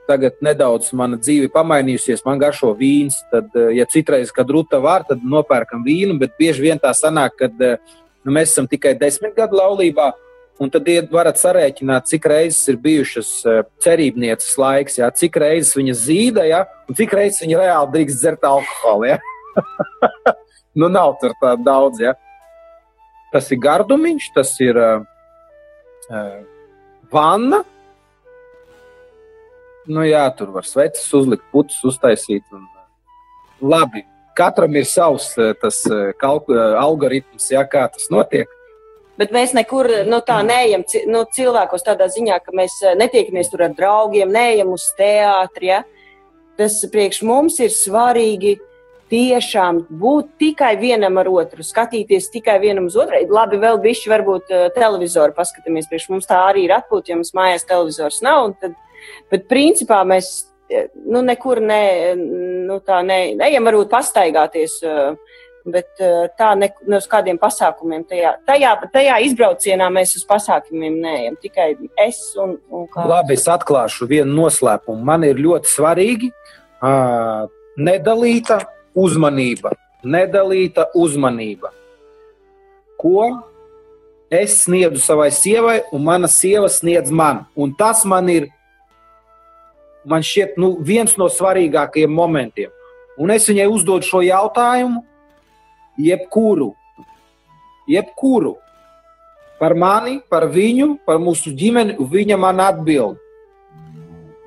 tagad 0.06 0.40
nedaudz 0.44 0.92
mana 0.96 1.18
dzīve 1.20 1.50
pamainījusies, 1.54 2.24
man 2.26 2.40
garšo 2.40 2.72
vīns. 2.78 3.20
Tad, 3.32 3.54
ja 3.74 3.86
citreiz, 3.90 4.32
kad 4.34 4.50
rūta 4.50 4.80
var, 4.82 5.04
tad 5.08 5.24
nopērkam 5.24 5.84
vīnu, 5.86 6.18
bet 6.20 6.36
bieži 6.38 6.68
vien 6.68 6.82
tā 6.82 6.94
sanāk, 6.96 7.38
kad 7.40 7.64
Nu, 8.26 8.32
mēs 8.34 8.50
esam 8.50 8.66
tikai 8.66 8.96
desmit 8.98 9.36
gadu 9.38 9.60
laulībā. 9.60 10.10
Un 10.58 10.70
tad 10.72 10.88
varat 11.12 11.36
sarēķināt, 11.38 12.08
cik 12.10 12.26
reizes 12.32 12.64
ir 12.72 12.78
bijušas 12.80 13.28
e, 13.44 13.56
cerībnieces 13.84 14.54
laiks, 14.58 14.96
jā, 14.98 15.10
cik 15.20 15.36
reizes 15.42 15.76
viņa 15.76 15.94
zīda, 16.00 16.46
jā, 16.48 16.62
un 16.88 16.96
cik 16.96 17.12
reizes 17.14 17.42
viņa 17.44 17.60
reāli 17.60 17.92
drīkst 17.94 18.22
dzert 18.22 18.48
alkoholu. 18.50 19.14
Nu, 20.76 20.90
nav 20.92 21.14
tur 21.16 21.32
tā 21.40 21.54
daudz. 21.56 22.02
Jā. 22.04 22.10
Tas 23.32 23.46
ir 23.48 23.62
gardumiņš, 23.64 24.26
tas 24.34 24.50
ir 24.60 24.76
uh, 24.76 26.34
vanna. 27.08 27.62
Nu, 29.86 30.02
jā, 30.02 30.24
tur 30.34 30.50
var 30.54 30.66
sveces 30.66 31.06
uzlikt, 31.14 31.44
putus 31.54 31.78
uztaisīt. 31.86 32.42
Un, 32.54 32.66
labi, 33.62 34.02
katram 34.36 34.74
ir 34.76 34.86
savs 34.88 35.30
eh, 35.38 35.54
tas 35.60 35.82
eh, 35.86 36.12
algoritms, 36.80 37.50
ja, 37.54 37.62
kā 37.70 37.86
tas 37.92 38.10
notiek. 38.10 38.50
Bet 39.16 39.32
mēs 39.32 39.54
nekur 39.56 39.88
nu, 40.04 40.20
tā 40.20 40.42
neejam 40.44 40.82
nu, 41.08 41.22
cilvēkos 41.32 41.86
tādā 41.86 42.10
ziņā, 42.12 42.36
ka 42.44 42.52
mēs 42.52 42.82
netiekamies 43.00 43.48
tur 43.48 43.64
ar 43.64 43.76
draugiem, 43.78 44.28
neejam 44.28 44.74
uz 44.74 44.90
teātri. 44.98 45.70
Ja? 45.70 45.84
Tas 46.60 46.82
priekš 46.92 47.22
mums 47.24 47.56
ir 47.64 47.72
svarīgi 47.72 48.58
tiešām 49.08 49.86
būt 49.88 50.34
tikai 50.42 50.74
vienam 50.82 51.16
ar 51.22 51.30
otru, 51.32 51.64
skatīties 51.64 52.28
tikai 52.34 52.58
vienam 52.60 52.90
uz 52.90 52.98
otru. 53.00 53.22
Labi, 53.32 53.56
vēl 53.62 53.80
bišķi 53.80 54.12
varbūt 54.12 54.52
televizoru 54.76 55.32
paskatāmies, 55.32 55.88
priekš 55.88 56.10
mums 56.12 56.28
tā 56.28 56.42
arī 56.50 56.66
ir 56.66 56.76
atpūta, 56.76 57.14
ja 57.14 57.16
mums 57.16 57.32
mājās 57.38 57.64
televizors 57.70 58.20
nav. 58.26 58.50
Tad, 58.60 58.76
bet 59.32 59.48
principā 59.50 60.02
mēs 60.08 60.46
nu, 61.06 61.22
nekur 61.22 61.60
ne, 61.62 62.14
nu, 62.66 62.78
ne, 63.06 63.18
neejam 63.38 63.68
varbūt 63.68 63.90
pastaigāties. 63.92 64.80
Bet 65.66 65.98
tā 66.38 66.52
ne, 66.54 66.68
ne 66.86 66.98
uz 67.00 67.08
kādiem 67.10 67.40
pasākumiem. 67.42 68.04
Tajā, 68.06 68.36
tajā, 68.46 68.70
tajā 68.92 69.16
izbraucienā 69.26 69.88
mēs 69.90 70.12
uz 70.14 70.22
pasākumiem 70.28 71.00
neejam. 71.02 71.38
Tikai 71.42 71.72
es 72.04 72.20
un, 72.38 72.54
un 72.70 72.84
kā. 72.92 73.02
Labi, 73.10 73.34
es 73.34 73.48
atklāšu 73.50 74.06
vienu 74.06 74.30
noslēpumu. 74.44 75.02
Man 75.08 75.26
ir 75.26 75.42
ļoti 75.42 75.72
svarīgi 75.72 76.30
uh, 76.30 77.50
nedalīta 77.82 78.60
uzmanība, 78.94 79.74
nedalīta 80.06 80.86
uzmanība. 80.94 81.72
Ko 82.96 83.26
es 84.30 84.62
sniedzu 84.64 85.02
savai 85.02 85.32
sievai, 85.34 85.80
un 85.92 86.06
mana 86.06 86.30
sieva 86.30 86.70
sniedz 86.72 87.10
man. 87.10 87.44
Un 87.58 87.74
tas 87.78 88.04
man 88.08 88.30
ir, 88.32 88.48
man 90.06 90.24
šķiet, 90.24 90.56
nu, 90.60 90.76
viens 90.80 91.16
no 91.20 91.28
svarīgākajiem 91.32 92.12
momentiem. 92.12 92.72
Un 93.18 93.32
es 93.32 93.48
viņai 93.48 93.66
uzdodu 93.72 94.06
šo 94.06 94.22
jautājumu, 94.24 95.02
jebkuru, 95.98 96.70
jebkuru 97.88 98.56
par 99.60 99.74
mani, 99.78 100.18
par 100.30 100.48
viņu, 100.52 100.98
par 101.08 101.20
mūsu 101.22 101.54
ģimeni, 101.56 101.96
viņa 101.98 102.38
man 102.40 102.60
atbild. 102.60 103.20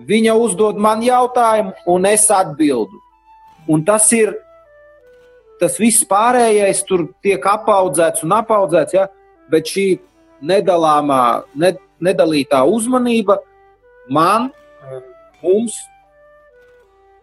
Viņa 0.10 0.34
uzdod 0.42 0.78
man 0.82 1.02
jautājumu, 1.06 1.74
un 1.90 2.06
es 2.10 2.26
atbildu. 2.34 3.02
Un 3.70 3.84
tas 3.86 4.08
ir 4.18 4.34
tas 5.60 5.76
viss 5.78 6.06
pārējais, 6.08 6.82
tur 6.88 7.10
tiek 7.22 7.44
apaudzēts 7.46 8.24
un 8.24 8.38
apaudzēts. 8.38 8.96
Ja? 8.96 9.10
bet 9.50 9.70
šī 9.70 9.88
nedalāmā, 10.46 11.44
ne, 11.60 11.74
nedalītā 12.04 12.62
uzmanība 12.70 13.40
man, 14.14 14.50
mums, 15.44 15.78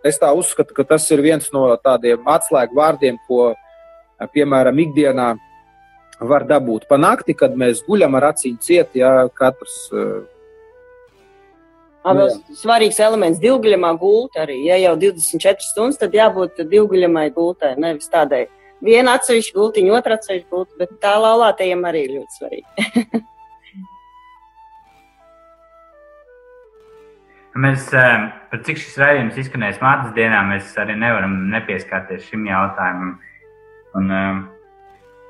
es 0.07 0.21
tā 0.23 0.31
uzskatu, 0.37 0.75
ka 0.77 0.85
tas 0.95 1.07
ir 1.11 1.23
viens 1.25 1.51
no 1.55 1.69
tādiem 1.83 2.27
atslēgu 2.37 2.79
vārdiem, 2.79 3.19
ko, 3.29 3.51
piemēram, 4.33 4.79
ikdienā 4.87 5.35
var 6.21 6.47
dabūt 6.49 6.87
pa 6.89 6.97
nakti, 7.01 7.37
kad 7.37 7.57
mēs 7.59 7.85
guļam 7.87 8.17
ar 8.17 8.31
acīm 8.33 8.57
ciet, 8.63 8.95
ja 8.97 9.29
katrs. 9.35 9.77
Jā. 12.07 12.27
Svarīgs 12.55 13.01
elements 13.03 13.41
divguļamā 13.43 13.91
gultā 13.99 14.45
arī. 14.45 14.61
Ja 14.69 14.77
jau 14.79 14.95
24 15.01 15.65
stundas, 15.67 15.99
tad 15.99 16.15
jābūt 16.15 16.63
divguļamai 16.71 17.33
gultai, 17.35 17.75
nevis 17.83 18.07
tādai 18.13 18.45
viena 18.85 19.17
atsevišķa 19.19 19.57
gultiņa, 19.57 19.95
otra 19.99 20.15
atsevišķa 20.21 20.53
gultiņa, 20.53 20.79
bet 20.85 21.01
tā 21.03 21.17
laulātajiem 21.19 21.83
arī 21.91 22.05
ir 22.07 22.15
ļoti 22.21 22.39
svarīgi. 22.39 23.25
mēs, 27.63 27.89
eh, 27.95 28.27
cik 28.67 28.81
šis 28.81 28.99
raidījums 29.01 29.39
izskanēs 29.43 29.81
mātes 29.83 30.13
dienā, 30.17 30.43
mēs 30.51 30.75
arī 30.81 30.97
nevaram 30.99 31.35
nepieskarties 31.53 32.29
šim 32.31 32.47
jautājumam. 32.49 33.17
Un, 33.97 34.11
uh, 34.13 34.43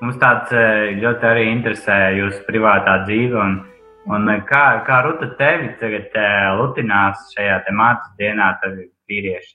mums 0.03 0.17
tāds 0.19 0.51
uh, 0.51 0.91
ļoti 0.99 1.29
arī 1.29 1.45
interesē 1.53 1.99
jūsu 2.17 2.43
privātā 2.49 2.97
dzīve. 3.05 3.39
Un, 3.39 3.61
un 4.11 4.33
kā, 4.49 4.65
kā 4.87 5.03
Ruta 5.07 5.31
tevi 5.39 5.71
tagad 5.81 6.19
lutinās 6.59 7.29
šajā 7.37 7.61
mātes 7.71 8.11
dienā, 8.19 8.51
tad 8.63 8.83
vīrieši? 9.11 9.55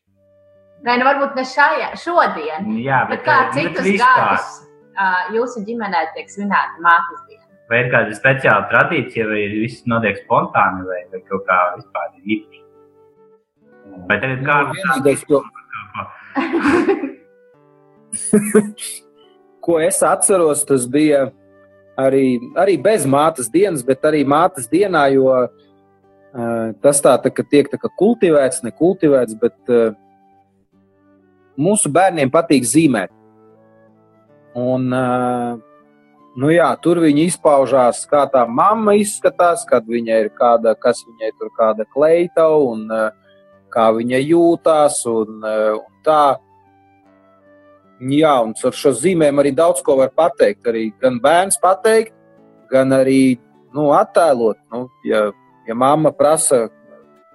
Vai 0.86 0.98
nu 0.98 1.06
varbūt 1.06 1.36
ne 1.38 1.44
šajā, 1.46 1.92
šodien, 2.00 2.72
Jā, 2.82 3.04
bet, 3.10 3.20
bet 3.20 3.28
kā 3.28 3.38
bet 3.46 3.60
citus 3.60 3.86
vispār. 3.86 4.32
gadus 4.32 5.36
jūsu 5.36 5.62
ģimenē 5.68 6.08
tiek 6.16 6.32
svinēta 6.32 6.82
mātes 6.82 7.22
diena? 7.28 7.41
Vai 7.72 7.86
ir 7.86 7.88
kāda 7.88 8.12
speciāla 8.12 8.68
tradīcija, 8.68 9.24
vai 9.30 9.46
viss 9.54 9.86
notiek 9.88 10.18
spontāni, 10.26 10.84
vai, 10.90 10.98
vai 11.14 11.22
kaut 11.30 11.46
kā 11.48 11.60
vispār 11.78 12.10
ir 12.18 12.34
īpaši? 12.36 12.60
Vai 14.10 14.18
tagad 14.20 14.42
kāds 14.44 14.76
Vienīgais, 14.76 15.24
ko, 15.30 15.40
ko 19.64 19.80
es 19.80 20.02
atceros, 20.04 20.66
tas 20.68 20.84
bija 20.92 21.30
arī, 22.00 22.26
arī 22.60 22.76
bez 22.82 23.08
mātes 23.08 23.48
dienas, 23.52 23.88
bet 23.88 24.04
arī 24.08 24.26
mātes 24.28 24.68
dienā, 24.72 25.08
jo 25.16 25.32
uh, 25.32 25.48
tas 26.84 27.00
tā, 27.04 27.16
tā 27.24 27.32
ka 27.32 27.48
tiek 27.48 27.72
tā 27.72 27.80
kā 27.80 27.88
kultivēts, 28.04 28.66
nekultivēts, 28.68 29.40
bet 29.40 29.56
uh, 29.72 29.96
mūsu 31.56 31.88
bērniem 31.94 32.32
patīk 32.36 32.68
zīmēt. 32.68 33.16
Un, 34.60 34.92
uh, 34.92 35.71
nu 36.40 36.52
jā, 36.54 36.70
tur 36.84 37.02
viņi 37.04 37.28
izpaužās, 37.32 38.04
kā 38.10 38.24
tā 38.32 38.46
mamma 38.48 38.96
izskatās, 39.00 39.66
kad 39.68 39.88
viņai 39.88 40.20
ir 40.26 40.30
kāda, 40.38 40.76
kas 40.80 41.04
viņai 41.08 41.32
tur 41.40 41.52
kāda 41.58 41.88
kleita 41.92 42.48
un 42.56 42.86
uh, 42.92 43.10
kā 43.72 43.90
viņa 43.96 44.22
jūtās 44.24 45.02
un, 45.12 45.42
uh, 45.44 45.78
un 45.80 46.06
tā. 46.06 46.24
Jā, 48.02 48.34
un 48.42 48.56
ar 48.58 48.74
šo 48.74 48.96
zīmēm 48.98 49.40
arī 49.44 49.52
daudz 49.54 49.84
ko 49.86 50.00
var 50.00 50.10
pateikt. 50.18 50.66
Arī 50.72 50.88
gan 51.02 51.20
bērns 51.22 51.60
pateikt, 51.62 52.16
gan 52.72 52.96
arī 52.98 53.38
nu, 53.76 53.92
attēlot. 53.94 54.58
Nu, 54.74 54.88
ja, 55.06 55.28
ja 55.68 55.76
mamma 55.78 56.10
prasa, 56.16 56.64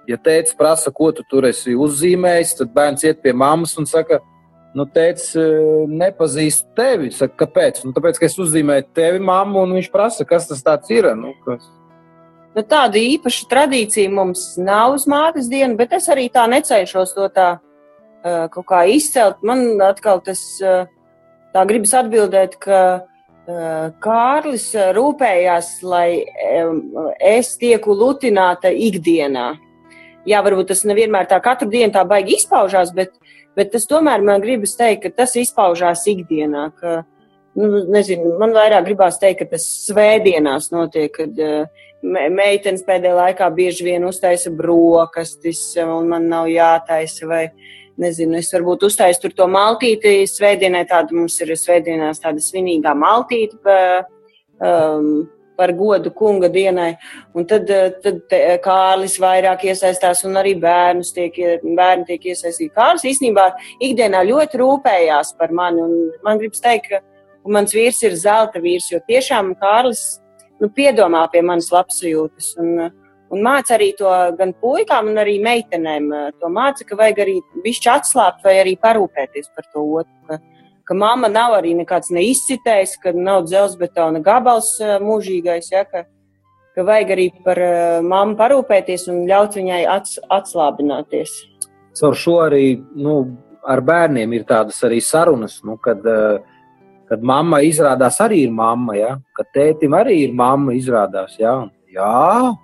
ja 0.09 0.17
tēvs 0.19 0.57
prasa, 0.59 0.91
ko 0.91 1.13
tu 1.15 1.23
tur 1.29 1.47
esi 1.47 1.75
uzzīmējis, 1.77 2.57
tad 2.59 2.73
bērns 2.75 3.07
iet 3.07 3.23
pie 3.23 3.31
mammas 3.31 3.77
un 3.79 3.87
saka, 3.87 4.19
nu, 4.77 4.85
tēvs 4.93 5.31
nepazīst 5.89 6.69
tevi. 6.77 7.09
Saka, 7.15 7.45
kāpēc? 7.45 7.81
Nu, 7.85 7.93
tāpēc, 7.95 8.19
ka 8.21 8.27
es 8.29 8.37
uzzīmēju 8.41 8.87
tevi, 8.97 9.21
mammu, 9.23 9.65
un 9.65 9.75
viņš 9.77 9.89
prasa, 9.93 10.27
kas 10.27 10.49
tas 10.51 10.93
ir. 10.93 11.09
Nu, 11.17 11.33
kas... 11.45 11.65
Nu, 12.55 12.63
tāda 12.65 13.01
īpaša 13.01 13.49
tradīcija 13.51 14.13
mums 14.13 14.49
nav 14.61 14.95
uz 14.97 15.05
mātes 15.09 15.49
dienu, 15.51 15.77
bet 15.79 15.93
es 15.97 16.07
arī 16.13 16.27
tā 16.33 16.47
necenšos 16.49 17.13
to 17.17 17.27
tā 17.33 17.49
uh, 17.57 18.47
kaut 18.53 18.65
kā 18.69 18.85
izcelt. 18.89 19.43
Man 19.45 19.81
atkal 19.85 20.23
tas 20.25 20.41
uh, 20.63 20.89
tā 21.53 21.67
gribas 21.69 21.93
atbildēt, 21.97 22.57
ka 22.61 22.81
uh, 22.97 23.93
Kārlis 24.03 24.71
rūpējās, 24.97 25.77
lai 25.85 26.25
es 27.21 27.55
tieku 27.61 27.93
lutināta 27.97 28.73
ikdienā 28.73 29.53
jā, 30.27 30.41
varbūt 30.43 30.71
tas 30.71 30.83
nevienmēr 30.87 31.27
tā 31.29 31.39
katru 31.43 31.69
dienu 31.71 31.93
tā 31.95 32.03
baigi 32.07 32.37
izpaužās, 32.37 32.91
bet, 32.95 33.15
bet 33.57 33.73
tas 33.73 33.87
tomēr 33.89 34.23
man 34.25 34.43
gribas 34.43 34.77
teikt, 34.79 35.07
ka 35.07 35.23
tas 35.23 35.35
izpaužās 35.39 36.05
ikdienā. 36.09 36.67
Ka, 36.77 37.01
nu, 37.57 37.83
nezinu, 37.91 38.35
man 38.41 38.55
vairāk 38.55 38.87
gribās 38.87 39.19
teikt, 39.21 39.43
ka 39.43 39.57
tas 39.57 39.65
svētdienās 39.87 40.69
notiek, 40.73 41.09
kad 41.17 41.41
uh, 41.43 41.87
meitenes 42.05 42.85
pēdējā 42.87 43.17
laikā 43.17 43.49
bieži 43.57 43.89
vien 43.89 44.05
uztaisa 44.07 44.53
brokastis, 44.53 45.71
un 45.81 46.07
man 46.13 46.29
nav 46.31 46.51
jātaisa. 46.53 47.27
Vai, 47.29 47.47
Nezinu, 47.97 48.35
es 48.37 48.51
varbūt 48.53 48.83
uztaisu 48.85 49.23
tur 49.23 49.31
to 49.33 49.47
maltīti. 49.49 50.19
Svētdienai 50.29 50.83
tāda 50.85 51.15
mums 51.17 51.33
ir 51.41 51.55
svētdienās 51.57 52.21
tāda 52.21 52.43
svinīgā 52.45 52.91
maltīte. 52.93 53.77
Um, 54.61 55.25
par 55.57 55.73
godu 55.73 56.11
kunga 56.13 56.49
dienai. 56.49 56.91
Un 57.35 57.45
tad, 57.45 57.69
eh, 57.69 57.91
tad 58.03 58.35
Kārlis 58.63 59.17
vairāk 59.21 59.65
iesaistās 59.71 60.23
un 60.25 60.37
arī 60.39 60.53
bērnus 60.61 61.13
tiek, 61.15 61.33
bērni 61.63 62.05
tiek 62.05 62.29
iesaistīti. 62.31 62.75
Kārlis 62.75 63.07
īstenībā 63.11 63.47
ikdienā 63.81 64.23
ļoti 64.29 64.61
rūpējās 64.61 65.37
par 65.37 65.51
mani. 65.51 65.81
Un 65.81 66.11
man 66.23 66.39
gribas 66.39 66.61
teikt, 66.61 66.89
ka 66.89 67.01
mans 67.45 67.73
vīrs 67.73 68.03
ir 68.03 68.15
zelta 68.15 68.59
vīrs, 68.59 68.91
jo 68.91 68.99
tiešām 69.09 69.55
Kārlis 69.59 70.19
nu, 70.61 70.69
piedomā 70.69 71.27
pie 71.31 71.41
manas 71.41 71.69
labsajūtas. 71.73 72.53
Un, 72.61 72.91
un 73.31 73.43
māca 73.43 73.75
arī 73.77 73.91
to 73.97 74.11
gan 74.37 74.53
puikām, 74.61 75.11
gan 75.11 75.23
arī 75.25 75.37
meitenēm. 75.43 76.11
To 76.41 76.51
māca, 76.53 76.85
ka 76.87 76.95
vajag 76.95 77.23
arī 77.25 77.39
višķi 77.65 77.93
atslābt 77.93 78.45
vai 78.45 78.59
arī 78.61 78.77
parūpēties 78.77 79.51
par 79.55 79.67
to 79.73 79.85
otru 80.01 80.13
ka 80.27 80.39
mamma 80.95 81.27
nav 81.27 81.57
arī 81.57 81.73
nekāds 81.75 82.11
neizcitējis, 82.15 82.95
ka 83.03 83.11
nav 83.15 83.47
dzelzbetona 83.47 84.21
gabals 84.23 84.75
eh, 84.79 84.95
mūžīgais, 85.03 85.71
ja, 85.73 85.83
ka, 85.87 86.05
ka 86.75 86.85
vajag 86.87 87.11
arī 87.17 87.27
par 87.43 87.59
eh, 87.59 87.97
mammu 88.05 88.37
parūpēties 88.39 89.07
un 89.11 89.25
ļaut 89.27 89.57
viņai 89.59 89.81
ats, 89.91 90.15
atslābināties. 90.31 91.33
Caur 91.97 92.15
šo 92.15 92.37
arī 92.45 92.77
nu, 92.95 93.17
ar 93.67 93.81
bērniem 93.83 94.37
ir 94.37 94.45
tādas 94.47 94.79
arī 94.87 95.01
sarunas, 95.03 95.59
nu, 95.67 95.75
kad, 95.83 96.05
eh, 96.07 96.39
kad 97.11 97.23
mamma 97.23 97.59
izrādās 97.67 98.21
arī 98.23 98.45
ir 98.45 98.55
mamma, 98.55 98.95
ja, 98.95 99.17
kad 99.35 99.51
tētim 99.55 99.97
arī 99.97 100.21
ir 100.27 100.39
mamma 100.39 100.77
izrādās, 100.77 101.35
ja, 101.41 101.57
jā, 101.91 102.55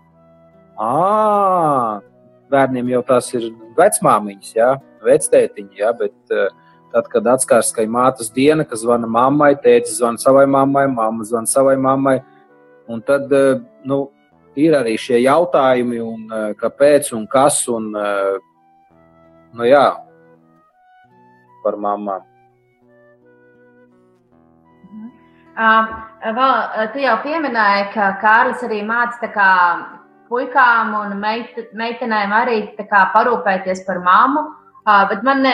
à, 0.79 2.01
bērniem 2.53 2.95
jau 2.95 3.03
tās 3.07 3.33
ir 3.35 3.51
vecmāmiņas, 3.77 4.55
ja, 4.55 4.73
vectētiņi, 5.03 5.79
ja, 5.81 5.91
bet 5.97 6.15
uh, 6.31 6.62
Tad, 6.93 7.07
kad 7.09 7.25
atskars, 7.25 7.71
ka 7.73 7.81
ir 7.81 7.89
mātes 7.89 8.27
diena, 8.29 8.61
kas 8.69 8.83
zvana 8.83 9.07
mammai, 9.09 9.55
tēcis 9.57 9.97
zvana 9.97 10.21
savai 10.21 10.43
mammai, 10.45 10.85
mamma 10.93 11.25
zvana 11.25 11.49
savai 11.49 11.73
mammai. 11.81 12.19
Un 12.85 13.01
tad 13.01 13.31
eh, 13.33 13.55
nu, 13.89 13.97
ir 14.59 14.75
arī 14.77 14.93
šie 15.01 15.23
jautājumi, 15.23 15.97
un, 16.03 16.27
eh, 16.29 16.51
kāpēc 16.59 17.09
un 17.17 17.25
kas. 17.31 17.63
Un, 17.73 17.89
eh, 17.97 18.37
nu, 19.57 19.65
jā, 19.65 19.87
par 21.63 21.79
mammām. 21.81 22.29
Uh, 25.53 25.89
vēl, 26.33 26.53
tu 26.93 27.01
jau 27.01 27.17
pieminēji, 27.25 27.89
ka 27.93 28.13
Kārlis 28.21 28.61
arī 28.65 28.81
māca 28.85 29.29
puikām 30.29 30.93
un 30.97 31.17
meit, 31.21 31.57
meitenēm 31.77 32.33
arī 32.33 32.57
parūpēties 32.77 33.85
par 33.85 34.01
mammu. 34.01 34.45
Uh, 34.83 35.05
bet 35.09 35.21
man 35.23 35.45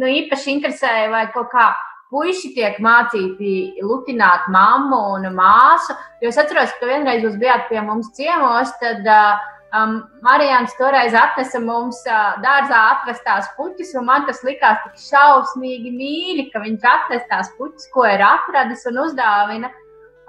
nu, 0.00 0.08
īpaši 0.08 0.56
interesēja, 0.56 1.08
vai 1.12 1.26
kaut 1.34 1.52
kā 1.52 1.70
puiši 2.10 2.52
tiek 2.56 2.78
mācīti 2.82 3.80
lutināt 3.86 4.48
mammu 4.50 4.98
un 5.14 5.30
māsu. 5.36 5.94
Jo 6.22 6.32
es 6.32 6.38
atceros, 6.40 6.74
ka 6.80 6.88
vienreiz 6.90 7.24
jūs 7.24 7.38
bijāt 7.40 7.68
pie 7.70 7.80
mums 7.86 8.10
ciemos, 8.16 8.72
tad 8.82 9.06
uh, 9.06 9.36
um, 9.76 10.00
Marijāns 10.26 10.74
toreiz 10.78 11.14
atnesa 11.16 11.60
mums 11.62 12.00
uh, 12.10 12.40
dārzā 12.42 12.80
atvestās 12.96 13.50
puķis, 13.58 13.94
un 14.00 14.08
man 14.10 14.26
tas 14.28 14.42
likās 14.46 14.82
tik 14.86 15.04
šausmīgi 15.06 15.94
mīļi, 15.94 16.48
ka 16.54 16.64
viņš 16.64 16.88
atnes 16.94 17.28
tās 17.30 17.52
puķis, 17.58 17.90
ko 17.94 18.08
ir 18.10 18.24
atradis 18.26 18.86
un 18.90 19.04
uzdāvina. 19.06 19.72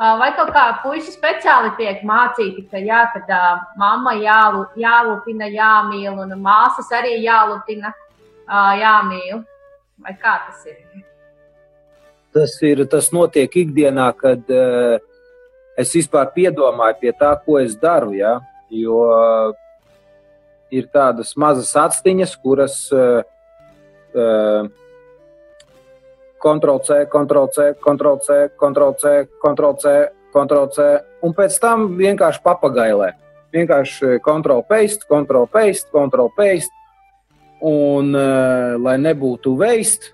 Vai 0.02 0.32
kaut 0.34 0.48
kā 0.50 0.64
puiši 0.82 1.12
speciāli 1.14 1.76
tiek 1.78 2.00
mācīti, 2.10 2.64
ka 2.72 2.80
jā, 2.82 3.04
kad 3.14 3.28
uh, 3.30 3.60
mamma 3.78 4.16
jālu, 4.18 4.64
jālutina, 4.82 5.46
jāmīl, 5.54 6.16
un 6.24 6.34
māsas 6.42 6.90
arī 6.98 7.20
jālutina, 7.22 7.92
uh, 7.94 8.72
jāmīl. 8.82 9.44
Vai 10.02 10.14
kā 10.18 10.36
tas 10.48 10.66
ir? 10.70 10.78
Tas, 12.32 12.54
ir, 12.64 12.86
tas 12.90 13.10
notiek 13.12 13.56
ikdienā, 13.64 14.08
kad 14.18 14.54
uh, 14.56 14.98
es 15.80 15.92
vispār 15.98 16.32
piedomāju 16.36 17.02
pie 17.02 17.12
tā, 17.20 17.34
ko 17.46 17.60
es 17.60 17.76
daru. 17.80 18.16
Ja? 18.16 18.38
Jo 18.72 19.02
ir 20.72 20.88
tādas 20.94 21.36
mazas 21.36 21.74
atstiņas, 21.76 22.38
kuras 22.40 22.78
uh, 22.96 23.20
uh, 24.16 24.70
Ctrl-C, 26.42 27.06
Ctrl-C, 27.12 27.68
Ctrl-C, 27.84 28.40
Ctrl-C, 28.58 29.14
Ctrl-C, 29.44 29.96
Ctrl-C, 30.32 30.86
un 31.28 31.36
pēc 31.38 31.58
tam 31.62 31.90
vienkārši 32.00 32.42
papagailē. 32.46 33.12
Vienkārši 33.52 34.18
Ctrl-Paste, 34.24 35.06
Ctrl-Paste, 35.12 35.92
Ctrl-Paste. 35.92 36.78
Un, 37.62 38.16
uh, 38.18 38.78
lai 38.82 38.96
nebūtu 38.98 39.54
veist, 39.60 40.10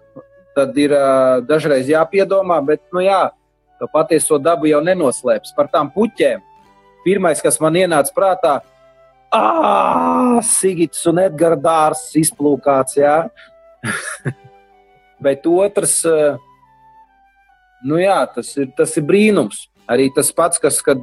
tad 0.57 0.75
ir 0.75 0.91
uh, 0.91 1.39
dažreiz 1.47 1.87
jāpiedomā, 1.87 2.57
bet, 2.65 2.81
nu 2.91 3.05
jā, 3.05 3.29
to 3.79 3.87
patieso 3.91 4.39
dabu 4.41 4.67
jau 4.67 4.81
nenoslēps 4.83 5.53
par 5.55 5.69
tām 5.71 5.91
puķēm. 5.93 6.43
Pirmais, 7.05 7.39
kas 7.39 7.61
man 7.63 7.77
ienāca 7.79 8.11
prātā, 8.11 8.57
ah, 9.31 10.41
Sigits 10.43 11.05
un 11.07 11.21
Edgars 11.23 11.61
dārsts 11.63 12.17
izplūkāts, 12.19 12.97
bet 15.23 15.47
otrs, 15.47 16.01
nu 17.87 18.01
jā, 18.01 18.19
tas 18.35 18.51
ir, 18.59 18.73
tas 18.75 18.97
ir 18.99 19.07
brīnums. 19.07 19.67
Arī 19.87 20.09
tas 20.11 20.33
pats, 20.35 20.59
kas, 20.59 20.81
kad 20.83 20.99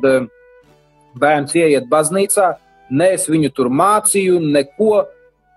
bērns 1.16 1.54
ieiet 1.56 1.86
baznīcā, 1.88 2.50
ne 2.90 3.12
es 3.16 3.28
viņu 3.30 3.50
tur 3.54 3.70
mācīju, 3.72 4.40
neko, 4.44 5.06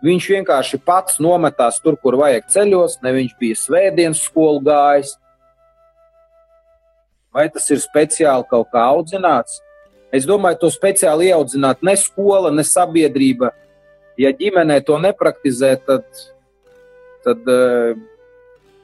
Viņš 0.06 0.28
vienkārši 0.30 0.78
pats 0.86 1.18
nometās 1.24 1.80
tur, 1.82 1.95
kur 1.98 2.20
vajag 2.20 2.45
ceļos, 2.54 3.00
ne 3.02 3.14
viņš 3.16 3.32
bija 3.39 3.58
svētdienas 3.58 4.22
skolu 4.28 4.62
gājis. 4.68 5.16
Vai 7.34 7.48
tas 7.54 7.66
ir 7.74 7.82
speciāli 7.82 8.45
kaut 8.50 8.70
kā 8.74 8.84
audzināts? 8.93 9.60
Es 10.14 10.26
domāju, 10.30 10.62
to 10.62 10.70
speciāli 10.72 11.32
ieaudzināt 11.32 11.82
ne 11.86 11.95
skola, 12.00 12.54
ne 12.54 12.64
sabiedrība. 12.66 13.52
Ja 14.18 14.32
ģimenē 14.34 14.80
to 14.86 14.98
nepraktizē, 15.02 15.74
tad, 15.86 16.06
tad 17.26 17.52
uh, 17.52 17.98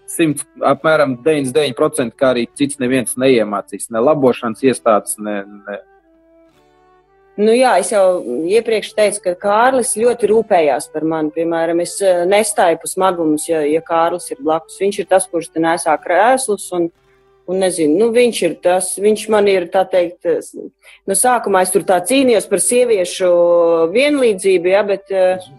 100, 0.10 0.44
apmēram 0.74 1.16
99% 1.24 2.18
kā 2.18 2.34
arī 2.34 2.48
cits 2.58 2.82
neviens 2.82 3.16
neiemācīs. 3.22 3.90
Ne 3.94 4.02
labošanas 4.04 4.66
iestādes, 4.66 5.18
ne, 5.22 5.40
ne 5.46 5.80
Nu, 7.34 7.50
jā, 7.58 7.72
es 7.82 7.90
jau 7.90 8.22
iepriekš 8.46 8.92
teicu, 8.94 9.22
ka 9.24 9.32
Kārlis 9.42 9.96
ļoti 9.98 10.28
rūpējās 10.30 10.92
par 10.94 11.06
mani. 11.10 11.32
Piemēram, 11.34 11.80
es 11.82 11.96
eh, 12.06 12.22
nestāju 12.30 12.86
smagumus, 12.92 13.48
ja, 13.50 13.64
ja 13.66 13.82
Kārlis 13.82 14.30
ir 14.30 14.44
blakus. 14.44 14.78
Viņš 14.82 15.00
ir 15.02 15.08
tas, 15.10 15.26
kurš 15.32 15.50
te 15.50 15.64
nesā 15.64 15.96
krēslus. 16.04 16.68
Un, 16.78 16.92
un 17.50 17.60
nezinu, 17.60 17.98
nu, 17.98 18.12
viņš 18.14 18.42
ir 18.46 18.54
tas, 18.62 18.92
viņš 19.02 19.26
man 19.34 19.50
ir, 19.50 19.66
tā 19.74 19.82
teikt, 19.90 20.30
no 21.10 21.18
sākumā 21.18 21.64
es 21.66 21.74
tur 21.74 21.84
tā 21.88 21.98
cīnījos 22.06 22.46
par 22.48 22.62
sieviešu 22.64 23.32
vienlīdzību, 23.92 24.70
ja, 24.72 24.84
bet 24.88 25.12
uh, 25.12 25.50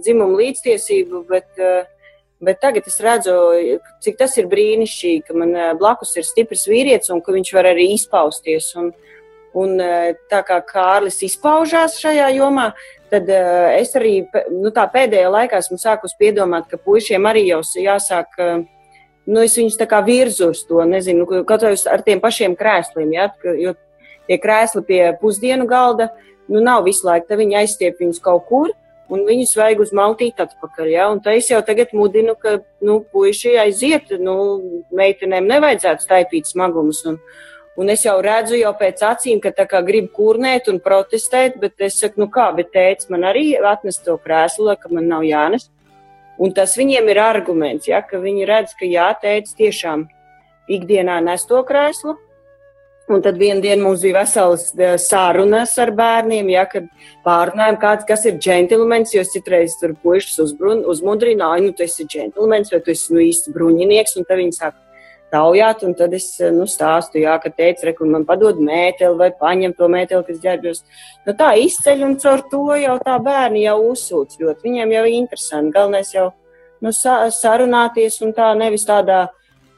dzimumu 0.00 0.38
līdztiesību, 0.38 1.20
bet, 1.28 1.50
uh, 1.60 2.14
bet 2.40 2.62
tagad 2.62 2.88
es 2.88 2.96
redzu, 3.04 3.34
cik 4.06 4.16
tas 4.22 4.38
ir 4.40 4.48
brīnišķīgi, 4.54 5.26
ka 5.26 5.36
man 5.36 5.52
blakus 5.82 6.14
ir 6.16 6.24
stiprs 6.24 6.64
vīrietis 6.70 7.12
un 7.12 7.20
ka 7.20 7.36
viņš 7.36 7.52
var 7.58 7.68
arī 7.74 7.90
izpausties. 7.98 8.72
Un, 8.80 8.94
Un 9.58 9.76
e, 9.84 10.14
tā 10.32 10.40
kā 10.48 10.56
Kārlis 10.64 11.18
izpaužās 11.26 11.98
šajā 12.00 12.30
jomā, 12.38 12.70
tad 13.12 13.28
e, 13.28 13.40
es 13.82 13.92
arī 13.98 14.22
nu, 14.48 14.72
pēdējā 14.72 15.28
laikā 15.28 15.60
esmu 15.60 15.76
sākus 15.80 16.16
piedomāt, 16.16 16.70
ka 16.70 16.80
puišiem 16.80 17.28
arī 17.28 17.44
jau 17.50 17.60
jāsāk. 17.60 18.32
E, 18.40 18.50
nu, 19.28 19.42
es 19.44 19.56
viņus 19.58 19.76
tā 19.80 19.86
kā 19.90 20.00
virzu 20.06 20.50
uz 20.54 20.64
to, 20.68 20.80
nezinu, 20.88 21.28
kaut 21.48 21.66
vai 21.66 21.74
ar 21.92 22.04
tiem 22.06 22.22
pašiem 22.22 22.56
krēsliem, 22.58 23.12
ja, 23.14 23.28
jo 23.60 23.76
tie 24.26 24.38
krēsli 24.40 24.84
pie 24.88 25.00
pusdienu 25.20 25.68
galda, 25.68 26.08
nu, 26.48 26.62
nav 26.64 26.86
visu 26.88 27.06
laiku, 27.06 27.28
tad 27.28 27.42
viņi 27.42 27.60
aizstiep 27.62 28.00
viņus 28.00 28.22
kaut 28.24 28.48
kur, 28.48 28.72
un 29.12 29.24
viņus 29.28 29.54
vajag 29.58 29.84
uzmautīt 29.84 30.40
atpakaļ, 30.42 30.90
ja, 30.94 31.08
un 31.12 31.20
es 31.34 31.50
jau 31.52 31.60
tagad 31.66 31.92
mudinu, 31.96 32.34
ka, 32.40 32.58
nu, 32.84 33.02
puiši 33.12 33.56
aiziet, 33.66 34.14
nu, 34.22 34.36
meitenēm 34.96 35.48
nevajadzētu 35.50 36.06
staipīt 36.06 36.48
smagumus, 36.48 37.04
un, 37.10 37.20
Un 37.80 37.88
es 37.88 38.02
jau 38.04 38.18
redzu, 38.20 38.58
jau 38.60 38.72
pēc 38.76 39.00
acīm, 39.08 39.38
ka 39.40 39.48
tā 39.56 39.64
kā 39.68 39.80
grib 39.84 40.10
kurnēt 40.12 40.66
un 40.68 40.80
protestēt, 40.84 41.56
bet 41.60 41.80
es 41.80 41.96
saku, 42.02 42.20
nu 42.20 42.26
kā, 42.32 42.50
bet 42.56 42.68
tēvs 42.74 43.08
man 43.12 43.24
arī 43.30 43.54
atnes 43.56 43.96
to 44.04 44.18
krēslu, 44.20 44.74
ka 44.76 44.92
man 44.92 45.08
nav 45.08 45.24
jānes. 45.24 45.70
Un 46.42 46.52
tas 46.52 46.74
viņiem 46.76 47.08
ir 47.08 47.20
arguments, 47.22 47.88
ja, 47.88 48.02
ka 48.04 48.20
viņi 48.20 48.44
redz, 48.48 48.76
ka 48.76 48.88
jā, 48.88 49.08
tēvs 49.22 49.56
tiešām 49.56 50.04
ikdienā 50.68 51.16
nes 51.24 51.48
to 51.48 51.62
krēslu. 51.64 52.18
Un 53.12 53.22
tad 53.24 53.36
vienā 53.40 53.60
dienā 53.60 53.82
mums 53.82 54.04
bija 54.04 54.20
veselas 54.20 54.68
e, 54.72 54.92
sarunas 55.00 55.72
ar 55.82 55.90
bērniem, 55.96 56.52
ja, 56.52 56.62
kad 56.70 56.86
pārunājām, 57.26 57.78
kāds, 57.82 58.06
kas 58.08 58.24
ir 58.30 58.38
džentlmenis. 58.38 59.14
Jo 59.16 59.24
citreiz 59.28 59.74
tur 59.80 59.96
puikas 60.04 60.38
uzmundrināja, 60.38 61.64
nu, 61.64 61.72
tu 61.76 61.84
esi 61.84 62.06
džentlmenis 62.06 62.72
vai 62.72 62.80
tu 62.84 62.94
esi 62.94 63.16
nu, 63.16 63.20
īsts 63.24 63.50
bruņinieks. 63.52 64.16
Un 64.20 64.28
tad 64.28 64.40
viņi 64.40 64.56
saka, 64.56 64.78
taujāt, 65.32 65.82
un 65.86 65.94
tad 65.98 66.12
es 66.16 66.26
nu, 66.52 66.66
stāstu, 66.68 67.20
jā, 67.22 67.34
ka 67.42 67.50
teica, 67.50 67.88
re, 67.88 67.94
man 68.12 68.26
padod 68.28 68.60
mēteli 68.62 69.18
vai 69.18 69.30
paņem 69.40 69.74
to 69.78 69.88
mēteli, 69.92 70.26
kas 70.28 70.40
ģērbjos. 70.44 70.82
Nu, 71.26 71.34
tā 71.38 71.54
izceļ, 71.62 72.04
un 72.06 72.16
caur 72.22 72.44
to 72.52 72.62
jau 72.80 72.96
tā 73.02 73.16
bērni 73.24 73.64
jau 73.64 73.78
uzsūc 73.90 74.38
ļoti. 74.40 74.64
Viņiem 74.68 74.96
jau 74.96 75.04
ir 75.08 75.16
interesanti. 75.16 75.74
Galvenais 75.76 76.12
jau 76.14 76.28
nu, 76.84 76.92
sarunāties 76.92 78.20
un 78.26 78.34
tā 78.36 78.52
nevis 78.58 78.86
tādā 78.88 79.24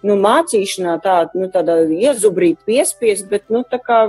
nu, 0.04 0.18
mācīšanā, 0.20 0.98
tā, 1.04 1.16
nu, 1.38 1.48
tādā 1.52 1.80
iezubrīt, 1.88 2.60
piespiest, 2.68 3.28
bet 3.30 3.46
nu, 3.52 3.62
tā 3.70 3.80
kā 3.82 4.00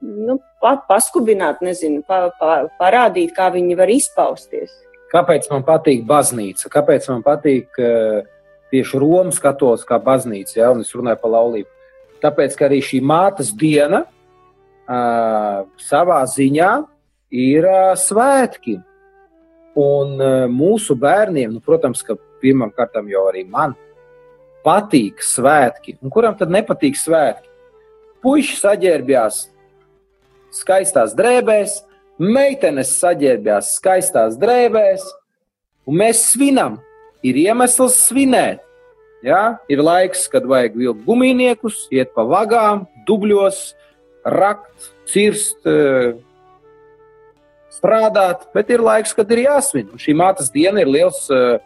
nu, 0.00 0.38
pa, 0.62 0.76
paskubināt, 0.88 1.62
nezinu, 1.64 2.02
pa, 2.06 2.26
pa, 2.40 2.58
parādīt, 2.80 3.34
kā 3.36 3.50
viņi 3.54 3.78
var 3.78 3.92
izpausties. 3.92 4.72
Kāpēc 5.12 5.46
man 5.52 5.62
patīk 5.66 6.02
baznīca? 6.08 6.70
Kāpēc 6.72 7.06
man 7.12 7.22
patīk 7.26 7.78
uh, 7.78 8.24
tieši 8.72 9.00
Romas 9.00 9.38
katoliskā 9.42 9.98
baznīca, 10.02 10.58
ja, 10.58 10.72
un 10.74 10.82
es 10.84 10.92
runāju 10.96 11.20
par 11.22 11.34
laulību. 11.36 11.70
Tāpēc, 12.24 12.56
ka 12.58 12.66
arī 12.68 12.80
šī 12.84 13.00
mātes 13.04 13.52
diena 13.56 14.04
uh, 14.06 15.64
savā 15.82 16.20
ziņā 16.32 16.70
ir 17.36 17.68
uh, 17.68 17.94
svētki. 18.00 18.78
Un 19.76 20.14
uh, 20.16 20.46
mūsu 20.48 20.96
bērniem, 20.98 21.52
nu, 21.58 21.60
protams, 21.64 22.00
ka 22.06 22.16
pirmam 22.40 22.72
kārtam 22.74 23.10
jau 23.12 23.26
arī 23.30 23.44
man 23.48 23.76
patīk 24.66 25.20
svētki. 25.22 25.98
Un 26.02 26.10
kuram 26.10 26.34
tad 26.38 26.50
nepatīk 26.50 26.96
svētki? 26.98 27.46
Puiši 28.24 28.56
saģērbjās 28.58 29.42
skaistās 30.56 31.12
drēbēs, 31.14 31.78
meitenes 32.18 32.96
saģērbjās 32.98 33.76
skaistās 33.76 34.38
drēbēs, 34.40 35.04
un 35.86 36.00
mēs 36.00 36.24
svinam 36.32 36.80
ir 37.24 37.38
iemesls 37.46 37.96
svinēt. 38.08 38.62
Ja? 39.24 39.58
Ir 39.72 39.82
laiks, 39.84 40.26
kad 40.30 40.46
vajag 40.48 40.76
vilkt 40.78 41.04
gumijniekus, 41.06 41.86
iet 41.94 42.12
pa 42.14 42.24
vagām, 42.28 42.84
dubļos, 43.08 43.74
rakt, 44.26 44.90
cirst, 45.06 45.58
eh, 45.66 46.16
strādāt, 47.70 48.46
bet 48.54 48.70
ir 48.70 48.82
laiks, 48.82 49.14
kad 49.14 49.30
ir 49.30 49.46
jāsvin. 49.46 49.90
Un 49.92 50.02
šī 50.02 50.14
mātes 50.16 50.50
diena 50.52 50.80
ir 50.80 50.90
liels, 50.90 51.26
eh, 51.30 51.58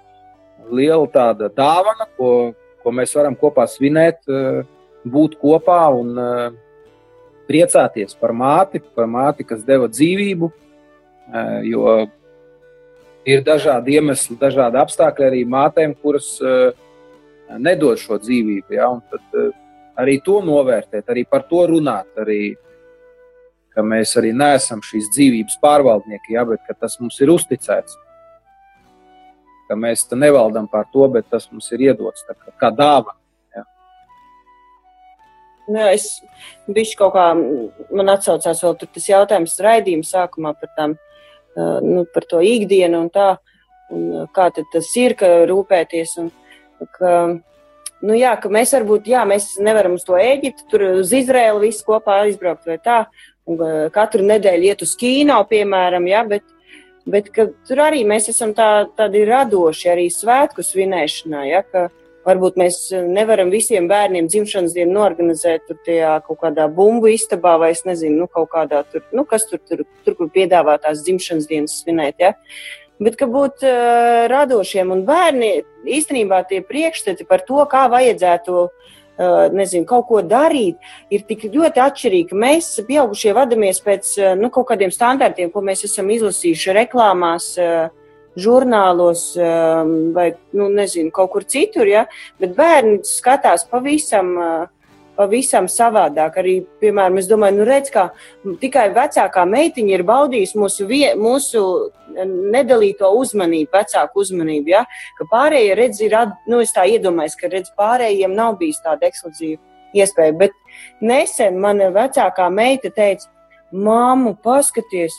liela 0.70 1.06
tāda 1.08 1.48
dāvana, 1.48 2.06
ko, 2.16 2.54
ko 2.82 2.90
mēs 2.90 3.14
varam 3.14 3.36
kopā 3.36 3.66
svinēt, 3.66 4.20
eh, 4.28 4.64
būt 5.06 5.38
kopā 5.40 5.82
un 5.98 6.56
priecāties 7.48 8.14
par 8.20 8.30
māti, 8.30 8.80
par 8.94 9.06
māti, 9.06 9.46
kas 9.46 9.64
deva 9.64 9.88
dzīvību. 9.88 10.52
Jo 11.64 12.10
ir 13.28 13.42
dažādi 13.44 13.96
iemesli, 13.98 14.36
dažādi 14.40 14.80
apstākļi 14.80 15.26
arī 15.26 15.42
mātēm, 15.48 15.94
kuras 16.02 16.32
uh, 16.42 16.72
nedod 17.60 18.00
šo 18.00 18.20
dzīvību. 18.20 18.76
Ja? 18.76 18.90
Un 18.94 19.02
tad 19.10 19.38
uh, 19.38 19.50
arī 20.00 20.18
to 20.24 20.40
novērtēt, 20.44 21.08
arī 21.10 21.26
par 21.28 21.46
to 21.50 21.66
runāt. 21.70 22.08
Arī, 22.20 22.54
ka 23.74 23.84
mēs 23.86 24.16
arī 24.18 24.32
neesam 24.36 24.82
šīs 24.84 25.10
dzīvības 25.14 25.58
pārvaldnieki, 25.62 26.36
ja? 26.36 26.46
bet 26.48 26.64
tas 26.80 26.98
mums 27.02 27.20
ir 27.20 27.32
uzticēts. 27.34 27.98
Ka 29.70 29.76
mēs 29.78 30.08
nevaldam 30.16 30.66
pār 30.70 30.88
to, 30.92 31.06
bet 31.12 31.28
tas 31.30 31.46
mums 31.52 31.68
ir 31.76 31.90
iedots 31.90 32.24
kā, 32.26 32.34
kā 32.58 32.72
dāvana. 32.74 33.18
Ja? 33.54 33.66
Nu, 35.68 35.84
es 35.84 36.16
biju 36.66 36.96
kaut 36.98 37.14
kā, 37.14 37.28
man 37.94 38.10
atsaucās 38.16 38.64
vēl 38.64 38.74
tas 38.82 39.06
jautājums 39.12 39.54
raidījuma 39.62 40.08
sākumā 40.08 40.56
par 40.58 40.74
tām 40.74 40.96
uh, 40.96 41.09
nu, 41.56 42.04
par 42.14 42.26
to 42.28 42.40
ikdienu 42.44 43.04
un 43.04 43.08
tā, 43.12 43.30
un 43.90 44.26
kā 44.34 44.50
tad 44.54 44.68
tas 44.72 44.90
ir, 44.98 45.16
ka 45.18 45.30
rūpēties. 45.50 46.16
Un, 46.22 46.30
ka, 46.96 47.14
nu 48.06 48.16
jā, 48.16 48.34
ka 48.40 48.52
mēs 48.52 48.74
varbūt, 48.76 49.10
jā, 49.10 49.24
mēs 49.28 49.52
nevaram 49.62 49.98
uz 49.98 50.06
to 50.06 50.18
Ēģiptu, 50.20 50.68
tur 50.70 50.86
uz 51.00 51.12
Izrēlu 51.16 51.64
visi 51.66 51.84
kopā 51.86 52.22
aizbraukt 52.24 52.68
vai 52.70 52.78
tā, 52.82 53.02
un 53.50 53.60
katru 53.94 54.24
nedēļu 54.26 54.70
iet 54.70 54.84
uz 54.86 54.94
kīno, 55.00 55.40
piemēram, 55.50 56.06
jā, 56.08 56.24
bet, 56.28 56.46
bet 57.10 57.32
tur 57.34 57.82
arī 57.82 58.04
mēs 58.08 58.30
esam 58.32 58.54
tā, 58.56 58.86
tādi 58.96 59.24
radoši 59.28 59.90
arī 59.92 60.06
svētku 60.14 60.64
svinēšanā, 60.64 61.46
jā, 61.50 61.64
ka 61.66 61.88
Varbūt 62.26 62.58
mēs 62.60 62.90
nevaram 62.92 63.48
visiem 63.48 63.86
bērniem 63.88 64.26
dzimšanas 64.28 64.74
dienu 64.76 64.92
norganizēt 64.98 65.64
tur 65.68 65.78
tajā 65.86 66.18
kaut 66.26 66.42
kādā 66.42 66.66
bumbu 66.68 67.08
istabā 67.08 67.54
vai 67.62 67.70
es 67.72 67.80
nezinu, 67.88 68.18
nu, 68.20 68.28
kaut 68.28 68.50
kādā 68.52 68.82
tur, 68.92 69.06
nu, 69.16 69.24
kas 69.28 69.46
tur, 69.48 69.62
tur, 69.64 69.86
tur 70.04 70.18
kur 70.18 70.28
piedāvā 70.34 70.76
tās 70.82 71.00
dzimšanas 71.06 71.48
dienas 71.48 71.78
svinēt, 71.80 72.20
ja. 72.20 72.34
Bet, 73.00 73.16
ka 73.16 73.24
būt 73.24 73.64
uh, 73.64 74.26
radošiem 74.28 74.92
un 74.92 75.06
bērni 75.08 75.62
īstenībā 75.88 76.42
tie 76.50 76.60
priekšstati 76.60 77.24
par 77.24 77.40
to, 77.48 77.62
kā 77.72 77.86
vajadzētu 77.88 78.56
uh, 78.66 79.46
nezinu, 79.56 79.86
kaut 79.88 80.04
ko 80.10 80.20
darīt, 80.20 80.76
ir 81.08 81.24
tik 81.24 81.46
ļoti 81.54 81.80
atšķirīgi. 81.86 82.36
Mēs, 82.36 82.68
pieaugušie, 82.84 83.32
vadamies 83.38 83.80
pēc 83.86 84.12
nu, 84.36 84.52
kaut 84.52 84.68
kādiem 84.74 84.92
standartiem, 84.92 85.48
ko 85.54 85.64
mēs 85.64 85.86
esam 85.88 86.12
izlasījuši 86.12 86.76
reklāmās. 86.82 87.54
Uh, 87.56 87.88
žurnālos 88.38 89.32
um, 89.38 90.12
vai, 90.14 90.30
nu, 90.56 90.68
nezinu, 90.70 91.10
kaut 91.14 91.32
kur 91.32 91.46
citur, 91.48 91.88
ja? 91.90 92.04
bet 92.40 92.54
bērni 92.58 93.00
skatās 93.06 93.66
pavisam. 93.70 94.36
Uh, 94.36 94.68
pavisam 95.20 95.66
savādāk. 95.68 96.38
Arī, 96.40 96.54
piemēram, 96.80 97.18
es 97.20 97.28
domāju, 97.28 97.58
nu, 97.58 97.64
redz, 97.68 97.90
kā 97.92 98.06
tikai 98.62 98.86
vecākā 98.96 99.44
meitiņa 99.48 99.92
ir 99.92 100.04
baudījusi 100.08 100.60
mūsu, 100.60 100.86
vie, 100.88 101.10
mūsu 101.18 101.62
nedalīto 102.54 103.10
uzmanību, 103.18 103.70
vecāku 103.74 104.22
uzmanību. 104.24 104.72
Ja? 104.72 104.84
Ka 105.18 105.26
pārējie 105.32 105.74
redz, 105.78 106.00
ir, 106.06 106.16
nu, 106.50 106.62
es 106.64 106.72
tā 106.76 106.86
iedomājos, 106.90 107.36
ka 107.40 107.50
redz, 107.52 107.72
pārējiem 107.78 108.36
nav 108.36 108.56
bijis 108.62 108.80
tāda 108.84 109.10
ekskluzīva 109.10 109.60
iespēja. 110.00 110.36
Bet 110.40 110.56
nesen 111.04 111.60
mana 111.60 111.90
vecākā 111.94 112.48
meita 112.54 112.92
teica, 112.94 113.28
māmu, 113.70 114.36
paskaties, 114.44 115.14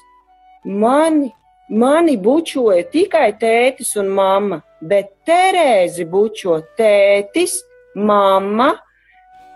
mani 0.65 1.31
Mani 1.71 2.17
bučoja 2.19 2.83
tikai 2.91 3.29
tētis 3.39 3.93
un 4.01 4.09
mamma, 4.11 4.57
bet 4.83 5.13
Terēzi 5.27 6.03
bučo 6.09 6.57
tētis, 6.75 7.61
mamma, 7.95 8.73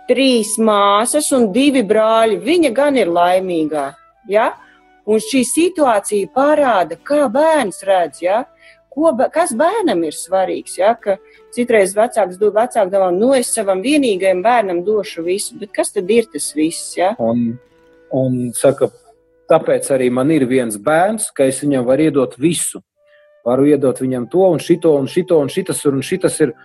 trīs 0.08 0.54
māsas 0.62 1.28
un 1.36 1.50
divi 1.52 1.84
brāļi. 1.84 2.40
Viņa 2.40 2.72
gan 2.76 2.96
ir 3.02 3.12
laimīgā. 3.12 3.90
Ja? 4.32 4.54
Un 5.06 5.20
šī 5.22 5.44
situācija 5.46 6.32
parāda, 6.34 6.96
kā 7.04 7.26
bērns 7.32 7.84
redz, 7.86 8.24
ja? 8.24 8.46
Ko, 8.96 9.12
kas 9.34 9.52
bērnam 9.58 10.06
ir 10.08 10.16
svarīgs. 10.16 10.80
Ja? 10.80 10.96
Ka 10.96 11.18
citreiz 11.56 11.98
vecāks 11.98 12.40
do 12.40 12.54
vecāku 12.56 12.94
domā, 12.96 13.12
nu 13.12 13.34
es 13.36 13.52
savam 13.52 13.84
vienīgajam 13.84 14.40
bērnam 14.46 14.86
došu 14.88 15.26
visu, 15.28 15.60
bet 15.60 15.76
kas 15.76 15.92
tad 15.92 16.10
ir 16.16 16.32
tas 16.32 16.54
viss? 16.56 16.96
Ja? 16.96 17.12
Un, 17.20 17.58
un 18.16 18.40
saka, 18.56 18.88
Tāpēc 19.50 19.90
arī 19.94 20.10
man 20.10 20.32
ir 20.34 20.48
viens 20.50 20.78
bērns, 20.82 21.30
ka 21.36 21.46
es 21.46 21.62
viņam 21.62 21.86
varu 21.86 22.08
iedot 22.08 22.34
visu. 22.42 22.82
Varu 23.46 23.68
iedot 23.70 24.00
viņam 24.02 24.26
to 24.32 24.48
un 24.50 24.62
šito 24.62 24.96
un 24.98 25.06
šito 25.12 25.38
un 25.38 25.52
šitas 25.54 25.84
ir 25.86 25.94
un 25.94 26.02
šitas 26.06 26.40
ir. 26.42 26.56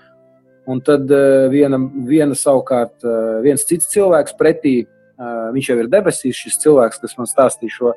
Un 0.70 0.81
tad 0.85 1.09
uh, 1.11 1.49
viena, 1.51 1.78
viena 2.07 2.37
savukārt, 2.37 3.01
uh, 3.03 3.41
viens 3.45 3.64
cits 3.66 3.89
cilvēks 3.91 4.37
pretī, 4.39 4.74
uh, 4.85 5.49
viņš 5.55 5.70
jau 5.72 5.76
ir 5.81 5.89
debesīs, 5.91 6.37
šis 6.37 6.61
cilvēks, 6.62 7.01
kas 7.03 7.16
man 7.18 7.28
stāstīja 7.28 7.74
šo 7.74 7.95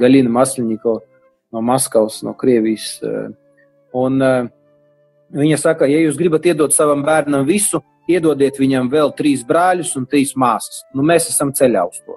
Galina 0.00 0.30
Masliņiko 0.32 0.94
no 1.52 1.62
Maskavas, 1.62 2.22
no 2.24 2.32
Krievijas. 2.38 2.94
Un 3.92 4.24
viņa 5.36 5.58
saka, 5.60 5.88
ja 5.90 5.98
jūs 6.00 6.16
gribat 6.16 6.48
iedot 6.48 6.72
savam 6.72 7.02
bērnam 7.04 7.44
visu, 7.44 7.82
iedodiet 8.08 8.56
viņam 8.56 8.88
vēl 8.88 9.12
trīs 9.18 9.42
brāļus 9.44 9.92
un 10.00 10.06
trīs 10.08 10.32
māsas. 10.38 10.80
Nu, 10.94 11.04
mēs 11.04 11.28
esam 11.28 11.52
ceļā 11.52 11.84
uz 11.90 12.00
to. 12.06 12.16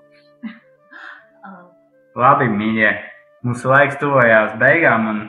Labi, 2.19 2.49
mīļie, 2.51 2.89
mūsu 3.47 3.69
laiks 3.71 3.99
tuvojās 4.01 4.55
beigām, 4.59 5.05
un 5.11 5.19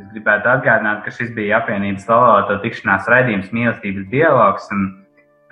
es 0.00 0.06
gribētu 0.14 0.48
atgādināt, 0.48 1.02
ka 1.04 1.12
šis 1.12 1.34
bija 1.36 1.58
apvienības 1.58 2.06
laulāto 2.08 2.56
tikšanās 2.62 3.10
raidījums 3.12 3.50
mīlestības 3.52 4.06
dialogs, 4.12 4.70
un 4.72 4.86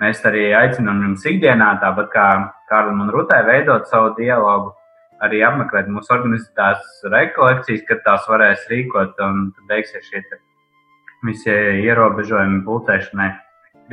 mēs 0.01 0.23
arī 0.25 0.47
aicinām 0.57 1.03
jums 1.05 1.27
ikdienā, 1.29 1.69
tāpat 1.83 2.09
kā 2.15 2.25
Kārlim 2.71 3.03
un 3.05 3.13
Rutai, 3.13 3.43
veidot 3.45 3.85
savu 3.91 4.15
dialogu, 4.17 4.73
arī 5.21 5.43
apmeklēt 5.45 5.91
mūsu 5.91 6.15
organizētās 6.17 7.05
rekolekcijas, 7.13 7.85
kad 7.85 8.01
tās 8.07 8.25
varēs 8.31 8.65
rīkot, 8.71 9.21
un 9.21 9.51
tad 9.53 9.69
beigsies 9.69 10.09
šie 10.09 10.23
visi 11.25 11.53
ierobežojumi 11.85 12.63
pulcēšanai. 12.65 13.31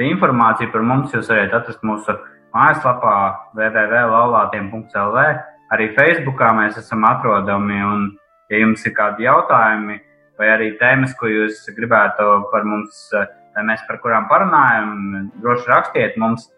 Informāciju 0.08 0.72
par 0.72 0.88
mums 0.88 1.12
jūs 1.12 1.28
varat 1.28 1.52
atrast 1.60 1.84
mūsu 1.84 2.16
mājaslapā 2.56 3.16
www.laulātiem.lv 3.60 5.26
Arī 5.72 5.88
Facebookā 5.96 6.50
mēs 6.56 6.78
esam 6.80 7.04
atrodami. 7.08 7.78
Un, 7.84 8.08
ja 8.52 8.60
jums 8.60 8.84
ir 8.84 8.94
kādi 8.96 9.24
jautājumi 9.24 10.00
vai 10.40 10.48
arī 10.52 10.72
tēmas, 10.80 11.14
ko 11.16 11.30
jūs 11.30 11.62
gribētu 11.76 12.26
par 12.52 12.66
mums, 12.68 13.06
vai 13.12 13.64
mēs 13.68 13.84
par 13.88 14.00
kurām 14.02 14.26
parunājam, 14.30 15.30
droši 15.40 15.70
rakstiet 15.70 16.18
mums. 16.20 16.48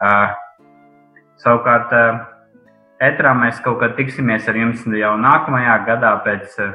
Uh, 0.00 0.30
savukārt, 1.40 1.92
uh, 1.94 2.20
etrā 3.02 3.32
mēs 3.36 3.60
kaut 3.64 3.80
kad 3.82 3.96
tiksimies 3.98 4.48
ar 4.48 4.58
jums 4.58 4.84
jau 4.84 5.14
nākamajā 5.20 5.76
gadā, 5.88 6.14
pēc 6.26 6.56
uh, 6.62 6.74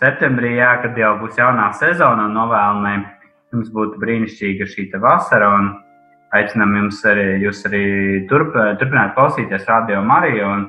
septembrī, 0.00 0.56
jā, 0.58 0.72
kad 0.82 0.98
jau 0.98 1.14
būs 1.22 1.38
jaunā 1.40 1.70
sezona 1.78 2.28
un 2.28 2.36
novēlamai 2.38 2.96
jums 3.54 3.70
būtu 3.74 4.00
brīnišķīga 4.02 4.68
šī 4.70 4.88
vasara. 5.02 5.52
Un, 5.58 5.72
aicinām 6.34 6.74
jums 6.78 7.02
arī, 7.08 7.26
jūs 7.44 7.62
arī 7.68 7.84
turp, 8.30 8.56
turpināt 8.80 9.14
klausīties 9.16 9.68
radio 9.68 10.02
Mariju 10.06 10.48
un, 10.50 10.66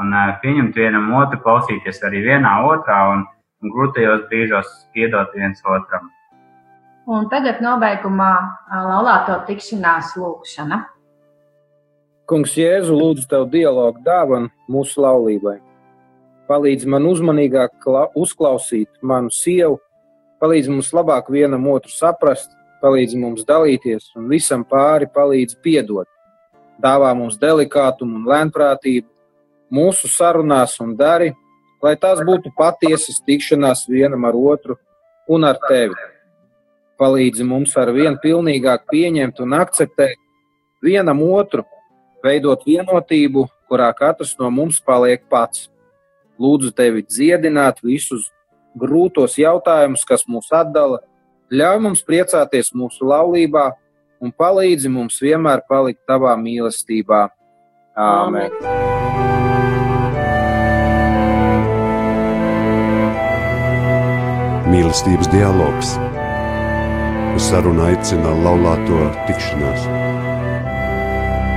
un 0.00 0.14
pieņemt 0.42 0.78
vienam 0.78 1.10
otru, 1.18 1.40
klausīties 1.44 2.02
arī 2.06 2.22
vienā 2.28 2.54
otrā 2.68 3.00
un, 3.14 3.26
un 3.62 3.74
grūtajos 3.74 4.26
brīžos 4.30 4.70
piedot 4.94 5.34
viens 5.36 5.62
otram. 5.66 6.10
Un 7.10 7.26
tagad 7.32 7.62
nobeigumā 7.64 8.32
laulāto 8.70 9.40
tikšanās 9.48 10.14
lūkšana. 10.20 10.84
Kungs, 12.30 12.52
Jēzu, 12.54 12.94
lūdzu 12.94 13.26
tev 13.26 13.48
dialogu 13.50 14.04
dāvanu 14.06 14.52
mūsu 14.70 15.02
laulībai. 15.02 15.56
Palīdz 16.46 16.86
man 16.90 17.08
uzmanīgāk 17.10 17.88
uzklausīt 18.18 18.90
manu 19.02 19.32
sievu, 19.34 19.80
palīdz 20.42 20.70
mums 20.70 20.92
labāk 20.94 21.32
vienam 21.34 21.66
otru 21.72 21.90
saprast, 21.90 22.54
palīdz 22.80 23.16
mums 23.20 23.44
dalīties 23.48 24.10
un 24.16 24.28
visam 24.32 24.64
pāri 24.64 25.08
palīdz 25.14 25.58
piedot. 25.64 26.08
Dāvā 26.80 27.12
mums 27.16 27.36
delikātumu 27.40 28.20
un 28.20 28.28
lēnprātību 28.30 29.08
mūsu 29.70 30.08
sarunās 30.08 30.78
un 30.80 30.94
dari, 30.96 31.32
lai 31.82 31.96
tās 32.00 32.22
būtu 32.24 32.52
patiesas 32.56 33.20
tikšanās 33.26 33.86
vienam 33.88 34.24
ar 34.28 34.36
otru 34.36 34.76
un 35.28 35.44
ar 35.44 35.60
tevi. 35.68 35.96
Palīdzi 37.00 37.44
mums 37.48 37.76
ar 37.80 37.92
vien 37.96 38.18
pilnīgāk 38.20 38.88
pieņemt 38.90 39.40
un 39.44 39.56
akceptēt 39.56 40.16
vienam 40.84 41.22
otru, 41.24 41.64
veidot 42.24 42.64
vienotību, 42.66 43.46
kurā 43.68 43.92
katrs 43.96 44.34
no 44.40 44.50
mums 44.52 44.80
paliek 44.84 45.22
pats. 45.30 45.68
Lūdzu 46.40 46.72
tevi 46.76 47.04
dziedināt 47.04 47.80
visus 47.84 48.30
grūtos 48.80 49.36
jautājumus, 49.40 50.04
kas 50.08 50.24
mūs 50.28 50.48
atdala 50.56 51.00
ļauj 51.50 51.80
mums 51.82 52.02
priecāties 52.06 52.70
mūsu 52.78 53.06
laulībā 53.10 53.70
un 54.22 54.32
palīdzi 54.36 54.90
mums 54.92 55.18
vienmēr 55.22 55.64
palikt 55.68 56.04
tavā 56.06 56.36
mīlestībā. 56.38 57.26
Āmen! 57.98 58.54
Mīlestības 64.70 65.30
dialogs. 65.34 65.96
Uz 67.34 67.48
sarunu 67.50 67.88
aicina 67.88 68.36
laulāto 68.44 69.02
tikšanās. 69.26 69.88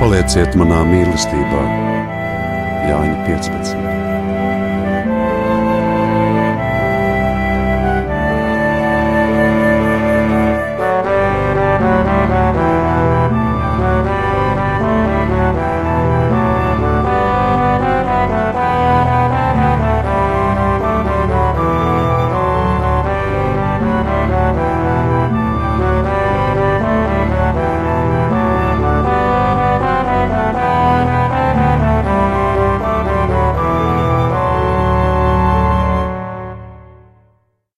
Palieciet 0.02 0.58
manā 0.58 0.82
mīlestībā, 0.90 1.66
Jāņa 2.90 3.18
15. 3.30 3.93